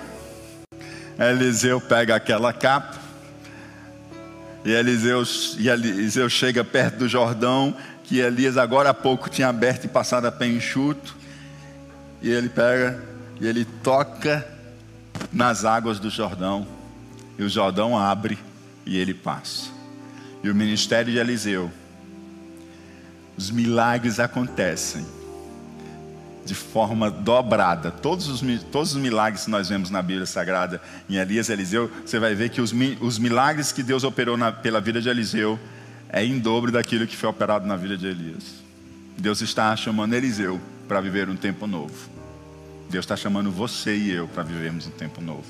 Eliseu 1.18 1.80
pega 1.80 2.16
aquela 2.16 2.52
capa. 2.52 2.96
E 4.64 4.70
Eliseu, 4.70 5.22
e 5.58 5.68
Eliseu 5.68 6.28
chega 6.28 6.64
perto 6.64 6.98
do 6.98 7.08
Jordão, 7.08 7.76
que 8.04 8.18
Elias 8.18 8.56
agora 8.56 8.90
há 8.90 8.94
pouco 8.94 9.28
tinha 9.28 9.48
aberto 9.48 9.84
e 9.84 9.88
passado 9.88 10.26
a 10.26 10.32
pé 10.32 10.46
enxuto. 10.46 11.14
E 12.22 12.30
ele 12.30 12.48
pega 12.48 13.02
e 13.40 13.46
ele 13.46 13.64
toca 13.64 14.46
nas 15.32 15.64
águas 15.64 16.00
do 16.00 16.08
Jordão. 16.08 16.66
E 17.38 17.42
o 17.42 17.48
Jordão 17.48 17.96
abre 17.98 18.38
e 18.86 18.96
ele 18.96 19.12
passa. 19.12 19.70
E 20.42 20.48
o 20.48 20.54
ministério 20.54 21.12
de 21.12 21.18
Eliseu, 21.18 21.70
os 23.36 23.50
milagres 23.50 24.18
acontecem 24.18 25.17
de 26.48 26.54
forma 26.54 27.10
dobrada. 27.10 27.90
Todos 27.90 28.26
os, 28.28 28.40
todos 28.72 28.94
os 28.94 29.00
milagres 29.00 29.44
que 29.44 29.50
nós 29.50 29.68
vemos 29.68 29.90
na 29.90 30.00
Bíblia 30.00 30.26
Sagrada 30.26 30.80
em 31.08 31.16
Elias 31.16 31.48
e 31.48 31.52
Eliseu, 31.52 31.90
você 32.04 32.18
vai 32.18 32.34
ver 32.34 32.48
que 32.48 32.60
os, 32.60 32.74
os 33.00 33.18
milagres 33.18 33.70
que 33.70 33.82
Deus 33.82 34.02
operou 34.02 34.36
na, 34.36 34.50
pela 34.50 34.80
vida 34.80 35.00
de 35.00 35.08
Eliseu 35.08 35.58
é 36.08 36.24
em 36.24 36.38
dobro 36.38 36.72
daquilo 36.72 37.06
que 37.06 37.16
foi 37.16 37.28
operado 37.28 37.66
na 37.66 37.76
vida 37.76 37.96
de 37.96 38.06
Elias. 38.06 38.44
Deus 39.18 39.42
está 39.42 39.76
chamando 39.76 40.14
Eliseu 40.14 40.58
para 40.88 41.00
viver 41.00 41.28
um 41.28 41.36
tempo 41.36 41.66
novo. 41.66 41.94
Deus 42.88 43.04
está 43.04 43.16
chamando 43.16 43.50
você 43.50 43.94
e 43.94 44.10
eu 44.10 44.26
para 44.26 44.42
vivermos 44.42 44.86
um 44.86 44.90
tempo 44.90 45.20
novo. 45.20 45.44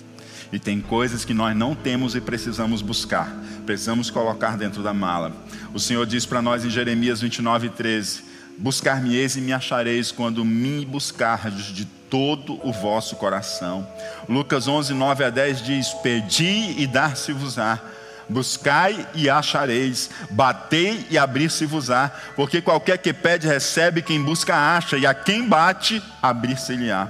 E 0.52 0.58
tem 0.58 0.80
coisas 0.80 1.24
que 1.24 1.32
nós 1.34 1.56
não 1.56 1.74
temos 1.74 2.16
e 2.16 2.20
precisamos 2.20 2.82
buscar, 2.82 3.32
precisamos 3.64 4.10
colocar 4.10 4.56
dentro 4.56 4.82
da 4.82 4.92
mala. 4.92 5.32
O 5.72 5.78
Senhor 5.78 6.04
diz 6.06 6.26
para 6.26 6.42
nós 6.42 6.64
em 6.64 6.70
Jeremias 6.70 7.20
29, 7.20 7.68
13: 7.68 8.27
Buscar-me-eis 8.58 9.36
e 9.36 9.40
me 9.40 9.52
achareis 9.52 10.10
quando 10.10 10.44
me 10.44 10.84
buscardes 10.84 11.66
de 11.66 11.84
todo 11.84 12.58
o 12.66 12.72
vosso 12.72 13.14
coração. 13.14 13.86
Lucas 14.28 14.66
11, 14.66 14.94
9 14.94 15.24
a 15.24 15.30
10 15.30 15.62
diz: 15.62 15.88
Pedi 16.02 16.74
e 16.76 16.86
dar-se-vos-á. 16.86 17.78
Buscai 18.28 19.06
e 19.14 19.30
achareis, 19.30 20.10
batei 20.30 21.06
e 21.08 21.16
abrir-se-vos-á, 21.16 22.10
porque 22.36 22.60
qualquer 22.60 22.98
que 22.98 23.10
pede 23.10 23.46
recebe, 23.46 24.02
quem 24.02 24.22
busca 24.22 24.54
acha, 24.54 24.98
e 24.98 25.06
a 25.06 25.14
quem 25.14 25.48
bate, 25.48 26.02
abrir-se-lhe-á. 26.20 27.08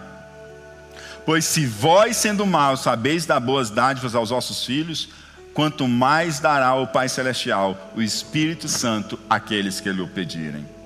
Pois 1.27 1.45
se 1.45 1.67
vós, 1.67 2.17
sendo 2.17 2.47
maus, 2.47 2.83
sabeis 2.83 3.27
dar 3.27 3.41
boas 3.41 3.69
dádivas 3.69 4.15
aos 4.15 4.31
vossos 4.31 4.65
filhos, 4.65 5.09
quanto 5.53 5.89
mais 5.89 6.39
dará 6.39 6.75
o 6.75 6.87
Pai 6.87 7.09
Celestial, 7.09 7.91
o 7.97 8.01
Espírito 8.01 8.69
Santo, 8.69 9.19
àqueles 9.29 9.81
que 9.81 9.91
lhe 9.91 10.01
o 10.01 10.07
pedirem. 10.07 10.78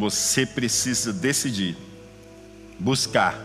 Você 0.00 0.46
precisa 0.46 1.12
decidir, 1.12 1.76
buscar 2.78 3.38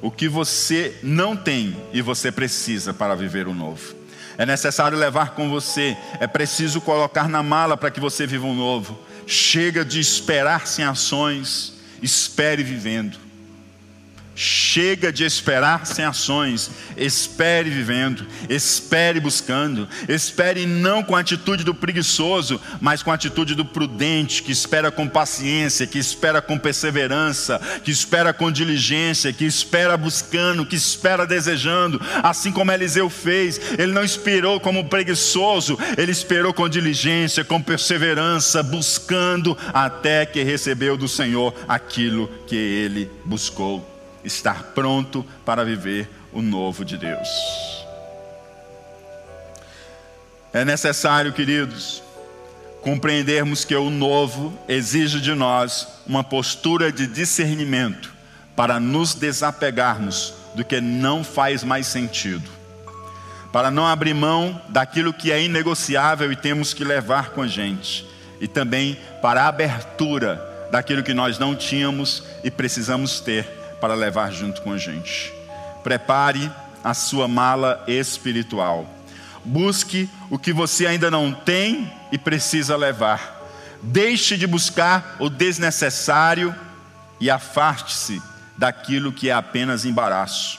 o 0.00 0.08
que 0.08 0.28
você 0.28 0.96
não 1.02 1.36
tem 1.36 1.76
e 1.92 2.00
você 2.00 2.30
precisa 2.30 2.94
para 2.94 3.16
viver 3.16 3.48
o 3.48 3.52
novo. 3.52 3.92
É 4.38 4.46
necessário 4.46 4.96
levar 4.96 5.30
com 5.30 5.50
você, 5.50 5.96
é 6.20 6.28
preciso 6.28 6.80
colocar 6.80 7.28
na 7.28 7.42
mala 7.42 7.76
para 7.76 7.90
que 7.90 7.98
você 7.98 8.24
viva 8.24 8.46
um 8.46 8.54
novo. 8.54 8.96
Chega 9.26 9.84
de 9.84 9.98
esperar 9.98 10.68
sem 10.68 10.84
ações, 10.84 11.72
espere 12.00 12.62
vivendo. 12.62 13.18
Chega 14.38 15.10
de 15.10 15.24
esperar 15.24 15.86
sem 15.86 16.04
ações, 16.04 16.70
espere 16.94 17.70
vivendo, 17.70 18.26
espere 18.50 19.18
buscando, 19.18 19.88
espere 20.06 20.66
não 20.66 21.02
com 21.02 21.16
a 21.16 21.20
atitude 21.20 21.64
do 21.64 21.74
preguiçoso, 21.74 22.60
mas 22.78 23.02
com 23.02 23.10
a 23.10 23.14
atitude 23.14 23.54
do 23.54 23.64
prudente, 23.64 24.42
que 24.42 24.52
espera 24.52 24.90
com 24.90 25.08
paciência, 25.08 25.86
que 25.86 25.98
espera 25.98 26.42
com 26.42 26.58
perseverança, 26.58 27.58
que 27.82 27.90
espera 27.90 28.34
com 28.34 28.52
diligência, 28.52 29.32
que 29.32 29.46
espera 29.46 29.96
buscando, 29.96 30.66
que 30.66 30.76
espera 30.76 31.26
desejando, 31.26 31.98
assim 32.22 32.52
como 32.52 32.70
Eliseu 32.70 33.08
fez. 33.08 33.58
Ele 33.78 33.92
não 33.92 34.04
esperou 34.04 34.60
como 34.60 34.84
preguiçoso, 34.84 35.78
ele 35.96 36.12
esperou 36.12 36.52
com 36.52 36.68
diligência, 36.68 37.42
com 37.42 37.62
perseverança, 37.62 38.62
buscando 38.62 39.56
até 39.72 40.26
que 40.26 40.42
recebeu 40.42 40.94
do 40.94 41.08
Senhor 41.08 41.54
aquilo 41.66 42.30
que 42.46 42.54
ele 42.54 43.10
buscou 43.24 43.95
estar 44.26 44.62
pronto 44.74 45.24
para 45.44 45.64
viver 45.64 46.10
o 46.32 46.42
novo 46.42 46.84
de 46.84 46.98
Deus. 46.98 47.28
É 50.52 50.64
necessário, 50.64 51.32
queridos, 51.32 52.02
compreendermos 52.82 53.64
que 53.64 53.74
o 53.74 53.90
novo 53.90 54.58
exige 54.68 55.20
de 55.20 55.34
nós 55.34 55.86
uma 56.06 56.24
postura 56.24 56.90
de 56.90 57.06
discernimento 57.06 58.12
para 58.54 58.80
nos 58.80 59.14
desapegarmos 59.14 60.34
do 60.54 60.64
que 60.64 60.80
não 60.80 61.22
faz 61.22 61.62
mais 61.62 61.86
sentido, 61.86 62.48
para 63.52 63.70
não 63.70 63.86
abrir 63.86 64.14
mão 64.14 64.60
daquilo 64.68 65.12
que 65.12 65.30
é 65.30 65.42
inegociável 65.42 66.32
e 66.32 66.36
temos 66.36 66.72
que 66.72 66.84
levar 66.84 67.30
com 67.30 67.42
a 67.42 67.46
gente, 67.46 68.06
e 68.40 68.48
também 68.48 68.98
para 69.20 69.42
a 69.42 69.48
abertura 69.48 70.42
daquilo 70.70 71.02
que 71.02 71.14
nós 71.14 71.38
não 71.38 71.54
tínhamos 71.54 72.22
e 72.42 72.50
precisamos 72.50 73.20
ter 73.20 73.46
para 73.86 73.94
levar 73.94 74.32
junto 74.32 74.62
com 74.62 74.72
a 74.72 74.78
gente. 74.78 75.32
Prepare 75.84 76.50
a 76.82 76.92
sua 76.92 77.28
mala 77.28 77.84
espiritual. 77.86 78.84
Busque 79.44 80.10
o 80.28 80.36
que 80.36 80.52
você 80.52 80.88
ainda 80.88 81.08
não 81.08 81.32
tem 81.32 81.88
e 82.10 82.18
precisa 82.18 82.76
levar. 82.76 83.46
Deixe 83.80 84.36
de 84.36 84.44
buscar 84.44 85.14
o 85.20 85.30
desnecessário 85.30 86.52
e 87.20 87.30
afaste-se 87.30 88.20
daquilo 88.58 89.12
que 89.12 89.30
é 89.30 89.32
apenas 89.32 89.84
embaraço. 89.84 90.58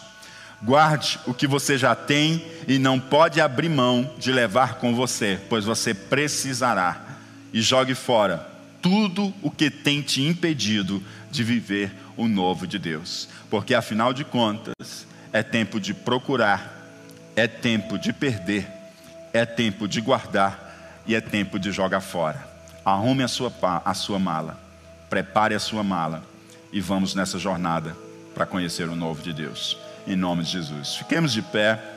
Guarde 0.64 1.20
o 1.28 1.34
que 1.34 1.48
você 1.48 1.78
já 1.78 1.94
tem 1.96 2.46
e 2.66 2.80
não 2.80 2.98
pode 2.98 3.42
abrir 3.42 3.68
mão 3.68 4.10
de 4.18 4.32
levar 4.32 4.76
com 4.76 4.96
você, 4.96 5.38
pois 5.50 5.66
você 5.66 5.94
precisará. 5.94 7.02
E 7.52 7.62
jogue 7.62 7.94
fora 7.94 8.48
tudo 8.82 9.34
o 9.42 9.52
que 9.52 9.70
tem 9.70 10.02
te 10.02 10.22
impedido 10.22 11.04
de 11.32 11.44
viver 11.44 11.94
o 12.16 12.28
novo 12.28 12.66
de 12.66 12.80
Deus, 12.80 13.30
porque 13.50 13.76
afinal 13.76 14.14
de 14.14 14.24
contas, 14.24 15.06
é 15.32 15.44
tempo 15.44 15.80
de 15.80 15.94
procurar, 15.94 16.74
é 17.36 17.48
tempo 17.48 17.98
de 17.98 18.12
perder, 18.14 18.68
é 19.34 19.46
tempo 19.46 19.88
de 19.88 20.02
guardar 20.02 21.04
e 21.06 21.16
é 21.16 21.22
tempo 21.22 21.60
de 21.60 21.72
jogar 21.72 22.02
fora. 22.02 22.48
Arrume 22.84 23.24
a 23.24 23.28
sua, 23.28 23.52
a 23.84 23.94
sua 23.94 24.18
mala, 24.18 24.60
prepare 25.10 25.54
a 25.54 25.60
sua 25.60 25.84
mala 25.84 26.24
e 26.72 26.80
vamos 26.80 27.14
nessa 27.14 27.38
jornada 27.38 27.96
para 28.34 28.46
conhecer 28.46 28.88
o 28.88 28.96
novo 28.96 29.22
de 29.22 29.34
Deus. 29.34 29.78
Em 30.06 30.16
nome 30.16 30.44
de 30.44 30.52
Jesus. 30.52 30.96
Fiquemos 30.96 31.34
de 31.34 31.42
pé. 31.42 31.97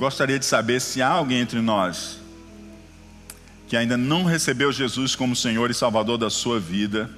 Gostaria 0.00 0.38
de 0.38 0.46
saber 0.46 0.80
se 0.80 1.02
há 1.02 1.08
alguém 1.08 1.40
entre 1.40 1.60
nós 1.60 2.18
que 3.68 3.76
ainda 3.76 3.98
não 3.98 4.24
recebeu 4.24 4.72
Jesus 4.72 5.14
como 5.14 5.36
Senhor 5.36 5.70
e 5.70 5.74
Salvador 5.74 6.16
da 6.16 6.30
sua 6.30 6.58
vida 6.58 7.10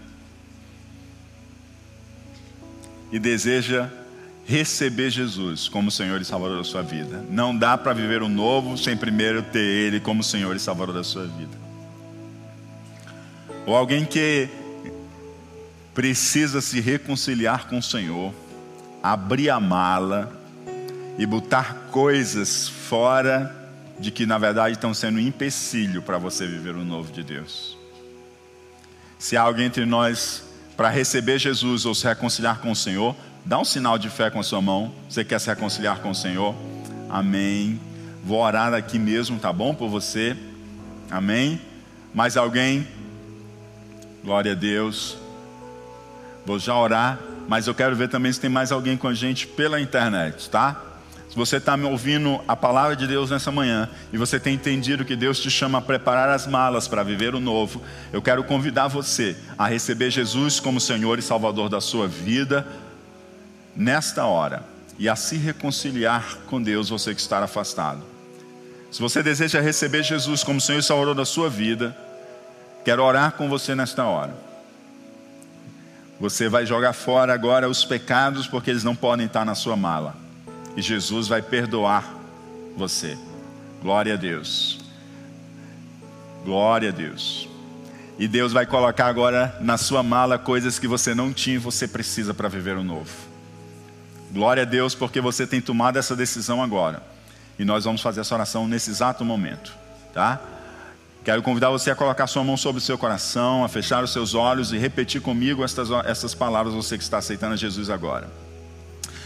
e 3.12 3.20
deseja 3.20 3.88
receber 4.44 5.10
Jesus 5.10 5.68
como 5.68 5.92
Senhor 5.92 6.20
e 6.20 6.24
Salvador 6.24 6.58
da 6.58 6.64
sua 6.64 6.82
vida. 6.82 7.24
Não 7.30 7.56
dá 7.56 7.78
para 7.78 7.92
viver 7.92 8.20
o 8.20 8.28
novo 8.28 8.76
sem 8.76 8.96
primeiro 8.96 9.42
ter 9.44 9.60
Ele 9.60 10.00
como 10.00 10.24
Senhor 10.24 10.54
e 10.56 10.58
Salvador 10.58 10.96
da 10.96 11.04
sua 11.04 11.24
vida. 11.24 11.56
Ou 13.64 13.76
alguém 13.76 14.04
que 14.04 14.48
precisa 15.94 16.60
se 16.60 16.80
reconciliar 16.80 17.68
com 17.68 17.78
o 17.78 17.82
Senhor, 17.82 18.34
abrir 19.00 19.50
a 19.50 19.60
mala 19.60 20.41
e 21.18 21.26
botar 21.26 21.88
coisas 21.90 22.68
fora 22.68 23.54
de 23.98 24.10
que 24.10 24.26
na 24.26 24.38
verdade 24.38 24.74
estão 24.74 24.92
sendo 24.92 25.16
um 25.16 25.20
empecilho 25.20 26.02
para 26.02 26.18
você 26.18 26.46
viver 26.46 26.74
o 26.74 26.84
novo 26.84 27.12
de 27.12 27.22
Deus. 27.22 27.76
Se 29.18 29.36
há 29.36 29.42
alguém 29.42 29.66
entre 29.66 29.86
nós 29.86 30.42
para 30.76 30.88
receber 30.88 31.38
Jesus 31.38 31.86
ou 31.86 31.94
se 31.94 32.06
reconciliar 32.06 32.58
com 32.58 32.72
o 32.72 32.76
Senhor, 32.76 33.14
dá 33.44 33.58
um 33.58 33.64
sinal 33.64 33.98
de 33.98 34.10
fé 34.10 34.30
com 34.30 34.40
a 34.40 34.42
sua 34.42 34.60
mão. 34.60 34.92
Você 35.08 35.24
quer 35.24 35.38
se 35.38 35.48
reconciliar 35.48 36.00
com 36.00 36.10
o 36.10 36.14
Senhor? 36.14 36.54
Amém. 37.08 37.80
Vou 38.24 38.40
orar 38.40 38.74
aqui 38.74 38.98
mesmo, 38.98 39.38
tá 39.38 39.52
bom 39.52 39.74
por 39.74 39.88
você? 39.88 40.36
Amém. 41.10 41.60
Mais 42.14 42.36
alguém? 42.36 42.86
Glória 44.24 44.52
a 44.52 44.54
Deus. 44.54 45.16
Vou 46.44 46.58
já 46.58 46.76
orar, 46.76 47.18
mas 47.48 47.66
eu 47.66 47.74
quero 47.74 47.94
ver 47.94 48.08
também 48.08 48.32
se 48.32 48.40
tem 48.40 48.50
mais 48.50 48.72
alguém 48.72 48.96
com 48.96 49.06
a 49.06 49.14
gente 49.14 49.46
pela 49.46 49.80
internet, 49.80 50.50
tá? 50.50 50.91
Se 51.32 51.38
você 51.38 51.56
está 51.56 51.78
me 51.78 51.86
ouvindo 51.86 52.42
a 52.46 52.54
palavra 52.54 52.94
de 52.94 53.06
Deus 53.06 53.30
nessa 53.30 53.50
manhã 53.50 53.88
e 54.12 54.18
você 54.18 54.38
tem 54.38 54.52
entendido 54.52 55.02
que 55.02 55.16
Deus 55.16 55.40
te 55.40 55.50
chama 55.50 55.78
a 55.78 55.80
preparar 55.80 56.28
as 56.28 56.46
malas 56.46 56.86
para 56.86 57.02
viver 57.02 57.34
o 57.34 57.40
novo, 57.40 57.80
eu 58.12 58.20
quero 58.20 58.44
convidar 58.44 58.88
você 58.88 59.34
a 59.56 59.66
receber 59.66 60.10
Jesus 60.10 60.60
como 60.60 60.78
Senhor 60.78 61.18
e 61.18 61.22
Salvador 61.22 61.70
da 61.70 61.80
sua 61.80 62.06
vida 62.06 62.66
nesta 63.74 64.26
hora 64.26 64.62
e 64.98 65.08
a 65.08 65.16
se 65.16 65.38
reconciliar 65.38 66.36
com 66.48 66.62
Deus, 66.62 66.90
você 66.90 67.14
que 67.14 67.20
está 67.22 67.42
afastado. 67.42 68.02
Se 68.90 69.00
você 69.00 69.22
deseja 69.22 69.58
receber 69.58 70.02
Jesus 70.02 70.44
como 70.44 70.60
Senhor 70.60 70.80
e 70.80 70.82
Salvador 70.82 71.14
da 71.14 71.24
sua 71.24 71.48
vida, 71.48 71.96
quero 72.84 73.02
orar 73.02 73.32
com 73.32 73.48
você 73.48 73.74
nesta 73.74 74.04
hora. 74.04 74.36
Você 76.20 76.50
vai 76.50 76.66
jogar 76.66 76.92
fora 76.92 77.32
agora 77.32 77.70
os 77.70 77.86
pecados, 77.86 78.46
porque 78.46 78.68
eles 78.68 78.84
não 78.84 78.94
podem 78.94 79.24
estar 79.24 79.46
na 79.46 79.54
sua 79.54 79.76
mala. 79.76 80.21
E 80.76 80.82
Jesus 80.82 81.28
vai 81.28 81.42
perdoar 81.42 82.14
você. 82.76 83.18
Glória 83.82 84.14
a 84.14 84.16
Deus. 84.16 84.78
Glória 86.44 86.88
a 86.88 86.92
Deus. 86.92 87.48
E 88.18 88.28
Deus 88.28 88.52
vai 88.52 88.66
colocar 88.66 89.06
agora 89.06 89.56
na 89.60 89.76
sua 89.76 90.02
mala 90.02 90.38
coisas 90.38 90.78
que 90.78 90.86
você 90.86 91.14
não 91.14 91.32
tinha 91.32 91.56
e 91.56 91.58
você 91.58 91.88
precisa 91.88 92.32
para 92.32 92.48
viver 92.48 92.76
o 92.76 92.84
novo. 92.84 93.10
Glória 94.32 94.62
a 94.62 94.66
Deus, 94.66 94.94
porque 94.94 95.20
você 95.20 95.46
tem 95.46 95.60
tomado 95.60 95.98
essa 95.98 96.16
decisão 96.16 96.62
agora. 96.62 97.02
E 97.58 97.64
nós 97.64 97.84
vamos 97.84 98.00
fazer 98.00 98.20
essa 98.20 98.34
oração 98.34 98.66
nesse 98.66 98.90
exato 98.90 99.24
momento, 99.24 99.74
tá? 100.14 100.40
Quero 101.24 101.42
convidar 101.42 101.70
você 101.70 101.90
a 101.90 101.94
colocar 101.94 102.26
sua 102.26 102.42
mão 102.42 102.56
sobre 102.56 102.78
o 102.78 102.84
seu 102.84 102.98
coração, 102.98 103.62
a 103.64 103.68
fechar 103.68 104.02
os 104.02 104.12
seus 104.12 104.34
olhos 104.34 104.72
e 104.72 104.78
repetir 104.78 105.20
comigo 105.20 105.62
estas, 105.62 105.90
estas 106.04 106.34
palavras, 106.34 106.74
você 106.74 106.96
que 106.96 107.04
está 107.04 107.18
aceitando 107.18 107.56
Jesus 107.56 107.90
agora. 107.90 108.28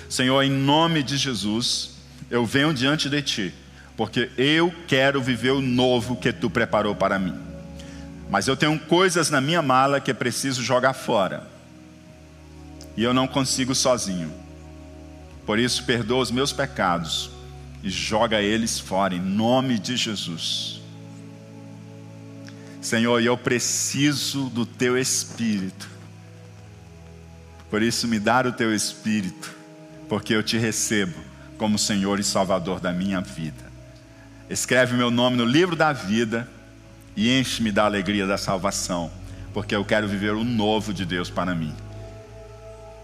Senhor, 0.09 0.43
em 0.43 0.51
nome 0.51 1.03
de 1.03 1.17
Jesus, 1.17 1.91
eu 2.31 2.45
venho 2.47 2.73
diante 2.73 3.09
de 3.09 3.23
Ti, 3.23 3.55
porque 3.97 4.31
eu 4.37 4.73
quero 4.87 5.23
viver 5.23 5.53
o 5.53 5.61
novo 5.61 6.17
que 6.17 6.33
Tu 6.33 6.49
preparou 6.49 6.95
para 6.95 7.19
mim. 7.19 7.35
Mas 8.31 8.49
eu 8.49 8.57
tenho 8.57 8.79
coisas 8.79 9.31
na 9.31 9.41
minha 9.41 9.63
mala 9.63 10.01
que 10.01 10.11
é 10.11 10.15
preciso 10.15 10.63
jogar 10.63 10.93
fora, 10.93 11.47
e 12.97 13.03
eu 13.03 13.13
não 13.13 13.27
consigo 13.27 13.75
sozinho. 13.75 14.33
Por 15.45 15.59
isso, 15.59 15.85
perdoa 15.85 16.23
os 16.23 16.31
meus 16.31 16.53
pecados 16.53 17.31
e 17.83 17.89
joga 17.89 18.43
eles 18.43 18.81
fora, 18.81 19.15
em 19.15 19.21
nome 19.21 19.79
de 19.79 19.97
Jesus. 19.97 20.81
Senhor, 22.81 23.23
eu 23.23 23.37
preciso 23.37 24.49
do 24.49 24.67
teu 24.67 24.99
espírito. 24.99 25.89
Por 27.71 27.83
isso, 27.83 28.09
me 28.09 28.19
dá 28.19 28.41
o 28.41 28.53
teu 28.53 28.75
espírito, 28.75 29.55
porque 30.09 30.35
eu 30.35 30.43
te 30.43 30.57
recebo 30.57 31.15
como 31.59 31.79
Senhor 31.79 32.21
e 32.21 32.25
Salvador 32.25 32.81
da 32.81 32.93
minha 32.93 33.21
vida. 33.21 33.65
Escreve 34.49 34.95
meu 34.95 35.11
nome 35.11 35.37
no 35.37 35.45
livro 35.45 35.75
da 35.75 35.93
vida 35.93 36.49
e 37.17 37.39
enche-me 37.39 37.73
da 37.73 37.85
alegria 37.85 38.27
da 38.27 38.39
salvação, 38.39 39.11
porque 39.53 39.75
eu 39.75 39.85
quero 39.85 40.07
viver 40.07 40.33
o 40.33 40.45
novo 40.45 40.93
de 40.93 41.05
Deus 41.05 41.31
para 41.31 41.55
mim. 41.55 41.75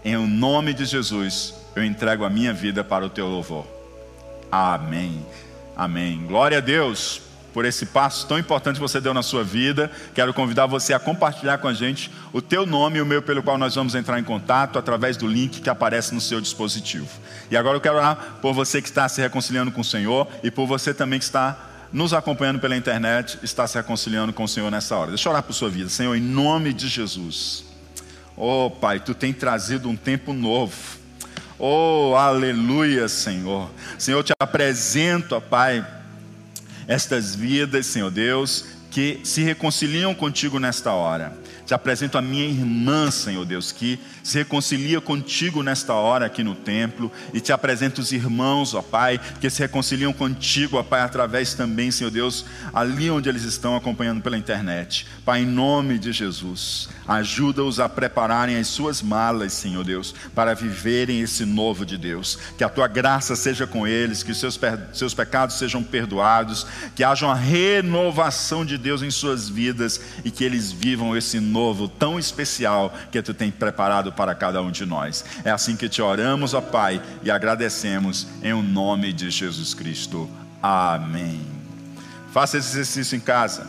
Em 0.05 0.15
nome 0.27 0.73
de 0.73 0.85
Jesus, 0.85 1.53
eu 1.75 1.83
entrego 1.83 2.23
a 2.23 2.29
minha 2.29 2.53
vida 2.53 2.83
para 2.83 3.05
o 3.05 3.09
teu 3.09 3.27
louvor. 3.27 3.65
Amém. 4.51 5.25
Amém. 5.75 6.25
Glória 6.27 6.59
a 6.59 6.61
Deus 6.61 7.32
por 7.53 7.63
esse 7.63 7.85
passo 7.85 8.27
tão 8.27 8.37
importante 8.39 8.75
que 8.75 8.81
você 8.81 8.99
deu 8.99 9.13
na 9.13 9.21
sua 9.21 9.43
vida. 9.43 9.89
Quero 10.13 10.33
convidar 10.33 10.65
você 10.65 10.93
a 10.93 10.99
compartilhar 10.99 11.59
com 11.59 11.67
a 11.67 11.73
gente 11.73 12.11
o 12.33 12.41
teu 12.41 12.65
nome 12.65 12.97
e 12.97 13.01
o 13.01 13.05
meu 13.05 13.21
pelo 13.21 13.43
qual 13.43 13.57
nós 13.57 13.75
vamos 13.75 13.95
entrar 13.95 14.19
em 14.19 14.23
contato 14.23 14.79
através 14.79 15.15
do 15.15 15.27
link 15.27 15.61
que 15.61 15.69
aparece 15.69 16.13
no 16.13 16.19
seu 16.19 16.41
dispositivo. 16.41 17.07
E 17.49 17.55
agora 17.55 17.77
eu 17.77 17.81
quero 17.81 17.95
orar 17.95 18.37
por 18.41 18.53
você 18.53 18.81
que 18.81 18.89
está 18.89 19.07
se 19.07 19.21
reconciliando 19.21 19.71
com 19.71 19.81
o 19.81 19.85
Senhor 19.85 20.27
e 20.43 20.49
por 20.49 20.65
você 20.65 20.93
também 20.93 21.19
que 21.19 21.25
está 21.25 21.69
nos 21.93 22.11
acompanhando 22.11 22.59
pela 22.59 22.75
internet, 22.75 23.37
está 23.43 23.67
se 23.67 23.77
reconciliando 23.77 24.33
com 24.33 24.43
o 24.43 24.47
Senhor 24.47 24.71
nessa 24.71 24.95
hora. 24.95 25.09
Deixa 25.11 25.29
eu 25.29 25.31
orar 25.31 25.43
por 25.43 25.53
sua 25.53 25.69
vida. 25.69 25.89
Senhor, 25.89 26.15
em 26.15 26.21
nome 26.21 26.73
de 26.73 26.87
Jesus. 26.87 27.65
Oh, 28.35 28.71
Pai, 28.71 28.99
tu 28.99 29.13
tem 29.13 29.31
trazido 29.31 29.87
um 29.87 29.95
tempo 29.95 30.33
novo 30.33 31.03
Oh, 31.65 32.15
aleluia, 32.17 33.07
Senhor. 33.07 33.69
Senhor, 33.97 34.19
eu 34.19 34.23
te 34.23 34.33
apresento, 34.37 35.35
ó 35.35 35.39
Pai, 35.39 35.85
estas 36.87 37.35
vidas, 37.35 37.85
Senhor 37.85 38.11
Deus, 38.11 38.65
que 38.93 39.19
se 39.23 39.41
reconciliam 39.41 40.13
contigo 40.13 40.59
nesta 40.59 40.91
hora. 40.91 41.35
Te 41.65 41.73
apresento 41.73 42.17
a 42.17 42.21
minha 42.21 42.45
irmã, 42.45 43.09
Senhor 43.09 43.45
Deus, 43.45 43.71
que 43.71 43.97
se 44.21 44.37
reconcilia 44.37 44.99
contigo 45.01 45.63
nesta 45.63 45.93
hora 45.93 46.25
aqui 46.25 46.43
no 46.43 46.53
templo. 46.53 47.11
E 47.33 47.39
te 47.39 47.51
apresento 47.51 48.01
os 48.01 48.11
irmãos, 48.11 48.73
ó 48.73 48.81
Pai, 48.81 49.19
que 49.39 49.49
se 49.49 49.61
reconciliam 49.61 50.13
contigo, 50.13 50.77
ó 50.77 50.83
Pai, 50.83 51.01
através 51.01 51.53
também, 51.53 51.89
Senhor 51.89 52.11
Deus, 52.11 52.45
ali 52.73 53.09
onde 53.09 53.29
eles 53.29 53.43
estão 53.43 53.75
acompanhando 53.75 54.21
pela 54.21 54.37
internet. 54.37 55.07
Pai, 55.25 55.41
em 55.41 55.45
nome 55.45 55.97
de 55.97 56.11
Jesus, 56.11 56.89
ajuda-os 57.07 57.79
a 57.79 57.89
prepararem 57.89 58.57
as 58.57 58.67
suas 58.67 59.01
malas, 59.01 59.53
Senhor 59.53 59.83
Deus, 59.83 60.13
para 60.33 60.53
viverem 60.53 61.21
esse 61.21 61.45
novo 61.45 61.85
de 61.85 61.97
Deus. 61.97 62.37
Que 62.57 62.63
a 62.63 62.69
tua 62.69 62.87
graça 62.87 63.35
seja 63.35 63.67
com 63.67 63.87
eles, 63.87 64.23
que 64.23 64.33
seus, 64.33 64.59
seus 64.93 65.13
pecados 65.13 65.57
sejam 65.57 65.83
perdoados, 65.83 66.65
que 66.95 67.03
haja 67.03 67.25
uma 67.25 67.35
renovação 67.35 68.65
de 68.65 68.77
Deus 68.77 69.01
em 69.01 69.11
suas 69.11 69.49
vidas 69.49 69.99
e 70.23 70.31
que 70.31 70.43
eles 70.43 70.71
vivam 70.71 71.15
esse 71.15 71.39
novo 71.39 71.63
novo, 71.63 71.87
tão 71.87 72.19
especial 72.19 72.93
que 73.11 73.21
tu 73.21 73.33
tem 73.33 73.49
preparado 73.49 74.11
para 74.11 74.35
cada 74.35 74.61
um 74.61 74.69
de 74.69 74.85
nós. 74.85 75.23
É 75.43 75.49
assim 75.49 75.75
que 75.75 75.87
te 75.87 76.01
oramos, 76.01 76.53
ó 76.53 76.61
Pai, 76.61 77.01
e 77.23 77.31
agradecemos 77.31 78.27
em 78.41 78.53
o 78.53 78.61
nome 78.61 79.13
de 79.13 79.29
Jesus 79.29 79.73
Cristo. 79.73 80.29
Amém. 80.61 81.41
Faça 82.31 82.57
esse 82.57 82.69
exercício 82.69 83.15
em 83.15 83.19
casa. 83.19 83.67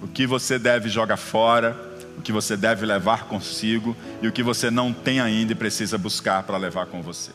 O 0.00 0.08
que 0.08 0.26
você 0.26 0.58
deve 0.58 0.88
jogar 0.88 1.16
fora, 1.16 1.76
o 2.16 2.22
que 2.22 2.32
você 2.32 2.56
deve 2.56 2.86
levar 2.86 3.24
consigo 3.24 3.96
e 4.20 4.28
o 4.28 4.32
que 4.32 4.42
você 4.42 4.70
não 4.70 4.92
tem 4.92 5.20
ainda 5.20 5.52
e 5.52 5.56
precisa 5.56 5.96
buscar 5.98 6.42
para 6.42 6.56
levar 6.56 6.86
com 6.86 7.02
você. 7.02 7.30